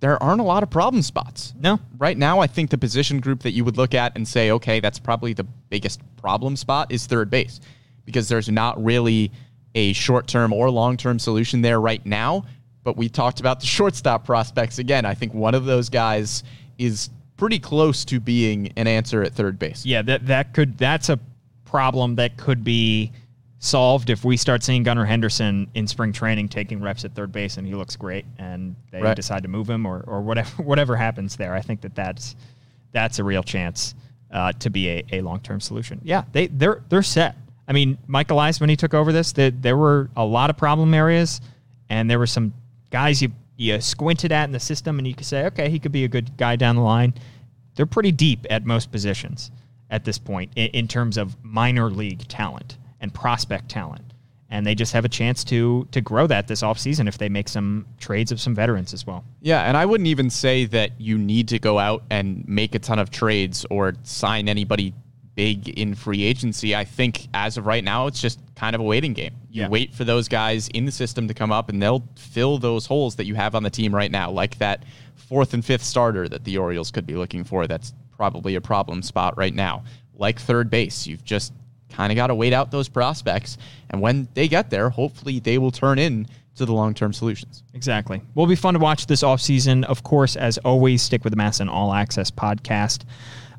there 0.01 0.21
aren't 0.21 0.41
a 0.41 0.43
lot 0.43 0.63
of 0.63 0.69
problem 0.69 1.01
spots. 1.01 1.53
no, 1.57 1.79
Right 1.97 2.17
now, 2.17 2.39
I 2.39 2.47
think 2.47 2.71
the 2.71 2.77
position 2.77 3.21
group 3.21 3.43
that 3.43 3.51
you 3.51 3.63
would 3.63 3.77
look 3.77 3.93
at 3.93 4.11
and 4.17 4.27
say, 4.27 4.51
okay, 4.51 4.81
that's 4.81 4.99
probably 4.99 5.31
the 5.31 5.45
biggest 5.45 6.01
problem 6.17 6.57
spot 6.57 6.91
is 6.91 7.05
third 7.05 7.29
base 7.29 7.61
because 8.03 8.27
there's 8.27 8.49
not 8.49 8.83
really 8.83 9.31
a 9.75 9.93
short 9.93 10.27
term 10.27 10.51
or 10.51 10.69
long 10.69 10.97
term 10.97 11.19
solution 11.19 11.61
there 11.61 11.79
right 11.79 12.05
now. 12.05 12.43
But 12.84 12.97
we 12.97 13.07
talked 13.09 13.39
about 13.39 13.59
the 13.59 13.65
shortstop 13.65 14.25
prospects 14.25 14.77
again. 14.79 15.05
I 15.05 15.13
think 15.13 15.34
one 15.34 15.55
of 15.55 15.65
those 15.65 15.89
guys 15.89 16.43
is 16.77 17.09
pretty 17.38 17.59
close 17.59 18.03
to 18.05 18.19
being 18.19 18.71
an 18.75 18.88
answer 18.88 19.23
at 19.23 19.34
third 19.34 19.57
base. 19.59 19.86
yeah, 19.86 20.01
that 20.03 20.27
that 20.27 20.53
could 20.53 20.77
that's 20.77 21.09
a 21.09 21.19
problem 21.65 22.15
that 22.15 22.38
could 22.38 22.63
be 22.63 23.11
solved 23.59 24.09
if 24.09 24.25
we 24.25 24.36
start 24.36 24.61
seeing 24.61 24.84
Gunnar 24.84 25.05
Henderson 25.05 25.67
in 25.73 25.88
spring 25.88 26.11
training 26.11 26.49
taking 26.49 26.81
reps 26.81 27.05
at 27.05 27.15
third 27.15 27.31
base 27.31 27.57
and 27.57 27.65
he 27.65 27.73
looks 27.73 27.95
great 27.95 28.25
and 28.38 28.75
they 28.91 29.01
Right. 29.01 29.15
decide 29.15 29.43
to 29.43 29.49
move 29.49 29.69
him 29.69 29.86
or, 29.86 30.01
or 30.05 30.21
whatever 30.21 30.61
whatever 30.63 30.95
happens 30.97 31.36
there. 31.38 31.53
I 31.53 31.61
think 31.61 31.81
that 31.81 31.95
that's 31.95 32.36
that's 32.91 33.19
a 33.19 33.23
real 33.23 33.43
chance. 33.43 33.95
uh, 34.31 34.51
to 34.53 34.69
be 34.71 34.89
a, 34.89 35.03
a 35.13 35.21
long 35.21 35.39
term 35.39 35.61
solution. 35.61 36.01
Yeah, 36.03 36.23
they 36.31 36.47
they're 36.47 36.81
they're 36.89 37.03
set. 37.03 37.36
I 37.67 37.71
mean, 37.71 37.97
Mike 38.07 38.29
Elias 38.31 38.59
when 38.59 38.69
he 38.69 38.75
took 38.75 38.93
over 38.93 39.11
this, 39.13 39.31
there, 39.31 39.51
there 39.51 39.77
were 39.77 40.09
a 40.17 40.25
lot 40.25 40.49
of 40.49 40.57
problem 40.57 40.93
areas, 40.93 41.39
and 41.89 42.09
there 42.09 42.17
were 42.19 42.27
some 42.27 42.51
guys 42.93 43.21
you 43.21 43.29
you 43.57 43.81
squinted 43.81 44.31
at 44.31 44.45
in 44.45 44.51
the 44.51 44.59
system, 44.59 44.97
and 44.97 45.07
you 45.07 45.13
could 45.13 45.25
say, 45.25 45.45
okay, 45.45 45.69
he 45.69 45.79
could 45.79 45.91
be 45.91 46.05
a 46.05 46.07
good 46.07 46.37
guy 46.37 46.55
down 46.55 46.75
the 46.75 46.81
line. 46.81 47.13
They're 47.75 47.85
pretty 47.85 48.11
deep 48.11 48.45
at 48.49 48.65
most 48.65 48.91
positions 48.91 49.51
at 49.89 50.05
this 50.05 50.17
point 50.17 50.51
in, 50.55 50.67
in 50.67 50.87
terms 50.87 51.17
of 51.17 51.35
minor 51.43 51.89
league 51.89 52.27
talent 52.27 52.77
and 53.01 53.13
prospect 53.13 53.69
talent 53.69 54.13
and 54.53 54.67
they 54.67 54.75
just 54.75 54.93
have 54.93 55.03
a 55.03 55.09
chance 55.09 55.43
to 55.43 55.87
to 55.91 55.99
grow 55.99 56.27
that 56.27 56.47
this 56.47 56.61
offseason 56.61 57.07
if 57.07 57.17
they 57.17 57.27
make 57.27 57.49
some 57.49 57.87
trades 57.99 58.31
of 58.31 58.39
some 58.39 58.53
veterans 58.53 58.93
as 58.93 59.05
well. 59.05 59.25
Yeah, 59.41 59.63
and 59.63 59.75
I 59.75 59.85
wouldn't 59.87 60.07
even 60.07 60.29
say 60.29 60.65
that 60.65 61.01
you 61.01 61.17
need 61.17 61.47
to 61.47 61.59
go 61.59 61.79
out 61.79 62.03
and 62.11 62.47
make 62.47 62.75
a 62.75 62.79
ton 62.79 62.99
of 62.99 63.09
trades 63.09 63.65
or 63.71 63.95
sign 64.03 64.47
anybody 64.47 64.93
big 65.36 65.69
in 65.69 65.95
free 65.95 66.23
agency. 66.23 66.75
I 66.75 66.84
think 66.86 67.27
as 67.34 67.57
of 67.57 67.65
right 67.65 67.84
now, 67.84 68.07
it's 68.07 68.21
just 68.21 68.39
kind 68.55 68.75
of 68.75 68.81
a 68.81 68.84
waiting 68.84 69.13
game. 69.13 69.34
You 69.49 69.63
Yeah. 69.63 69.67
wait 69.67 69.93
for 69.93 70.03
those 70.03 70.27
guys 70.27 70.67
in 70.69 70.86
the 70.86 70.91
system 70.91 71.27
to 71.27 71.34
come 71.34 71.51
up, 71.51 71.69
and 71.69 71.81
they'll 71.81 72.03
fill 72.15 72.57
those 72.59 72.86
holes 72.86 73.15
that 73.15 73.25
you 73.25 73.36
have 73.36 73.55
on 73.55 73.63
the 73.63 73.69
team 73.69 73.93
right 73.95 74.11
now, 74.11 74.29
like 74.29 74.57
that 74.59 74.84
fourth 75.15 75.53
and 75.53 75.63
fifth 75.65 75.84
starter 75.84 76.27
that 76.29 76.43
the 76.43 76.57
Orioles 76.57 76.91
could 76.91 77.07
be 77.07 77.15
looking 77.15 77.43
for. 77.43 77.65
That's 77.67 77.93
probably 78.15 78.55
a 78.55 78.61
problem 78.61 79.01
spot 79.01 79.36
right 79.38 79.53
now. 79.53 79.84
Like 80.15 80.39
third 80.39 80.69
base, 80.69 81.07
you've 81.07 81.23
just 81.25 81.51
kind 81.89 82.11
of 82.11 82.15
got 82.15 82.27
to 82.27 82.36
wait 82.36 82.53
out 82.53 82.69
those 82.71 82.88
prospects, 82.89 83.57
and 83.89 84.01
when 84.01 84.27
they 84.36 84.47
get 84.47 84.69
there, 84.69 84.89
hopefully 84.89 85.39
they 85.39 85.57
will 85.57 85.71
turn 85.71 85.97
in 85.99 86.27
to 86.55 86.65
the 86.65 86.73
long-term 86.73 87.11
solutions. 87.13 87.63
Exactly. 87.73 88.21
Will 88.36 88.45
be 88.45 88.55
fun 88.55 88.75
to 88.75 88.79
watch 88.79 89.07
this 89.07 89.23
offseason. 89.23 89.84
Of 89.86 90.03
course, 90.03 90.36
as 90.36 90.59
always, 90.59 91.01
stick 91.01 91.23
with 91.23 91.34
the 91.34 91.38
MASN 91.38 91.67
All 91.67 91.91
Access 91.95 92.29
podcast. 92.29 93.05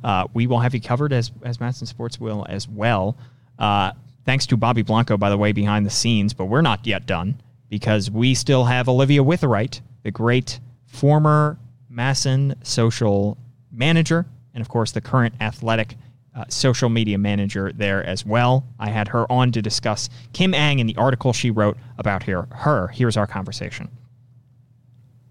Uh, 0.04 0.26
we 0.34 0.46
will 0.46 0.60
have 0.60 0.74
you 0.74 0.80
covered 0.80 1.12
as 1.12 1.32
as 1.42 1.58
MASN 1.58 1.86
Sports 1.86 2.20
will 2.20 2.44
as 2.48 2.68
well. 2.68 3.16
Uh, 3.58 3.92
thanks 4.26 4.46
to 4.46 4.56
Bobby 4.56 4.82
Blanco, 4.82 5.16
by 5.16 5.30
the 5.30 5.38
way, 5.38 5.50
behind 5.52 5.86
the 5.86 5.90
scenes. 5.90 6.34
But 6.34 6.44
we're 6.44 6.62
not 6.62 6.86
yet 6.86 7.06
done 7.06 7.40
because 7.70 8.10
we 8.10 8.34
still 8.34 8.64
have 8.64 8.88
Olivia 8.88 9.24
Witherite, 9.24 9.80
the 10.02 10.10
great 10.10 10.60
former 10.86 11.58
MASN 11.90 12.54
social 12.64 13.38
manager, 13.72 14.26
and 14.52 14.60
of 14.60 14.68
course 14.68 14.92
the 14.92 15.00
current 15.00 15.34
athletic 15.40 15.96
uh, 16.34 16.44
social 16.48 16.90
media 16.90 17.16
manager 17.16 17.72
there 17.72 18.04
as 18.04 18.26
well. 18.26 18.66
I 18.78 18.90
had 18.90 19.08
her 19.08 19.30
on 19.32 19.52
to 19.52 19.62
discuss 19.62 20.10
Kim 20.34 20.52
Ng 20.52 20.80
and 20.80 20.88
the 20.88 20.96
article 20.96 21.32
she 21.32 21.50
wrote 21.50 21.78
about 21.96 22.24
her. 22.24 22.46
Her. 22.50 22.88
Here's 22.88 23.16
our 23.16 23.26
conversation. 23.26 23.88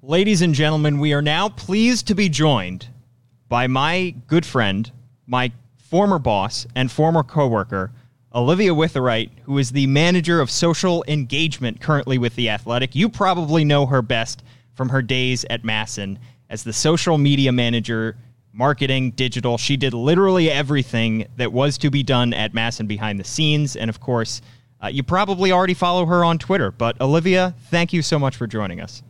Ladies 0.01 0.41
and 0.41 0.53
gentlemen, 0.53 0.99
we 0.99 1.13
are 1.13 1.21
now 1.21 1.47
pleased 1.47 2.07
to 2.07 2.15
be 2.15 2.27
joined 2.27 2.87
by 3.53 3.67
my 3.67 4.15
good 4.25 4.43
friend, 4.43 4.91
my 5.27 5.51
former 5.77 6.17
boss 6.17 6.65
and 6.73 6.91
former 6.91 7.21
coworker, 7.21 7.91
Olivia 8.33 8.71
Witherite, 8.71 9.29
who 9.43 9.59
is 9.59 9.69
the 9.69 9.85
manager 9.85 10.41
of 10.41 10.49
social 10.49 11.05
engagement 11.07 11.79
currently 11.79 12.17
with 12.17 12.33
the 12.33 12.49
Athletic. 12.49 12.95
You 12.95 13.09
probably 13.09 13.63
know 13.63 13.85
her 13.85 14.01
best 14.01 14.41
from 14.73 14.89
her 14.89 15.03
days 15.03 15.45
at 15.51 15.61
MASN 15.61 16.17
as 16.49 16.63
the 16.63 16.73
social 16.73 17.19
media 17.19 17.51
manager, 17.51 18.17
marketing, 18.53 19.11
digital. 19.11 19.59
She 19.59 19.77
did 19.77 19.93
literally 19.93 20.49
everything 20.49 21.27
that 21.37 21.53
was 21.53 21.77
to 21.77 21.91
be 21.91 22.01
done 22.01 22.33
at 22.33 22.53
MASN 22.53 22.87
behind 22.87 23.19
the 23.19 23.23
scenes. 23.23 23.75
And 23.75 23.87
of 23.87 23.99
course, 23.99 24.41
uh, 24.83 24.87
you 24.87 25.03
probably 25.03 25.51
already 25.51 25.75
follow 25.75 26.07
her 26.07 26.25
on 26.25 26.39
Twitter. 26.39 26.71
But 26.71 26.99
Olivia, 26.99 27.53
thank 27.69 27.93
you 27.93 28.01
so 28.01 28.17
much 28.17 28.35
for 28.35 28.47
joining 28.47 28.81
us. 28.81 29.03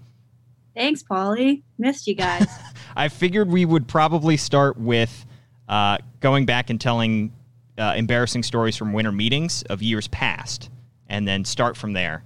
Thanks, 0.76 1.04
Paulie. 1.04 1.62
Missed 1.78 2.08
you 2.08 2.16
guys. 2.16 2.48
I 2.96 3.08
figured 3.08 3.50
we 3.50 3.66
would 3.66 3.88
probably 3.88 4.38
start 4.38 4.78
with 4.78 5.26
uh, 5.68 5.98
going 6.20 6.46
back 6.46 6.70
and 6.70 6.80
telling 6.80 7.32
uh, 7.78 7.94
embarrassing 7.96 8.44
stories 8.44 8.76
from 8.76 8.94
winter 8.94 9.12
meetings 9.12 9.64
of 9.64 9.82
years 9.82 10.08
past, 10.08 10.70
and 11.10 11.28
then 11.28 11.46
start 11.46 11.78
from 11.78 11.94
there. 11.94 12.24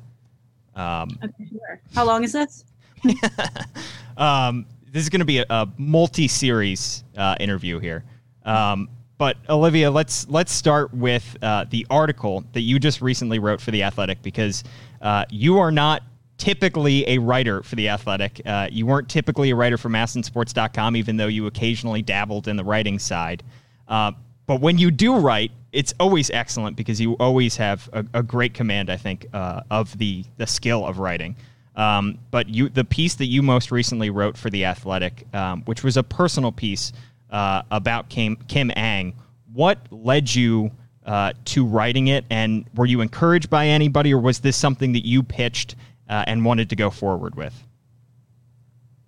Um, 0.76 1.18
okay, 1.24 1.50
sure. 1.50 1.82
How 1.94 2.06
long 2.06 2.24
is 2.24 2.34
this? 2.34 2.66
um, 4.18 4.66
this 4.92 5.04
is 5.04 5.10
going 5.10 5.20
to 5.20 5.26
be 5.26 5.40
a, 5.40 5.46
a 5.50 5.68
multi-series 5.78 7.04
uh, 7.16 7.36
interview 7.40 7.80
here. 7.80 8.04
Um, 8.46 8.90
but 9.18 9.38
Olivia, 9.50 9.90
let's 9.90 10.28
let's 10.30 10.52
start 10.52 10.94
with 10.94 11.38
uh, 11.42 11.66
the 11.70 11.88
article 11.90 12.44
that 12.54 12.62
you 12.62 12.80
just 12.80 13.02
recently 13.02 13.40
wrote 13.40 13.60
for 13.60 13.72
the 13.72 13.84
Athletic 13.84 14.22
because 14.22 14.64
uh, 15.02 15.26
you 15.30 15.58
are 15.58 15.72
not 15.72 16.04
typically 16.38 17.08
a 17.10 17.18
writer 17.18 17.64
for 17.64 17.76
the 17.76 17.90
Athletic. 17.90 18.42
Uh, 18.46 18.68
you 18.72 18.86
weren't 18.86 19.10
typically 19.10 19.50
a 19.50 19.56
writer 19.56 19.78
for 19.78 19.90
MASNsports.com, 19.90 20.96
even 20.96 21.18
though 21.18 21.28
you 21.28 21.48
occasionally 21.48 22.02
dabbled 22.02 22.48
in 22.48 22.56
the 22.58 22.64
writing 22.64 23.00
side. 23.00 23.44
Uh, 23.88 24.12
but 24.46 24.62
when 24.62 24.78
you 24.78 24.92
do 24.92 25.18
write, 25.18 25.52
it's 25.72 25.94
always 26.00 26.30
excellent 26.32 26.78
because 26.78 27.02
you 27.02 27.14
always 27.18 27.58
have 27.58 27.90
a, 27.94 28.06
a 28.14 28.24
great 28.24 28.54
command, 28.54 28.90
I 28.90 28.98
think, 28.98 29.28
uh, 29.34 29.62
of 29.70 29.98
the 29.98 30.24
the 30.38 30.48
skill 30.48 30.86
of 30.86 31.00
writing. 31.00 31.36
Um, 31.76 32.18
but 32.32 32.50
you, 32.50 32.70
the 32.70 32.84
piece 32.84 33.16
that 33.16 33.28
you 33.28 33.44
most 33.44 33.72
recently 33.72 34.10
wrote 34.10 34.36
for 34.36 34.50
the 34.50 34.66
Athletic, 34.66 35.28
um, 35.36 35.62
which 35.64 35.84
was 35.84 35.96
a 35.96 36.04
personal 36.04 36.52
piece 36.52 36.92
uh, 37.30 37.62
about 37.70 38.10
Kim, 38.10 38.36
Kim 38.48 38.72
Ng, 38.72 39.14
what 39.54 39.78
led 39.92 40.34
you 40.34 40.72
uh, 41.06 41.34
to 41.46 41.66
writing 41.66 42.08
it, 42.08 42.26
and 42.30 42.66
were 42.74 42.88
you 42.88 43.02
encouraged 43.02 43.50
by 43.50 43.68
anybody, 43.68 44.14
or 44.14 44.20
was 44.20 44.40
this 44.40 44.58
something 44.58 44.94
that 44.94 45.06
you 45.06 45.22
pitched 45.22 45.76
uh, 46.10 46.24
and 46.28 46.46
wanted 46.46 46.70
to 46.70 46.76
go 46.76 46.90
forward 46.90 47.36
with? 47.36 47.64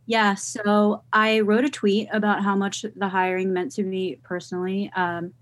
Yeah, 0.06 0.34
so 0.34 1.04
I 1.14 1.42
wrote 1.42 1.66
a 1.66 1.70
tweet 1.70 2.08
about 2.12 2.44
how 2.44 2.56
much 2.56 2.84
the 2.96 3.10
hiring 3.10 3.54
meant 3.54 3.74
to 3.74 3.84
me 3.84 4.18
personally 4.24 4.92
um, 4.96 5.34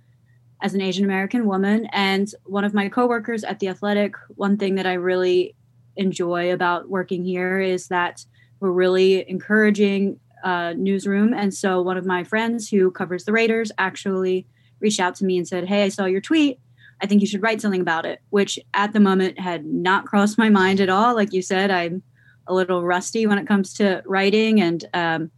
as 0.61 0.73
an 0.73 0.81
Asian 0.81 1.05
American 1.05 1.45
woman. 1.45 1.87
And 1.93 2.29
one 2.43 2.65
of 2.65 2.73
my 2.73 2.89
coworkers 2.89 3.45
at 3.45 3.59
The 3.59 3.69
Athletic, 3.69 4.15
one 4.35 4.57
thing 4.57 4.75
that 4.75 4.85
I 4.85 4.93
really 4.93 5.55
enjoy 5.95 6.51
about 6.51 6.89
working 6.89 7.23
here 7.23 7.61
is 7.61 7.87
that 7.87 8.25
we're 8.59 8.71
really 8.71 9.29
encouraging 9.29 10.19
uh, 10.43 10.73
newsroom. 10.77 11.33
And 11.33 11.53
so 11.53 11.81
one 11.81 11.97
of 11.97 12.05
my 12.05 12.23
friends 12.23 12.69
who 12.69 12.91
covers 12.91 13.23
the 13.23 13.31
Raiders 13.31 13.71
actually 13.77 14.47
reached 14.79 14.99
out 14.99 15.15
to 15.15 15.25
me 15.25 15.37
and 15.37 15.47
said, 15.47 15.67
Hey, 15.67 15.83
I 15.83 15.89
saw 15.89 16.05
your 16.05 16.21
tweet. 16.21 16.59
I 17.01 17.05
think 17.05 17.21
you 17.21 17.27
should 17.27 17.43
write 17.43 17.61
something 17.61 17.81
about 17.81 18.05
it, 18.05 18.21
which 18.29 18.59
at 18.73 18.93
the 18.93 18.99
moment 18.99 19.39
had 19.39 19.65
not 19.65 20.05
crossed 20.05 20.37
my 20.37 20.49
mind 20.49 20.79
at 20.79 20.89
all. 20.89 21.15
Like 21.15 21.33
you 21.33 21.41
said, 21.41 21.69
I'm 21.69 22.01
a 22.47 22.53
little 22.53 22.83
rusty 22.83 23.27
when 23.27 23.37
it 23.37 23.47
comes 23.47 23.73
to 23.75 24.01
writing, 24.05 24.61
and 24.61 24.85
um, 24.93 25.31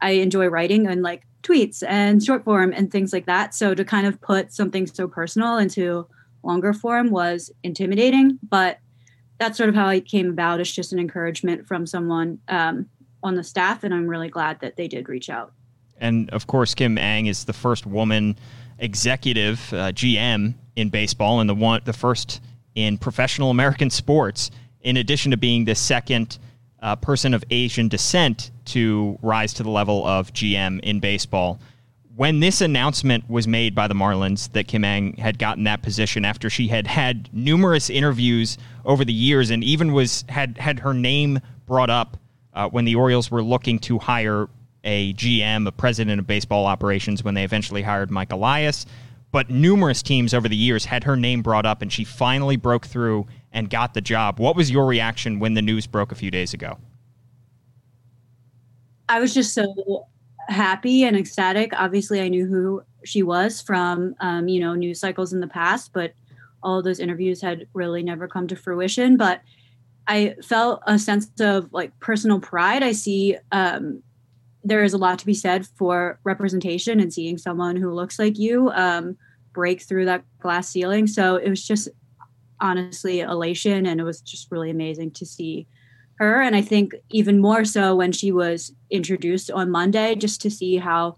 I 0.00 0.10
enjoy 0.12 0.48
writing 0.48 0.86
and 0.86 1.02
like 1.02 1.22
tweets 1.42 1.82
and 1.86 2.22
short 2.22 2.44
form 2.44 2.72
and 2.76 2.90
things 2.90 3.12
like 3.12 3.26
that. 3.26 3.54
So 3.54 3.74
to 3.74 3.84
kind 3.84 4.06
of 4.06 4.20
put 4.20 4.52
something 4.52 4.86
so 4.86 5.08
personal 5.08 5.58
into 5.58 6.06
longer 6.42 6.72
form 6.72 7.10
was 7.10 7.50
intimidating, 7.62 8.38
but 8.42 8.78
that's 9.38 9.56
sort 9.56 9.68
of 9.68 9.74
how 9.74 9.88
it 9.88 10.06
came 10.06 10.28
about. 10.28 10.60
It's 10.60 10.72
just 10.72 10.92
an 10.92 10.98
encouragement 10.98 11.66
from 11.66 11.86
someone 11.86 12.38
um, 12.48 12.86
on 13.22 13.34
the 13.34 13.44
staff, 13.44 13.82
and 13.82 13.94
I'm 13.94 14.06
really 14.06 14.28
glad 14.28 14.60
that 14.60 14.76
they 14.76 14.88
did 14.88 15.08
reach 15.08 15.30
out. 15.30 15.52
And 15.98 16.28
of 16.30 16.48
course, 16.48 16.74
Kim 16.74 16.98
Ng 16.98 17.26
is 17.26 17.44
the 17.44 17.52
first 17.52 17.86
woman 17.86 18.36
executive 18.78 19.72
uh, 19.72 19.92
GM 19.92 20.54
in 20.76 20.88
baseball 20.88 21.40
and 21.40 21.48
the 21.48 21.54
one 21.54 21.80
the 21.84 21.92
first 21.92 22.40
in 22.74 22.98
professional 22.98 23.50
American 23.50 23.90
sports. 23.90 24.50
In 24.80 24.96
addition 24.96 25.30
to 25.30 25.36
being 25.36 25.64
the 25.64 25.74
second 25.74 26.38
uh, 26.82 26.96
person 26.96 27.32
of 27.32 27.44
Asian 27.50 27.88
descent 27.88 28.50
to 28.66 29.18
rise 29.22 29.54
to 29.54 29.62
the 29.62 29.70
level 29.70 30.04
of 30.06 30.32
GM 30.32 30.80
in 30.80 31.00
baseball. 31.00 31.60
When 32.14 32.40
this 32.40 32.60
announcement 32.60 33.30
was 33.30 33.48
made 33.48 33.74
by 33.74 33.88
the 33.88 33.94
Marlins 33.94 34.52
that 34.52 34.68
Kim 34.68 34.84
Ng 34.84 35.16
had 35.16 35.38
gotten 35.38 35.64
that 35.64 35.80
position 35.80 36.24
after 36.24 36.50
she 36.50 36.68
had 36.68 36.86
had 36.86 37.30
numerous 37.32 37.88
interviews 37.88 38.58
over 38.84 39.04
the 39.04 39.12
years 39.12 39.50
and 39.50 39.64
even 39.64 39.92
was 39.92 40.24
had 40.28 40.58
had 40.58 40.80
her 40.80 40.92
name 40.92 41.40
brought 41.66 41.88
up 41.88 42.18
uh, 42.52 42.68
when 42.68 42.84
the 42.84 42.96
Orioles 42.96 43.30
were 43.30 43.42
looking 43.42 43.78
to 43.78 43.98
hire 43.98 44.48
a 44.84 45.14
GM, 45.14 45.66
a 45.66 45.72
president 45.72 46.18
of 46.18 46.26
baseball 46.26 46.66
operations, 46.66 47.22
when 47.22 47.34
they 47.34 47.44
eventually 47.44 47.82
hired 47.82 48.10
Mike 48.10 48.32
Elias. 48.32 48.84
But 49.32 49.50
numerous 49.50 50.02
teams 50.02 50.34
over 50.34 50.48
the 50.48 50.56
years 50.56 50.84
had 50.84 51.04
her 51.04 51.16
name 51.16 51.42
brought 51.42 51.66
up, 51.66 51.82
and 51.82 51.92
she 51.92 52.04
finally 52.04 52.56
broke 52.56 52.86
through 52.86 53.26
and 53.50 53.68
got 53.68 53.94
the 53.94 54.00
job. 54.00 54.38
What 54.38 54.54
was 54.54 54.70
your 54.70 54.86
reaction 54.86 55.38
when 55.38 55.54
the 55.54 55.62
news 55.62 55.86
broke 55.86 56.12
a 56.12 56.14
few 56.14 56.30
days 56.30 56.54
ago? 56.54 56.78
I 59.08 59.20
was 59.20 59.34
just 59.34 59.54
so 59.54 60.06
happy 60.48 61.04
and 61.04 61.16
ecstatic. 61.16 61.72
Obviously, 61.74 62.20
I 62.20 62.28
knew 62.28 62.46
who 62.46 62.82
she 63.04 63.22
was 63.22 63.60
from, 63.60 64.14
um, 64.20 64.48
you 64.48 64.60
know, 64.60 64.74
news 64.74 65.00
cycles 65.00 65.32
in 65.32 65.40
the 65.40 65.48
past, 65.48 65.92
but 65.92 66.12
all 66.62 66.82
those 66.82 67.00
interviews 67.00 67.40
had 67.40 67.66
really 67.72 68.02
never 68.02 68.28
come 68.28 68.46
to 68.48 68.56
fruition. 68.56 69.16
But 69.16 69.40
I 70.06 70.36
felt 70.42 70.82
a 70.86 70.98
sense 70.98 71.30
of 71.40 71.72
like 71.72 71.98
personal 72.00 72.40
pride. 72.40 72.82
I 72.82 72.92
see 72.92 73.36
um, 73.50 74.02
there 74.64 74.84
is 74.84 74.92
a 74.92 74.98
lot 74.98 75.18
to 75.18 75.26
be 75.26 75.34
said 75.34 75.66
for 75.66 76.18
representation 76.24 77.00
and 77.00 77.12
seeing 77.12 77.38
someone 77.38 77.76
who 77.76 77.92
looks 77.92 78.18
like 78.18 78.38
you 78.38 78.70
um, 78.70 79.16
break 79.52 79.82
through 79.82 80.04
that 80.04 80.24
glass 80.40 80.68
ceiling. 80.68 81.06
So 81.06 81.36
it 81.36 81.50
was 81.50 81.66
just 81.66 81.88
honestly 82.60 83.20
elation, 83.20 83.86
and 83.86 84.00
it 84.00 84.04
was 84.04 84.20
just 84.20 84.50
really 84.50 84.70
amazing 84.70 85.10
to 85.12 85.26
see 85.26 85.66
her. 86.16 86.40
And 86.40 86.54
I 86.54 86.62
think 86.62 86.94
even 87.10 87.40
more 87.40 87.64
so 87.64 87.96
when 87.96 88.12
she 88.12 88.30
was 88.30 88.72
introduced 88.90 89.50
on 89.50 89.70
Monday, 89.70 90.14
just 90.14 90.40
to 90.42 90.50
see 90.50 90.76
how 90.76 91.16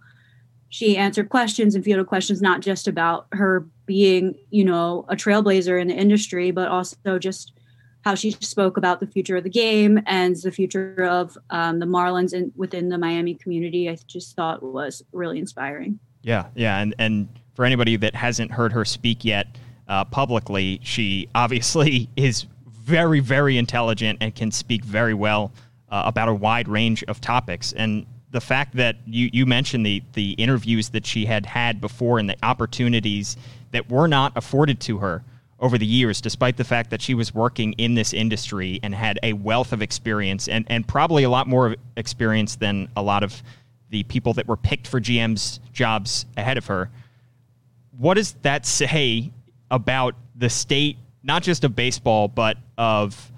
she 0.71 0.97
answered 0.97 1.29
questions 1.29 1.75
and 1.75 1.85
fielded 1.85 2.07
questions 2.07 2.43
not 2.43 2.61
just 2.61 2.89
about 2.89 3.27
her 3.33 3.67
being, 3.87 4.35
you 4.51 4.65
know, 4.65 5.05
a 5.09 5.15
trailblazer 5.15 5.81
in 5.81 5.89
the 5.89 5.95
industry, 5.95 6.51
but 6.51 6.69
also 6.69 7.19
just 7.19 7.53
how 8.05 8.15
she 8.15 8.33
spoke 8.33 8.77
about 8.77 9.01
the 9.01 9.07
future 9.07 9.37
of 9.37 9.45
the 9.45 9.51
game 9.51 9.99
and 10.07 10.37
the 10.37 10.53
future 10.53 11.07
of 11.09 11.39
um, 11.51 11.79
the 11.79 11.87
Marlins 11.87 12.35
and 12.35 12.53
within 12.55 12.91
the 12.91 12.99
Miami 12.99 13.35
community. 13.35 13.89
I 13.89 13.97
just 14.07 14.37
thought 14.37 14.63
was 14.63 15.03
really 15.13 15.39
inspiring. 15.39 15.99
Yeah, 16.23 16.47
yeah, 16.55 16.81
and 16.81 16.95
and 16.99 17.29
for 17.55 17.65
anybody 17.65 17.97
that 17.97 18.15
hasn't 18.15 18.51
heard 18.51 18.73
her 18.73 18.85
speak 18.85 19.25
yet 19.25 19.59
uh, 19.89 20.05
publicly, 20.05 20.81
she 20.83 21.29
obviously 21.35 22.09
is 22.17 22.47
very, 22.67 23.21
very 23.21 23.57
intelligent 23.57 24.19
and 24.21 24.35
can 24.35 24.51
speak 24.51 24.85
very 24.85 25.15
well 25.15 25.53
uh, 25.89 26.03
about 26.05 26.29
a 26.29 26.35
wide 26.35 26.69
range 26.69 27.03
of 27.05 27.21
topics. 27.21 27.73
And 27.73 28.05
the 28.33 28.41
fact 28.41 28.77
that 28.77 28.97
you, 29.07 29.31
you 29.33 29.47
mentioned 29.47 29.87
the 29.87 30.03
the 30.13 30.33
interviews 30.33 30.91
that 30.91 31.07
she 31.07 31.25
had 31.25 31.47
had 31.47 31.81
before 31.81 32.19
and 32.19 32.29
the 32.29 32.37
opportunities 32.43 33.39
that 33.71 33.91
were 33.91 34.09
not 34.09 34.33
afforded 34.37 34.79
to 34.81 34.99
her 34.99 35.25
over 35.61 35.79
the 35.79 35.87
years, 35.87 36.21
despite 36.21 36.57
the 36.57 36.65
fact 36.65 36.91
that 36.91 37.01
she 37.01 37.15
was 37.15 37.35
working 37.35 37.73
in 37.75 37.95
this 37.95 38.13
industry 38.13 38.81
and 38.83 38.95
had 38.95 39.19
a 39.23 39.33
wealth 39.33 39.73
of 39.73 39.83
experience 39.83 40.49
and, 40.49 40.67
and 40.69 40.87
probably 40.87 41.25
a 41.25 41.31
lot 41.31 41.47
more 41.47 41.77
experience 41.97 42.57
than 42.57 42.89
a 42.97 43.03
lot 43.03 43.23
of 43.23 43.43
the 43.91 44.03
people 44.05 44.35
that 44.35 44.49
were 44.49 44.57
picked 44.57 44.87
for 44.87 45.01
GM's 45.01 45.61
jobs 45.73 46.27
ahead 46.37 46.59
of 46.59 46.67
her. 46.67 46.91
What 47.97 48.15
does 48.15 48.33
that 48.43 48.67
say 48.67 49.31
about 49.71 50.17
the 50.35 50.51
state, 50.51 50.97
not 51.23 51.43
just 51.43 51.63
of 51.63 51.77
baseball, 51.77 52.27
but 52.27 52.57
of 52.77 53.31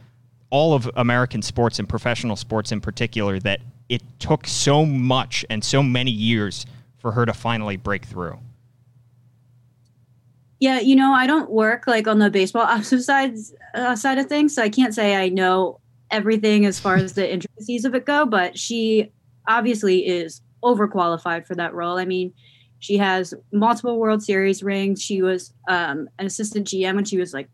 all 0.49 0.73
of 0.75 0.91
American 0.97 1.43
sports 1.43 1.79
and 1.79 1.89
professional 1.89 2.37
sports 2.37 2.73
in 2.73 2.81
particular, 2.81 3.39
that 3.41 3.61
it 3.89 4.03
took 4.19 4.47
so 4.47 4.87
much 4.87 5.45
and 5.51 5.63
so 5.63 5.83
many 5.83 6.11
years 6.11 6.65
for 6.99 7.13
her 7.13 7.27
to 7.27 7.35
finally 7.35 7.77
break 7.77 8.07
through? 8.07 8.39
Yeah, 10.59 10.81
you 10.81 10.97
know, 10.97 11.13
I 11.13 11.27
don't 11.27 11.51
work 11.51 11.87
like 11.87 12.07
on 12.07 12.19
the 12.19 12.31
baseball 12.31 12.63
ops 12.67 13.05
side 13.05 13.35
uh, 13.75 13.97
side 13.97 14.19
of 14.19 14.27
things, 14.27 14.55
so 14.55 14.63
I 14.63 14.69
can't 14.69 14.95
say 14.95 15.17
I 15.17 15.29
know 15.29 15.81
everything 16.11 16.65
as 16.67 16.79
far 16.79 16.97
as 16.97 17.15
the 17.15 17.31
intricacies 17.31 17.85
of 17.85 17.95
it 17.95 18.07
go. 18.07 18.27
But 18.27 18.59
she 18.59 19.13
obviously 19.49 20.07
is 20.07 20.41
overqualified 20.63 21.47
for 21.47 21.55
that 21.55 21.75
role. 21.75 21.99
I 21.99 22.05
mean, 22.05 22.33
she 22.79 22.97
has 22.99 23.35
multiple 23.53 23.99
World 23.99 24.23
Series 24.23 24.63
rings. 24.63 25.03
She 25.03 25.23
was 25.23 25.53
um, 25.69 26.09
an 26.19 26.27
assistant 26.27 26.67
GM 26.67 26.95
when 26.95 27.05
she 27.05 27.19
was 27.19 27.33
like 27.33 27.49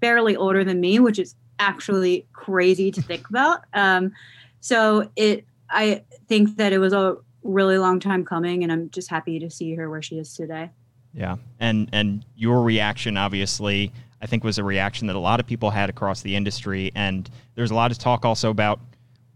barely 0.00 0.36
older 0.36 0.64
than 0.64 0.80
me, 0.80 0.98
which 0.98 1.18
is 1.18 1.34
actually 1.58 2.26
crazy 2.32 2.90
to 2.90 3.02
think 3.02 3.28
about. 3.28 3.64
Um, 3.74 4.12
so 4.60 5.10
it, 5.16 5.44
I 5.70 6.02
think 6.28 6.56
that 6.56 6.72
it 6.72 6.78
was 6.78 6.92
a 6.92 7.16
really 7.42 7.78
long 7.78 8.00
time 8.00 8.24
coming, 8.24 8.62
and 8.62 8.72
I'm 8.72 8.90
just 8.90 9.10
happy 9.10 9.38
to 9.38 9.50
see 9.50 9.74
her 9.74 9.88
where 9.88 10.02
she 10.02 10.18
is 10.18 10.34
today. 10.34 10.70
Yeah, 11.12 11.36
and 11.58 11.88
and 11.92 12.24
your 12.36 12.62
reaction 12.62 13.16
obviously 13.16 13.92
I 14.22 14.26
think 14.26 14.44
was 14.44 14.58
a 14.58 14.64
reaction 14.64 15.06
that 15.06 15.16
a 15.16 15.20
lot 15.20 15.40
of 15.40 15.46
people 15.46 15.70
had 15.70 15.88
across 15.88 16.22
the 16.22 16.36
industry, 16.36 16.92
and 16.94 17.28
there's 17.54 17.70
a 17.70 17.74
lot 17.74 17.90
of 17.90 17.98
talk 17.98 18.24
also 18.24 18.50
about 18.50 18.80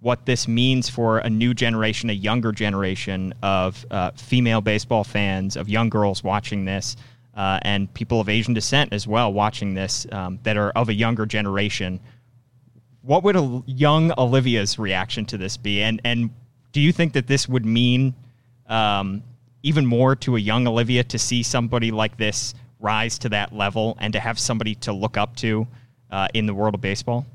what 0.01 0.27
this 0.27 0.47
means 0.47 0.89
for 0.91 1.19
a 1.19 1.31
new 1.31 1.55
generation, 1.55 2.11
a 2.11 2.13
younger 2.13 2.53
generation 2.53 3.33
of 3.43 3.87
uh, 3.91 4.11
female 4.11 4.61
baseball 4.61 5.03
fans, 5.03 5.57
of 5.57 5.67
young 5.69 5.89
girls 5.89 6.23
watching 6.23 6.67
this, 6.67 6.97
uh, 7.35 7.59
and 7.63 7.93
people 7.95 8.21
of 8.21 8.29
Asian 8.29 8.53
descent 8.53 8.93
as 8.93 9.07
well 9.09 9.33
watching 9.33 9.73
this 9.73 10.07
um, 10.13 10.39
that 10.43 10.59
are 10.59 10.71
of 10.73 10.91
a 10.91 10.95
younger 10.95 11.25
generation. 11.25 11.99
What 13.01 13.23
would 13.25 13.37
a 13.37 13.63
young 13.67 14.13
Olivia's 14.19 14.79
reaction 14.79 15.25
to 15.27 15.39
this 15.39 15.57
be? 15.57 15.83
And 15.83 16.01
and 16.05 16.31
do 16.73 16.81
you 16.83 16.93
think 16.93 17.15
that 17.15 17.27
this 17.27 17.49
would 17.49 17.65
mean 17.65 18.15
um, 18.67 19.23
even 19.65 19.87
more 19.87 20.15
to 20.15 20.37
a 20.37 20.39
young 20.39 20.69
Olivia 20.69 21.03
to 21.03 21.19
see 21.19 21.43
somebody 21.43 21.91
like 21.91 22.19
this 22.19 22.55
rise 22.79 23.19
to 23.19 23.31
that 23.31 23.53
level 23.53 23.97
and 23.99 24.13
to 24.13 24.21
have 24.21 24.39
somebody 24.39 24.75
to 24.77 24.93
look 24.93 25.17
up 25.17 25.35
to 25.37 25.67
uh, 26.11 26.29
in 26.35 26.47
the 26.47 26.55
world 26.55 26.75
of 26.75 26.81
baseball? 26.81 27.27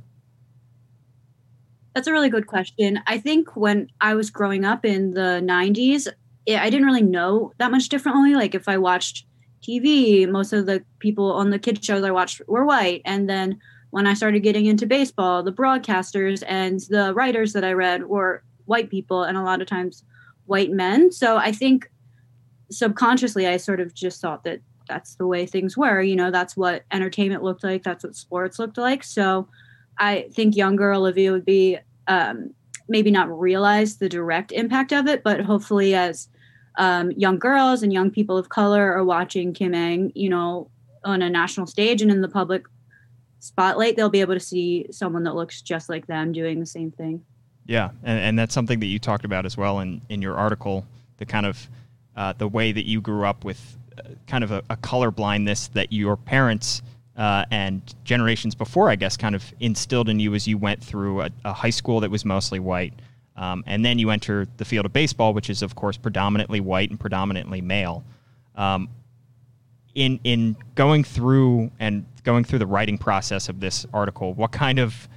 That's 1.95 2.07
a 2.07 2.11
really 2.11 2.30
good 2.30 2.45
question. 2.45 3.01
I 3.07 3.17
think 3.17 3.55
when 3.55 3.89
I 3.99 4.13
was 4.13 4.30
growing 4.30 4.63
up 4.63 4.86
in 4.86 5.11
the 5.11 5.41
90s, 5.43 6.07
it, 6.45 6.59
I 6.59 6.69
didn't 6.69 6.86
really 6.86 7.01
know 7.01 7.51
that 7.57 7.71
much 7.71 7.89
differently. 7.89 8.36
Like 8.36 8.53
if 8.53 8.69
I 8.69 8.77
watched 8.77 9.25
TV, 9.63 10.30
most 10.30 10.53
of 10.53 10.67
the 10.67 10.84
people 10.99 11.34
on 11.34 11.49
the 11.49 11.59
kids 11.59 11.84
shows 11.84 12.03
I 12.03 12.11
watched 12.11 12.41
were 12.47 12.63
white. 12.63 13.01
And 13.05 13.27
then 13.27 13.59
when 13.89 14.05
I 14.05 14.13
started 14.13 14.41
getting 14.41 14.67
into 14.67 14.86
baseball, 14.86 15.41
the 15.41 15.51
broadcasters 15.51 16.43
and 16.47 16.80
the 16.89 17.11
writers 17.15 17.53
that 17.53 17.63
I 17.63 17.73
read 17.73 18.03
were 18.05 18.43
white 18.65 18.91
people 18.91 19.23
and 19.23 19.36
a 19.36 19.41
lot 19.41 19.61
of 19.61 19.67
times 19.67 20.03
white 20.45 20.71
men. 20.71 21.11
So 21.11 21.38
I 21.38 21.51
think 21.51 21.89
subconsciously 22.72 23.47
I 23.47 23.57
sort 23.57 23.80
of 23.80 23.93
just 23.93 24.22
thought 24.22 24.43
that 24.43 24.61
that's 24.88 25.15
the 25.15 25.28
way 25.28 25.45
things 25.45 25.78
were. 25.78 26.01
You 26.01 26.15
know, 26.15 26.32
that's 26.32 26.57
what 26.57 26.84
entertainment 26.91 27.43
looked 27.43 27.63
like. 27.63 27.84
That's 27.84 28.03
what 28.03 28.15
sports 28.15 28.59
looked 28.59 28.78
like. 28.78 29.03
So 29.03 29.47
I 29.99 30.28
think 30.34 30.55
younger 30.55 30.93
Olivia 30.93 31.32
would 31.32 31.45
be 31.45 31.78
um, 32.07 32.53
maybe 32.88 33.11
not 33.11 33.30
realize 33.39 33.97
the 33.97 34.09
direct 34.09 34.51
impact 34.51 34.91
of 34.91 35.07
it, 35.07 35.24
but 35.24 35.41
hopefully 35.41 35.93
as 35.93 36.28
um, 36.78 37.11
young 37.11 37.38
girls 37.38 37.84
and 37.84 37.93
young 37.93 38.09
people 38.09 38.38
of 38.38 38.49
color 38.49 38.93
are 38.93 39.03
watching 39.03 39.53
Kim 39.53 39.76
Ng, 39.76 40.11
you 40.15 40.30
know, 40.30 40.70
on 41.03 41.22
a 41.22 41.30
national 41.30 41.67
stage 41.67 42.01
and 42.01 42.11
in 42.11 42.22
the 42.22 42.28
public 42.28 42.65
spotlight, 43.39 43.95
they'll 43.95 44.09
be 44.09 44.22
able 44.22 44.34
to 44.34 44.39
see 44.39 44.88
someone 44.91 45.24
that 45.24 45.36
looks 45.36 45.61
just 45.61 45.88
like 45.89 46.07
them 46.07 46.32
doing 46.32 46.59
the 46.59 46.65
same 46.65 46.91
thing. 46.91 47.24
Yeah, 47.65 47.91
and, 48.03 48.20
and 48.20 48.39
that's 48.39 48.53
something 48.53 48.80
that 48.80 48.88
you 48.88 48.97
talked 48.97 49.26
about 49.26 49.45
as 49.45 49.55
well 49.55 49.80
in, 49.80 50.01
in 50.09 50.22
your 50.22 50.36
article, 50.36 50.86
the 51.17 51.26
kind 51.26 51.45
of 51.45 51.70
uh, 52.20 52.34
the 52.38 52.47
way 52.47 52.72
that 52.74 52.86
you 52.86 52.99
grew 52.99 53.26
up 53.26 53.45
with 53.45 53.78
uh, 53.97 54.01
kind 54.28 54.43
of 54.43 54.51
a, 54.51 54.61
a 54.70 54.76
color 54.76 55.09
blindness 55.09 55.70
that 55.70 55.91
your 55.93 56.17
parents 56.17 56.82
uh, 57.15 57.45
and 57.49 57.95
generations 58.03 58.53
before, 58.53 58.89
I 58.89 58.97
guess, 58.97 59.15
kind 59.15 59.36
of 59.36 59.53
instilled 59.61 60.09
in 60.09 60.20
you 60.20 60.36
as 60.36 60.45
you 60.45 60.57
went 60.57 60.84
through 60.84 61.22
a, 61.22 61.30
a 61.45 61.53
high 61.53 61.70
school 61.70 62.01
that 62.01 62.11
was 62.11 62.26
mostly 62.26 62.59
white. 62.59 62.93
Um, 63.38 63.63
and 63.65 63.86
then 63.86 63.97
you 63.99 64.09
enter 64.09 64.47
the 64.57 64.65
field 64.65 64.86
of 64.86 64.91
baseball, 64.91 65.34
which 65.34 65.49
is, 65.49 65.61
of 65.61 65.76
course, 65.76 65.95
predominantly 65.95 66.59
white 66.59 66.89
and 66.89 66.99
predominantly 66.99 67.61
male. 67.61 68.03
Um, 68.55 68.89
in 69.95 70.20
in 70.26 70.57
going 70.76 71.05
through 71.05 71.72
and 71.80 72.05
going 72.24 72.43
through 72.43 72.59
the 72.59 72.67
writing 72.67 72.97
process 72.97 73.47
of 73.47 73.61
this 73.61 73.86
article, 73.93 74.34
what 74.34 74.51
kind 74.51 74.78
of 74.78 75.07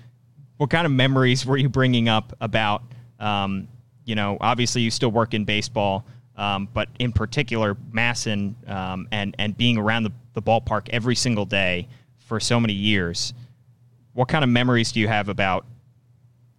what 0.56 0.70
kind 0.70 0.86
of 0.86 0.92
memories 0.92 1.44
were 1.44 1.56
you 1.56 1.68
bringing 1.68 2.08
up 2.08 2.32
about? 2.40 2.82
Um, 3.18 3.66
you 4.04 4.14
know, 4.14 4.38
obviously 4.40 4.82
you 4.82 4.90
still 4.90 5.10
work 5.10 5.34
in 5.34 5.44
baseball, 5.44 6.04
um, 6.36 6.68
but 6.72 6.88
in 6.98 7.12
particular, 7.12 7.74
MASN 7.92 8.68
um, 8.68 9.08
and 9.12 9.34
and 9.38 9.56
being 9.56 9.76
around 9.78 10.04
the, 10.04 10.12
the 10.34 10.42
ballpark 10.42 10.88
every 10.90 11.14
single 11.14 11.44
day 11.44 11.88
for 12.18 12.40
so 12.40 12.58
many 12.58 12.72
years, 12.72 13.34
what 14.14 14.28
kind 14.28 14.42
of 14.42 14.50
memories 14.50 14.92
do 14.92 15.00
you 15.00 15.08
have 15.08 15.28
about 15.28 15.66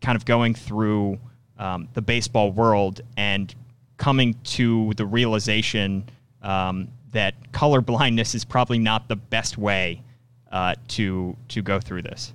kind 0.02 0.16
of 0.16 0.26
going 0.26 0.54
through 0.54 1.18
um, 1.58 1.88
the 1.94 2.02
baseball 2.02 2.52
world 2.52 3.02
and 3.18 3.56
coming 3.98 4.36
to 4.44 4.94
the 4.98 5.06
realization 5.06 6.04
um, 6.42 6.90
that 7.12 7.52
color 7.52 7.82
blindness 7.82 8.36
is 8.36 8.44
probably 8.44 8.80
not 8.80 9.08
the 9.08 9.16
best 9.16 9.58
way 9.58 10.02
uh, 10.52 10.76
to 10.88 11.36
to 11.48 11.62
go 11.62 11.80
through 11.80 12.02
this? 12.04 12.34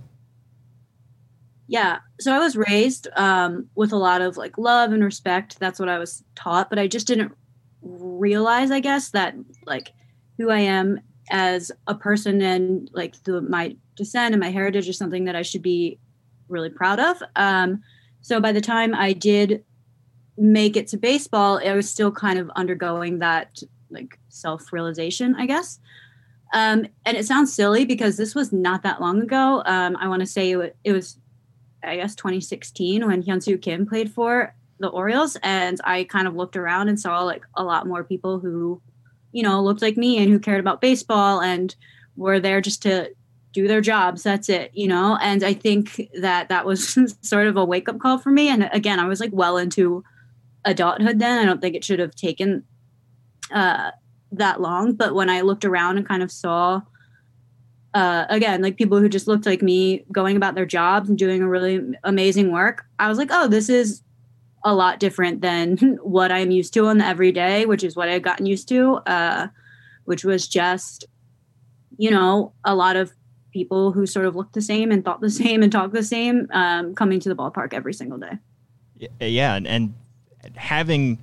Yeah. 1.68 1.98
So 2.18 2.32
I 2.32 2.38
was 2.38 2.56
raised 2.56 3.08
um, 3.14 3.66
with 3.74 3.92
a 3.92 3.96
lot 3.96 4.22
of 4.22 4.38
like 4.38 4.56
love 4.56 4.90
and 4.92 5.04
respect. 5.04 5.60
That's 5.60 5.78
what 5.78 5.90
I 5.90 5.98
was 5.98 6.24
taught, 6.34 6.70
but 6.70 6.78
I 6.78 6.88
just 6.88 7.06
didn't 7.06 7.32
realize, 7.82 8.70
I 8.70 8.80
guess, 8.80 9.10
that 9.10 9.34
like 9.66 9.92
who 10.38 10.50
I 10.50 10.60
am 10.60 10.98
as 11.30 11.70
a 11.86 11.94
person 11.94 12.40
and 12.40 12.90
like 12.94 13.22
the, 13.24 13.42
my 13.42 13.76
descent 13.96 14.32
and 14.32 14.40
my 14.40 14.50
heritage 14.50 14.88
is 14.88 14.96
something 14.96 15.26
that 15.26 15.36
I 15.36 15.42
should 15.42 15.60
be 15.60 15.98
really 16.48 16.70
proud 16.70 16.98
of. 16.98 17.22
Um, 17.36 17.82
so 18.22 18.40
by 18.40 18.52
the 18.52 18.62
time 18.62 18.94
I 18.94 19.12
did 19.12 19.62
make 20.38 20.74
it 20.74 20.88
to 20.88 20.96
baseball, 20.96 21.60
I 21.62 21.74
was 21.74 21.90
still 21.90 22.10
kind 22.10 22.38
of 22.38 22.50
undergoing 22.56 23.18
that 23.18 23.62
like 23.90 24.18
self 24.30 24.72
realization, 24.72 25.34
I 25.36 25.44
guess. 25.44 25.80
Um, 26.54 26.86
and 27.04 27.14
it 27.14 27.26
sounds 27.26 27.52
silly 27.52 27.84
because 27.84 28.16
this 28.16 28.34
was 28.34 28.54
not 28.54 28.82
that 28.84 29.02
long 29.02 29.20
ago. 29.20 29.62
Um, 29.66 29.96
I 29.96 30.08
want 30.08 30.20
to 30.20 30.26
say 30.26 30.52
it 30.82 30.92
was 30.92 31.18
I 31.83 31.97
guess 31.97 32.14
2016 32.14 33.07
when 33.07 33.22
Hyunsoo 33.22 33.61
Kim 33.61 33.87
played 33.87 34.11
for 34.11 34.55
the 34.81 34.89
Orioles, 34.89 35.37
and 35.43 35.81
I 35.85 36.05
kind 36.05 36.29
of 36.29 36.35
looked 36.35 36.57
around 36.57 36.89
and 36.89 36.99
saw 36.99 37.22
like 37.22 37.45
a 37.55 37.64
lot 37.64 37.87
more 37.87 38.05
people 38.05 38.39
who, 38.39 38.81
you 39.33 39.43
know, 39.43 39.62
looked 39.62 39.83
like 39.83 39.97
me 39.97 40.18
and 40.18 40.31
who 40.31 40.39
cared 40.39 40.61
about 40.61 40.81
baseball 40.81 41.41
and 41.41 41.74
were 42.16 42.41
there 42.41 42.61
just 42.61 42.83
to 42.83 43.11
do 43.53 43.66
their 43.66 43.81
jobs. 43.81 44.22
That's 44.22 44.49
it, 44.49 44.70
you 44.74 44.89
know. 44.89 45.18
And 45.20 45.43
I 45.43 45.55
think 45.55 46.09
that 46.20 46.49
that 46.49 46.64
was 46.64 46.99
sort 47.22 47.47
of 47.47 47.57
a 47.57 47.64
wake 47.64 47.89
up 47.89 47.99
call 47.99 48.18
for 48.18 48.31
me. 48.31 48.49
And 48.49 48.68
again, 48.72 49.01
I 49.01 49.09
was 49.09 49.20
like 49.20 49.33
well 49.33 49.57
into 49.57 50.05
adulthood 50.64 51.18
then. 51.18 51.39
I 51.39 51.45
don't 51.45 51.61
think 51.61 51.74
it 51.74 51.85
should 51.85 51.99
have 51.99 52.14
taken 52.14 52.64
uh, 53.53 53.91
that 54.33 54.61
long, 54.61 54.95
but 54.95 55.14
when 55.14 55.31
I 55.31 55.41
looked 55.41 55.64
around 55.64 55.97
and 55.97 56.07
kind 56.07 56.22
of 56.22 56.31
saw 56.31 56.83
uh, 57.99 58.26
again, 58.28 58.62
like 58.62 58.76
people 58.76 59.01
who 59.01 59.09
just 59.09 59.26
looked 59.26 59.44
like 59.44 59.61
me 59.61 60.05
going 60.12 60.36
about 60.36 60.55
their 60.55 60.64
jobs 60.64 61.09
and 61.09 61.18
doing 61.18 61.42
a 61.42 61.49
really 61.49 61.80
amazing 62.05 62.53
work. 62.53 62.86
I 63.01 63.09
was 63.09 63.18
like, 63.18 63.30
oh, 63.32 63.49
this 63.49 63.68
is 63.68 64.05
a 64.62 64.72
lot 64.72 65.01
different 65.01 65.40
than 65.40 65.76
what 66.03 66.30
I'm 66.30 66.53
used 66.53 66.72
to 66.74 66.86
on 66.86 66.99
the 66.99 67.05
everyday, 67.05 67.66
which 67.66 67.82
is 67.82 67.96
what 67.96 68.09
I've 68.09 68.22
gotten 68.22 68.46
used 68.46 68.68
to, 68.68 69.01
uh, 69.07 69.49
which 70.05 70.24
was 70.24 70.46
just, 70.46 71.07
you 71.96 72.09
know, 72.09 72.53
a 72.64 72.76
lot 72.76 72.94
of 72.94 73.12
people 73.53 73.90
who 73.90 74.07
sort 74.07 74.26
of 74.26 74.36
looked 74.36 74.53
the 74.53 74.62
same 74.62 74.92
and 74.92 75.05
thought 75.05 75.20
the 75.20 75.28
same 75.42 75.64
and 75.64 75.72
talked 75.72 75.92
the 75.92 76.05
same 76.05 76.46
um, 76.53 76.94
coming 76.94 77.18
to 77.18 77.28
the 77.28 77.34
ballpark 77.34 77.74
every 77.74 77.94
single 77.94 78.18
day. 78.18 78.38
Yeah, 79.18 79.57
and, 79.57 79.66
and 79.66 79.92
having 80.55 81.18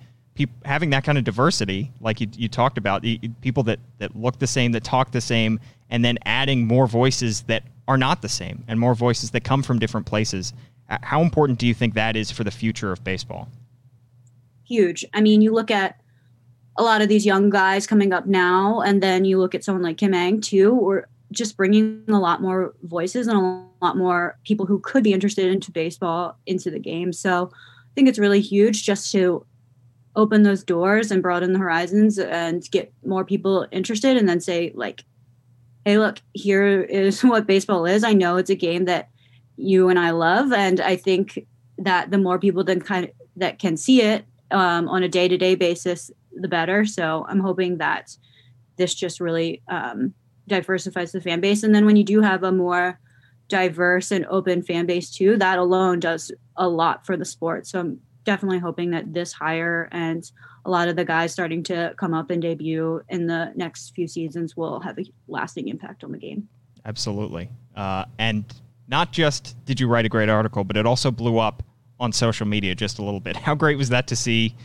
having 0.65 0.89
that 0.89 1.05
kind 1.05 1.17
of 1.17 1.23
diversity, 1.23 1.93
like 2.01 2.19
you, 2.19 2.28
you 2.36 2.49
talked 2.49 2.78
about, 2.78 3.05
people 3.39 3.63
that 3.63 3.80
that 3.99 4.13
look 4.17 4.39
the 4.39 4.47
same, 4.47 4.73
that 4.73 4.84
talk 4.84 5.11
the 5.11 5.21
same, 5.21 5.59
and 5.89 6.03
then 6.03 6.17
adding 6.25 6.67
more 6.67 6.88
voices 6.88 7.43
that 7.43 7.63
are 7.88 7.97
not 7.97 8.21
the 8.21 8.29
same, 8.29 8.63
and 8.67 8.79
more 8.79 8.95
voices 8.95 9.31
that 9.31 9.43
come 9.43 9.61
from 9.61 9.79
different 9.79 10.05
places. 10.05 10.53
Uh, 10.89 10.97
How 11.03 11.21
important 11.21 11.59
do 11.59 11.67
you 11.67 11.73
think 11.73 11.93
that 11.93 12.15
is 12.15 12.31
for 12.31 12.43
the 12.43 12.51
future 12.51 12.91
of 12.91 13.03
baseball? 13.03 13.47
huge. 14.67 15.05
I 15.13 15.21
mean, 15.21 15.41
you 15.41 15.53
look 15.53 15.71
at 15.71 16.01
a 16.77 16.83
lot 16.83 17.01
of 17.01 17.07
these 17.07 17.25
young 17.25 17.49
guys 17.49 17.88
coming 17.88 18.11
up 18.11 18.25
now, 18.25 18.81
and 18.81 19.01
then 19.01 19.23
you 19.23 19.39
look 19.39 19.55
at 19.55 19.63
someone 19.63 19.83
like 19.83 19.97
Kim 19.97 20.13
Ng 20.13 20.41
too, 20.41 20.73
or 20.73 21.07
just 21.31 21.57
bringing 21.57 22.03
a 22.07 22.19
lot 22.19 22.41
more 22.41 22.73
voices 22.83 23.27
and 23.27 23.38
a 23.38 23.86
lot 23.86 23.97
more 23.97 24.38
people 24.43 24.65
who 24.65 24.79
could 24.79 25.03
be 25.03 25.13
interested 25.13 25.51
into 25.51 25.71
baseball 25.71 26.38
into 26.45 26.69
the 26.69 26.79
game. 26.79 27.13
So 27.13 27.49
I 27.53 27.93
think 27.95 28.09
it's 28.09 28.19
really 28.19 28.41
huge 28.41 28.83
just 28.83 29.11
to 29.13 29.45
open 30.15 30.43
those 30.43 30.63
doors 30.63 31.11
and 31.11 31.21
broaden 31.21 31.53
the 31.53 31.59
horizons 31.59 32.17
and 32.17 32.69
get 32.71 32.93
more 33.05 33.25
people 33.25 33.67
interested, 33.71 34.17
and 34.17 34.27
then 34.27 34.41
say 34.41 34.71
like, 34.75 35.03
"Hey, 35.86 35.97
look, 35.97 36.21
here 36.33 36.81
is 36.81 37.21
what 37.23 37.47
baseball 37.47 37.86
is. 37.86 38.03
I 38.03 38.13
know 38.13 38.38
it's 38.38 38.49
a 38.49 38.55
game 38.55 38.86
that 38.86 39.09
you 39.55 39.89
and 39.89 39.97
I 39.97 40.09
love, 40.11 40.51
and 40.51 40.81
I 40.81 40.97
think 40.97 41.47
that 41.77 42.11
the 42.11 42.17
more 42.17 42.39
people 42.39 42.63
then 42.63 42.81
kind 42.81 43.05
of 43.05 43.11
that 43.38 43.59
can 43.59 43.77
see 43.77 44.01
it 44.01 44.25
um, 44.51 44.88
on 44.88 45.03
a 45.03 45.09
day 45.09 45.27
to 45.27 45.38
day 45.38 45.55
basis, 45.55 46.11
the 46.33 46.47
better. 46.47 46.86
So 46.86 47.25
I'm 47.29 47.39
hoping 47.39 47.77
that 47.77 48.15
this 48.77 48.93
just 48.93 49.19
really 49.19 49.61
um, 49.67 50.13
diversifies 50.47 51.11
the 51.11 51.21
fan 51.21 51.41
base. 51.41 51.63
And 51.63 51.73
then 51.73 51.86
when 51.86 51.95
you 51.95 52.03
do 52.03 52.21
have 52.21 52.43
a 52.43 52.51
more 52.51 52.99
diverse 53.47 54.11
and 54.11 54.25
open 54.27 54.61
fan 54.61 54.86
base 54.86 55.11
too, 55.11 55.38
that 55.38 55.59
alone 55.59 55.99
does 55.99 56.31
a 56.57 56.67
lot 56.67 57.05
for 57.05 57.17
the 57.17 57.25
sport. 57.25 57.67
So 57.67 57.79
I'm 57.79 57.99
definitely 58.23 58.59
hoping 58.59 58.91
that 58.91 59.13
this 59.13 59.33
hire 59.33 59.88
and 59.91 60.29
a 60.66 60.70
lot 60.70 60.88
of 60.88 60.95
the 60.95 61.05
guys 61.05 61.32
starting 61.32 61.63
to 61.63 61.93
come 61.97 62.13
up 62.13 62.32
and 62.32 62.41
debut 62.41 63.01
in 63.09 63.28
the 63.28 63.51
next 63.55 63.93
few 63.95 64.07
seasons 64.07 64.57
will 64.57 64.80
have 64.80 64.97
a 64.97 65.03
lasting 65.28 65.68
impact 65.68 66.03
on 66.03 66.11
the 66.11 66.18
game. 66.18 66.47
Absolutely. 66.86 67.49
Uh, 67.76 68.05
and 68.18 68.45
not 68.88 69.11
just 69.11 69.55
did 69.66 69.80
you 69.80 69.88
write 69.88 70.05
a 70.05 70.09
great 70.09 70.30
article, 70.30 70.63
but 70.63 70.76
it 70.76 70.86
also 70.86 71.11
blew 71.11 71.38
up 71.38 71.63
on 71.99 72.11
social 72.11 72.47
media 72.47 72.74
just 72.76 72.99
a 72.99 73.03
little 73.03 73.20
bit. 73.20 73.36
How 73.36 73.55
great 73.55 73.78
was 73.78 73.89
that 73.89 74.07
to 74.07 74.16
see 74.16 74.55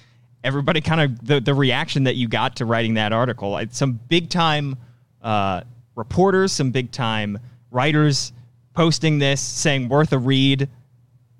everybody 0.43 0.81
kind 0.81 1.01
of 1.03 1.27
the, 1.27 1.41
the 1.41 1.55
reaction 1.55 2.05
that 2.05 2.17
you 2.17 2.29
got 2.29 2.57
to 2.57 2.65
writing 2.65 2.95
that 2.95 3.13
article? 3.13 3.61
Some 3.71 4.01
big 4.09 4.31
time 4.31 4.77
uh, 5.23 5.63
reporters, 5.97 6.53
some 6.53 6.71
big 6.71 6.91
time 6.91 7.39
writers 7.71 8.33
posting 8.75 9.19
this, 9.19 9.41
saying 9.41 9.89
worth 9.89 10.13
a 10.13 10.19
read. 10.19 10.69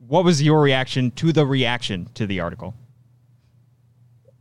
What 0.07 0.25
was 0.25 0.43
your 0.43 0.61
reaction 0.61 1.13
to 1.13 1.33
the 1.33 1.47
reaction 1.47 2.09
to 2.15 2.27
the 2.27 2.41
article? 2.41 2.75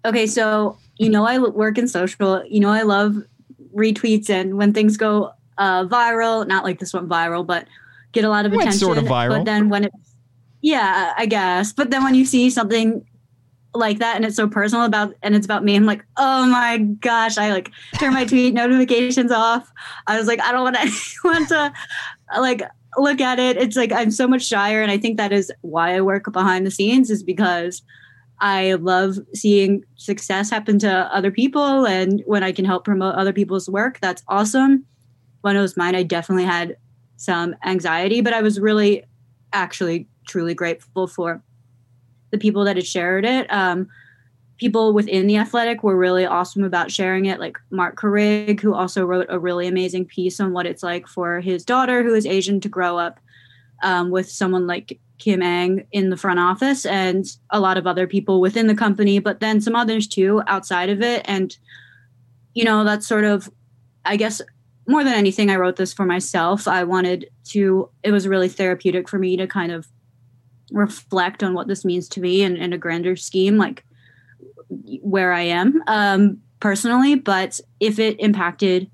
Okay, 0.06 0.28
so 0.28 0.78
you 0.98 1.10
know 1.10 1.26
I 1.26 1.38
work 1.40 1.78
in 1.78 1.88
social. 1.88 2.44
You 2.46 2.60
know 2.60 2.70
I 2.70 2.84
love 2.84 3.16
retweets 3.76 4.30
and 4.30 4.58
when 4.58 4.74
things 4.74 4.98
go 4.98 5.32
uh, 5.58 5.86
viral. 5.86 6.48
Not 6.48 6.64
like 6.64 6.80
this 6.80 6.94
went 6.94 7.10
viral, 7.10 7.46
but 7.46 7.68
get 8.12 8.24
a 8.24 8.30
lot 8.30 8.46
of 8.46 8.52
Went 8.52 8.64
attention. 8.64 8.80
sort 8.80 8.98
of 8.98 9.06
viral. 9.06 9.30
But 9.30 9.46
then 9.46 9.70
when 9.70 9.86
it, 9.86 9.92
yeah, 10.62 11.14
I 11.18 11.26
guess. 11.26 11.74
But 11.74 11.92
then 11.92 12.04
when 12.04 12.16
you 12.16 12.26
see 12.26 12.50
something 12.50 13.06
like 13.76 14.00
that 14.00 14.16
and 14.16 14.26
it's 14.26 14.36
so 14.36 14.48
personal 14.48 14.86
about 14.86 15.14
and 15.22 15.36
it's 15.36 15.46
about 15.46 15.64
me, 15.64 15.76
I'm 15.76 15.86
like, 15.86 16.04
oh 16.18 16.46
my 16.48 16.78
gosh! 16.78 17.38
I 17.38 17.52
like 17.52 17.72
turn 18.00 18.14
my 18.14 18.26
tweet 18.26 18.54
notifications 18.54 19.32
off. 19.32 19.72
I 20.08 20.18
was 20.18 20.28
like, 20.28 20.42
I 20.42 20.52
don't 20.52 20.64
want 20.64 20.78
anyone 21.24 21.46
to 21.48 21.74
like 22.38 22.64
look 22.98 23.22
at 23.22 23.40
it. 23.40 23.58
It's 23.58 23.76
like 23.76 23.92
I'm 23.92 24.12
so 24.12 24.28
much 24.28 24.46
shyer, 24.46 24.82
and 24.82 24.92
I 24.92 24.98
think 24.98 25.18
that 25.18 25.32
is 25.32 25.52
why 25.62 25.96
I 25.96 26.02
work 26.02 26.32
behind 26.32 26.66
the 26.66 26.72
scenes 26.72 27.10
is 27.10 27.24
because 27.24 27.82
I 28.42 28.74
love 28.76 29.18
seeing 29.34 29.84
success 29.96 30.50
happen 30.50 30.80
to 30.80 30.90
other 31.14 31.32
people. 31.32 31.86
And 31.86 32.24
when 32.26 32.44
I 32.44 32.52
can 32.52 32.66
help 32.66 32.86
promote 32.86 33.16
other 33.16 33.34
people's 33.34 33.70
work, 33.70 34.00
that's 34.00 34.24
awesome. 34.28 34.86
When 35.42 35.56
it 35.56 35.62
was 35.62 35.78
mine, 35.78 35.96
I 35.96 36.04
definitely 36.04 36.46
had 36.46 36.78
some 37.18 37.56
anxiety, 37.66 38.22
but 38.22 38.34
I 38.34 38.42
was 38.42 38.60
really 38.60 39.04
actually 39.52 40.08
truly 40.28 40.54
grateful 40.54 41.08
for 41.08 41.42
the 42.32 42.38
people 42.38 42.64
that 42.66 42.78
had 42.78 42.86
shared 42.86 43.26
it. 43.26 43.52
Um, 43.52 43.90
people 44.58 44.94
within 44.94 45.28
the 45.28 45.38
athletic 45.38 45.84
were 45.84 45.98
really 45.98 46.26
awesome 46.26 46.64
about 46.64 46.92
sharing 46.92 47.26
it, 47.26 47.40
like 47.40 47.58
Marc 47.72 47.98
Carig, 47.98 48.60
who 48.60 48.74
also 48.74 49.06
wrote 49.06 49.26
a 49.30 49.40
really 49.40 49.68
amazing 49.68 50.06
piece 50.06 50.40
on 50.40 50.54
what 50.54 50.66
it's 50.66 50.84
like 50.84 51.08
for 51.08 51.40
his 51.40 51.66
daughter, 51.66 52.04
who 52.04 52.14
is 52.14 52.26
Asian, 52.26 52.60
to 52.62 52.70
grow 52.70 52.98
up 52.98 53.20
um, 53.84 54.12
with 54.12 54.30
someone 54.30 54.68
like 54.68 55.00
Kim 55.20 55.42
Ng 55.42 55.86
in 55.92 56.10
the 56.10 56.18
front 56.18 56.40
office 56.40 56.86
and 56.86 57.26
a 57.52 57.60
lot 57.60 57.78
of 57.78 57.86
other 57.86 58.08
people 58.08 58.42
within 58.42 58.68
the 58.68 58.76
company, 58.76 59.20
but 59.20 59.40
then 59.40 59.62
some 59.62 59.76
others 59.76 60.08
too 60.08 60.42
outside 60.48 60.90
of 60.90 61.02
it. 61.02 61.22
And, 61.26 61.56
you 62.54 62.64
know, 62.64 62.84
that's 62.84 63.08
sort 63.08 63.26
of, 63.26 63.50
I 64.06 64.16
guess, 64.16 64.42
more 64.88 65.04
than 65.04 65.14
anything, 65.14 65.52
I 65.52 65.58
wrote 65.58 65.76
this 65.76 65.94
for 65.94 66.06
myself. 66.06 66.68
I 66.68 66.84
wanted 66.84 67.30
to, 67.50 67.90
it 68.02 68.12
was 68.12 68.28
really 68.28 68.50
therapeutic 68.50 69.08
for 69.08 69.20
me 69.20 69.38
to 69.38 69.46
kind 69.46 69.72
of 69.72 69.88
reflect 70.72 71.44
on 71.44 71.54
what 71.54 71.68
this 71.68 71.86
means 71.86 72.10
to 72.10 72.22
me 72.22 72.42
in, 72.42 72.58
in 72.58 72.74
a 72.74 72.78
grander 72.78 73.16
scheme, 73.16 73.58
like 73.58 73.86
where 75.02 75.34
I 75.34 75.42
am 75.42 75.84
um, 75.88 76.38
personally. 76.60 77.16
But 77.16 77.60
if 77.80 78.00
it 78.00 78.20
impacted 78.20 78.90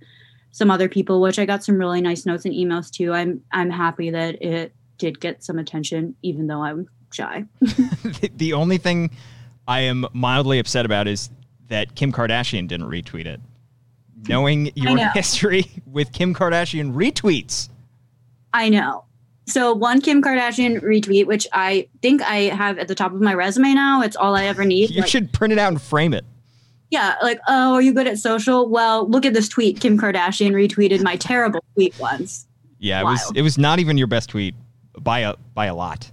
some 0.51 0.71
other 0.71 0.89
people, 0.89 1.21
which 1.21 1.37
I 1.37 1.45
got 1.45 1.63
some 1.63 1.77
really 1.77 2.01
nice 2.01 2.25
notes 2.25 2.45
and 2.45 2.53
emails 2.53 2.89
too, 2.89 3.11
I'm 3.13 3.41
I'm 3.51 3.69
happy 3.69 4.09
that 4.09 4.41
it 4.41 4.73
did 4.97 5.19
get 5.19 5.43
some 5.43 5.59
attention, 5.59 6.15
even 6.21 6.47
though 6.47 6.61
I'm 6.61 6.87
shy. 7.11 7.45
the, 7.61 8.31
the 8.35 8.53
only 8.53 8.77
thing 8.77 9.11
I 9.67 9.81
am 9.81 10.05
mildly 10.13 10.59
upset 10.59 10.85
about 10.85 11.07
is 11.07 11.29
that 11.67 11.95
Kim 11.95 12.11
Kardashian 12.11 12.67
didn't 12.67 12.87
retweet 12.89 13.25
it. 13.25 13.41
Knowing 14.27 14.71
your 14.75 14.95
know. 14.95 15.09
history 15.13 15.65
with 15.85 16.11
Kim 16.11 16.33
Kardashian 16.33 16.93
retweets. 16.93 17.69
I 18.53 18.69
know. 18.69 19.05
So 19.47 19.73
one 19.73 20.01
Kim 20.01 20.23
Kardashian 20.23 20.81
retweet, 20.81 21.27
which 21.27 21.45
I 21.53 21.87
think 22.01 22.21
I 22.23 22.55
have 22.55 22.79
at 22.79 22.87
the 22.87 22.95
top 22.95 23.13
of 23.13 23.21
my 23.21 23.33
resume 23.33 23.73
now. 23.73 24.01
It's 24.01 24.15
all 24.15 24.35
I 24.35 24.45
ever 24.45 24.65
need. 24.65 24.89
You 24.89 25.01
Like, 25.01 25.09
should 25.09 25.31
print 25.31 25.51
it 25.51 25.59
out 25.59 25.67
and 25.67 25.81
frame 25.81 26.13
it. 26.13 26.25
yeah, 26.89 27.15
like, 27.21 27.39
oh, 27.47 27.73
are 27.73 27.81
you 27.81 27.93
good 27.93 28.07
at 28.07 28.17
social? 28.17 28.67
Well, 28.69 29.07
look 29.07 29.25
at 29.25 29.33
this 29.33 29.47
tweet. 29.47 29.79
Kim 29.79 29.99
Kardashian 29.99 30.51
retweeted 30.51 31.03
my 31.03 31.15
terrible 31.15 31.63
tweet 31.75 31.97
once 31.99 32.47
Yeah, 32.79 33.01
it 33.01 33.03
was 33.03 33.31
it 33.35 33.41
was 33.43 33.57
not 33.57 33.79
even 33.79 33.97
your 33.97 34.07
best 34.07 34.29
tweet 34.29 34.55
by 34.99 35.19
a 35.19 35.35
by 35.53 35.65
a 35.65 35.75
lot. 35.75 36.11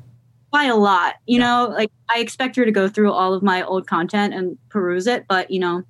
by 0.51 0.65
a 0.65 0.77
lot. 0.77 1.15
You 1.27 1.39
know, 1.39 1.73
like 1.75 1.91
I 2.15 2.19
expect 2.19 2.57
her 2.57 2.65
to 2.65 2.73
go 2.73 2.89
through 2.89 3.13
all 3.13 3.35
of 3.35 3.43
my 3.43 3.63
old 3.63 3.87
content 3.87 4.35
and 4.35 4.59
peruse 4.69 5.07
it, 5.07 5.27
but 5.29 5.51
you 5.51 5.61
know, 5.61 5.83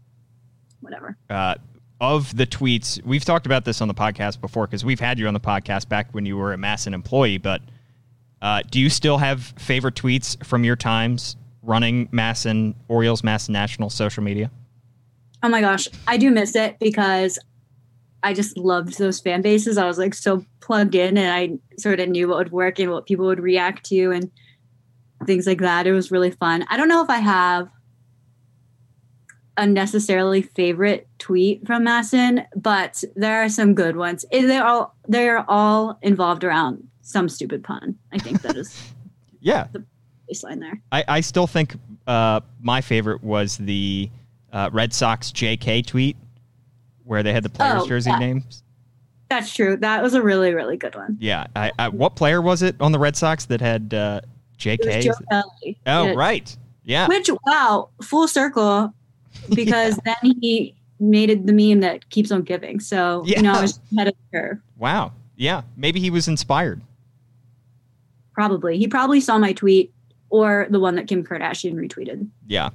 whatever. 0.80 1.16
uh, 1.30 1.56
of 2.00 2.36
the 2.36 2.46
tweets, 2.46 3.02
we've 3.04 3.24
talked 3.24 3.46
about 3.46 3.64
this 3.64 3.80
on 3.80 3.86
the 3.86 3.94
podcast 3.94 4.40
before 4.40 4.66
because 4.66 4.84
we've 4.84 4.98
had 4.98 5.20
you 5.20 5.28
on 5.28 5.34
the 5.34 5.40
podcast 5.40 5.88
back 5.88 6.12
when 6.12 6.26
you 6.26 6.36
were 6.36 6.52
a 6.52 6.56
MASN 6.56 6.94
employee. 6.94 7.38
But 7.38 7.62
uh, 8.42 8.62
do 8.68 8.80
you 8.80 8.90
still 8.90 9.18
have 9.18 9.54
favorite 9.56 9.94
tweets 9.94 10.44
from 10.44 10.64
your 10.64 10.74
times 10.74 11.36
running 11.62 12.08
MASN 12.08 12.74
Orioles 12.88 13.22
MASN 13.22 13.50
National 13.50 13.88
social 13.88 14.22
media? 14.24 14.50
Oh 15.44 15.48
my 15.48 15.60
gosh, 15.60 15.88
I 16.08 16.16
do 16.16 16.30
miss 16.32 16.56
it 16.56 16.78
because 16.80 17.38
I 18.22 18.34
just 18.34 18.56
loved 18.56 18.98
those 18.98 19.20
fan 19.20 19.42
bases. 19.42 19.78
I 19.78 19.86
was 19.86 19.98
like 19.98 20.14
so 20.14 20.44
plugged 20.60 20.94
in 20.94 21.18
and 21.18 21.32
I 21.32 21.58
sort 21.78 22.00
of 22.00 22.08
knew 22.08 22.28
what 22.28 22.38
would 22.38 22.52
work 22.52 22.78
and 22.78 22.90
what 22.90 23.06
people 23.06 23.26
would 23.26 23.40
react 23.40 23.84
to 23.86 24.12
and 24.12 24.30
things 25.26 25.46
like 25.46 25.58
that. 25.58 25.86
It 25.86 25.92
was 25.92 26.10
really 26.10 26.30
fun. 26.30 26.64
I 26.68 26.76
don't 26.76 26.88
know 26.88 27.02
if 27.02 27.10
I 27.10 27.18
have 27.18 27.68
a 29.56 29.66
necessarily 29.66 30.42
favorite 30.42 31.08
tweet 31.18 31.66
from 31.66 31.84
MASN, 31.84 32.46
but 32.56 33.02
there 33.16 33.42
are 33.42 33.48
some 33.48 33.74
good 33.74 33.96
ones. 33.96 34.24
They're 34.30 34.64
all 34.64 34.94
they're 35.08 35.48
all 35.50 35.98
involved 36.02 36.44
around 36.44 36.88
some 37.02 37.28
stupid 37.28 37.62
pun. 37.62 37.98
I 38.12 38.18
think 38.18 38.42
that 38.42 38.56
is 38.56 38.92
Yeah, 39.40 39.66
the 39.72 39.84
baseline 40.32 40.60
there. 40.60 40.80
I, 40.92 41.04
I 41.08 41.20
still 41.20 41.48
think 41.48 41.74
uh, 42.06 42.40
my 42.60 42.80
favorite 42.80 43.24
was 43.24 43.56
the 43.56 44.08
uh, 44.52 44.70
Red 44.72 44.92
Sox 44.92 45.32
JK 45.32 45.84
tweet 45.84 46.16
where 47.04 47.22
they 47.22 47.32
had 47.32 47.42
the 47.42 47.48
players' 47.48 47.82
Oh, 47.82 47.86
jersey 47.86 48.10
yeah. 48.10 48.18
names. 48.18 48.62
That's 49.28 49.54
true. 49.54 49.76
That 49.78 50.02
was 50.02 50.12
a 50.14 50.22
really, 50.22 50.52
really 50.52 50.76
good 50.76 50.94
one. 50.94 51.16
Yeah, 51.18 51.46
I, 51.56 51.72
I, 51.78 51.88
what 51.88 52.16
player 52.16 52.42
was 52.42 52.60
it 52.62 52.76
on 52.80 52.92
the 52.92 52.98
Red 52.98 53.16
Sox 53.16 53.46
that 53.46 53.60
had 53.62 53.94
uh, 53.94 54.20
JK? 54.58 55.10
Oh, 55.30 55.42
Yeah. 55.86 56.12
right. 56.14 56.54
Yeah. 56.84 57.06
Which 57.08 57.30
wow, 57.46 57.88
full 58.02 58.28
circle, 58.28 58.92
because 59.54 59.96
then 60.04 60.16
he 60.40 60.74
made 61.00 61.30
it 61.30 61.46
the 61.46 61.52
meme 61.52 61.80
that 61.80 62.08
keeps 62.10 62.30
on 62.30 62.42
giving. 62.42 62.78
So 62.80 63.22
you 63.24 63.40
know, 63.40 63.52
I 63.52 63.62
was 63.62 63.80
ahead 63.94 64.08
of 64.08 64.14
the 64.30 64.38
curve. 64.38 64.58
Wow. 64.76 65.12
Yeah. 65.36 65.62
Maybe 65.76 65.98
he 66.00 66.10
was 66.10 66.28
inspired. 66.28 66.82
Probably 68.34 68.78
he 68.78 68.88
probably 68.88 69.20
saw 69.20 69.38
my 69.38 69.52
tweet 69.52 69.92
or 70.30 70.66
the 70.70 70.80
one 70.80 70.94
that 70.96 71.06
Kim 71.06 71.24
Kardashian 71.24 71.74
retweeted. 71.74 72.26
Yeah. 72.46 72.70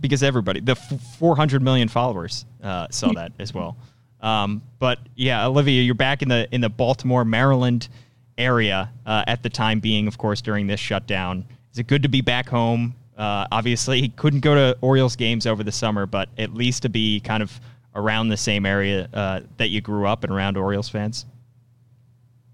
Because 0.00 0.22
everybody, 0.22 0.60
the 0.60 0.72
f- 0.72 1.16
400 1.18 1.62
million 1.62 1.88
followers 1.88 2.46
uh, 2.62 2.86
saw 2.90 3.12
that 3.12 3.32
as 3.38 3.52
well. 3.52 3.76
Um, 4.20 4.62
but 4.78 4.98
yeah, 5.14 5.46
Olivia, 5.46 5.82
you're 5.82 5.94
back 5.94 6.22
in 6.22 6.28
the 6.28 6.48
in 6.52 6.60
the 6.60 6.68
Baltimore, 6.68 7.24
Maryland 7.24 7.88
area 8.36 8.90
uh, 9.06 9.24
at 9.26 9.42
the 9.42 9.50
time 9.50 9.80
being, 9.80 10.06
of 10.06 10.18
course, 10.18 10.40
during 10.40 10.66
this 10.66 10.80
shutdown. 10.80 11.44
Is 11.72 11.78
it 11.78 11.86
good 11.86 12.02
to 12.02 12.08
be 12.08 12.20
back 12.20 12.48
home? 12.48 12.94
Uh, 13.16 13.46
obviously, 13.50 14.00
he 14.00 14.08
couldn't 14.10 14.40
go 14.40 14.54
to 14.54 14.78
Orioles 14.80 15.16
games 15.16 15.46
over 15.46 15.64
the 15.64 15.72
summer, 15.72 16.06
but 16.06 16.28
at 16.38 16.54
least 16.54 16.82
to 16.82 16.88
be 16.88 17.20
kind 17.20 17.42
of 17.42 17.60
around 17.94 18.28
the 18.28 18.36
same 18.36 18.64
area 18.64 19.08
uh, 19.12 19.40
that 19.56 19.68
you 19.68 19.80
grew 19.80 20.06
up 20.06 20.22
and 20.22 20.32
around 20.32 20.56
Orioles 20.56 20.88
fans. 20.88 21.26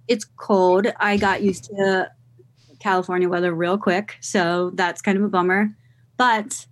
It's 0.09 0.25
cold. 0.25 0.87
I 0.99 1.17
got 1.17 1.43
used 1.43 1.65
to 1.65 2.11
California 2.79 3.29
weather 3.29 3.55
real 3.55 3.79
quick, 3.79 4.17
so 4.21 4.71
that's 4.75 5.03
kind 5.03 5.19
of 5.19 5.25
a 5.25 5.29
bummer. 5.29 5.71
But 6.17 6.67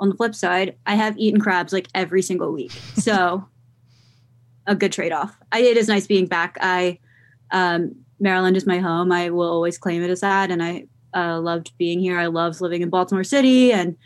on 0.00 0.08
the 0.08 0.16
flip 0.16 0.34
side, 0.34 0.76
I 0.86 0.94
have 0.94 1.16
eaten 1.18 1.40
crabs 1.40 1.72
like 1.72 1.88
every 1.94 2.22
single 2.22 2.52
week, 2.52 2.72
so 2.96 3.46
a 4.66 4.74
good 4.74 4.92
trade 4.92 5.12
off. 5.12 5.36
it 5.54 5.76
is 5.76 5.88
nice 5.88 6.06
being 6.06 6.26
back. 6.26 6.56
I 6.60 6.98
um, 7.52 7.94
Maryland 8.18 8.56
is 8.56 8.66
my 8.66 8.78
home. 8.78 9.12
I 9.12 9.30
will 9.30 9.50
always 9.50 9.78
claim 9.78 10.02
it 10.02 10.10
as 10.10 10.20
that, 10.20 10.50
and 10.50 10.62
I 10.62 10.86
uh, 11.14 11.40
loved 11.40 11.72
being 11.78 12.00
here. 12.00 12.18
I 12.18 12.26
loved 12.26 12.60
living 12.60 12.82
in 12.82 12.90
Baltimore 12.90 13.24
City, 13.24 13.72
and 13.72 13.96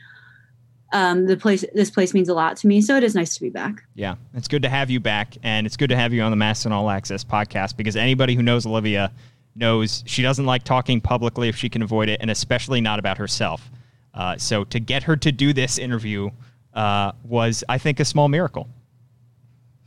um, 0.93 1.27
the 1.27 1.37
place. 1.37 1.65
This 1.75 1.91
place 1.91 2.15
means 2.15 2.29
a 2.29 2.35
lot 2.35 2.57
to 2.59 2.67
me, 2.67 2.81
so 2.81 2.97
it 2.97 3.05
is 3.05 3.15
nice 3.15 3.35
to 3.35 3.41
be 3.41 3.51
back. 3.51 3.83
Yeah, 3.95 4.17
it's 4.35 4.49
good 4.49 4.63
to 4.63 4.69
have 4.69 4.91
you 4.91 5.01
back, 5.01 5.37
and 5.43 5.67
it's 5.67 5.77
good 5.77 5.91
to 5.91 5.97
have 5.97 6.13
you 6.13 6.23
on 6.23 6.31
the 6.31 6.43
MASN 6.45 6.71
All 6.71 6.91
Access 6.91 7.25
podcast 7.25 7.77
because 7.77 7.97
anybody 7.97 8.35
who 8.35 8.43
knows 8.43 8.67
Olivia 8.67 9.13
knows 9.57 10.03
she 10.07 10.23
doesn't 10.23 10.47
like 10.47 10.65
talking 10.65 11.01
publicly 11.01 11.49
if 11.49 11.57
she 11.57 11.69
can 11.69 11.83
avoid 11.83 12.09
it, 12.09 12.21
and 12.21 12.31
especially 12.31 12.81
not 12.81 12.99
about 12.99 13.19
herself. 13.19 13.71
Uh, 14.15 14.39
so 14.39 14.65
to 14.65 14.81
get 14.81 15.03
her 15.03 15.17
to 15.17 15.33
do 15.33 15.53
this 15.53 15.79
interview 15.79 16.31
uh, 16.73 17.13
was, 17.25 17.65
I 17.69 17.79
think, 17.79 18.01
a 18.01 18.05
small 18.05 18.29
miracle. 18.29 18.69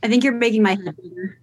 I 0.02 0.08
think 0.08 0.22
you're 0.22 0.34
making 0.34 0.62
my 0.62 0.70
head 0.70 0.96
bigger. 1.02 1.38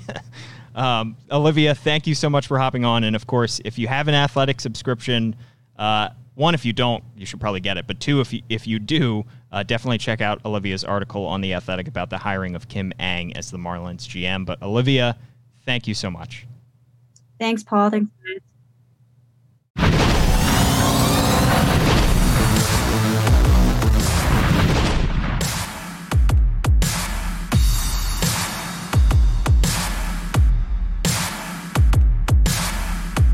um, 0.74 1.16
Olivia, 1.30 1.74
thank 1.74 2.06
you 2.06 2.14
so 2.14 2.30
much 2.30 2.46
for 2.46 2.58
hopping 2.58 2.84
on. 2.84 3.04
And 3.04 3.14
of 3.14 3.26
course, 3.26 3.60
if 3.64 3.78
you 3.78 3.88
have 3.88 4.08
an 4.08 4.14
athletic 4.14 4.60
subscription, 4.60 5.36
uh, 5.76 6.10
one, 6.34 6.54
if 6.54 6.64
you 6.64 6.72
don't, 6.72 7.04
you 7.16 7.26
should 7.26 7.40
probably 7.40 7.60
get 7.60 7.76
it. 7.76 7.86
But 7.86 8.00
two, 8.00 8.20
if 8.20 8.32
you, 8.32 8.42
if 8.48 8.66
you 8.66 8.78
do, 8.78 9.24
uh, 9.52 9.62
definitely 9.62 9.98
check 9.98 10.20
out 10.20 10.40
Olivia's 10.44 10.84
article 10.84 11.26
on 11.26 11.40
The 11.40 11.52
Athletic 11.54 11.88
about 11.88 12.08
the 12.08 12.18
hiring 12.18 12.54
of 12.54 12.68
Kim 12.68 12.92
Ng 12.98 13.36
as 13.36 13.50
the 13.50 13.58
Marlins 13.58 14.06
GM. 14.06 14.46
But 14.46 14.62
Olivia, 14.62 15.18
thank 15.66 15.86
you 15.86 15.94
so 15.94 16.10
much. 16.10 16.46
Thanks, 17.38 17.62
Paul. 17.62 17.90
Thanks. 17.90 18.10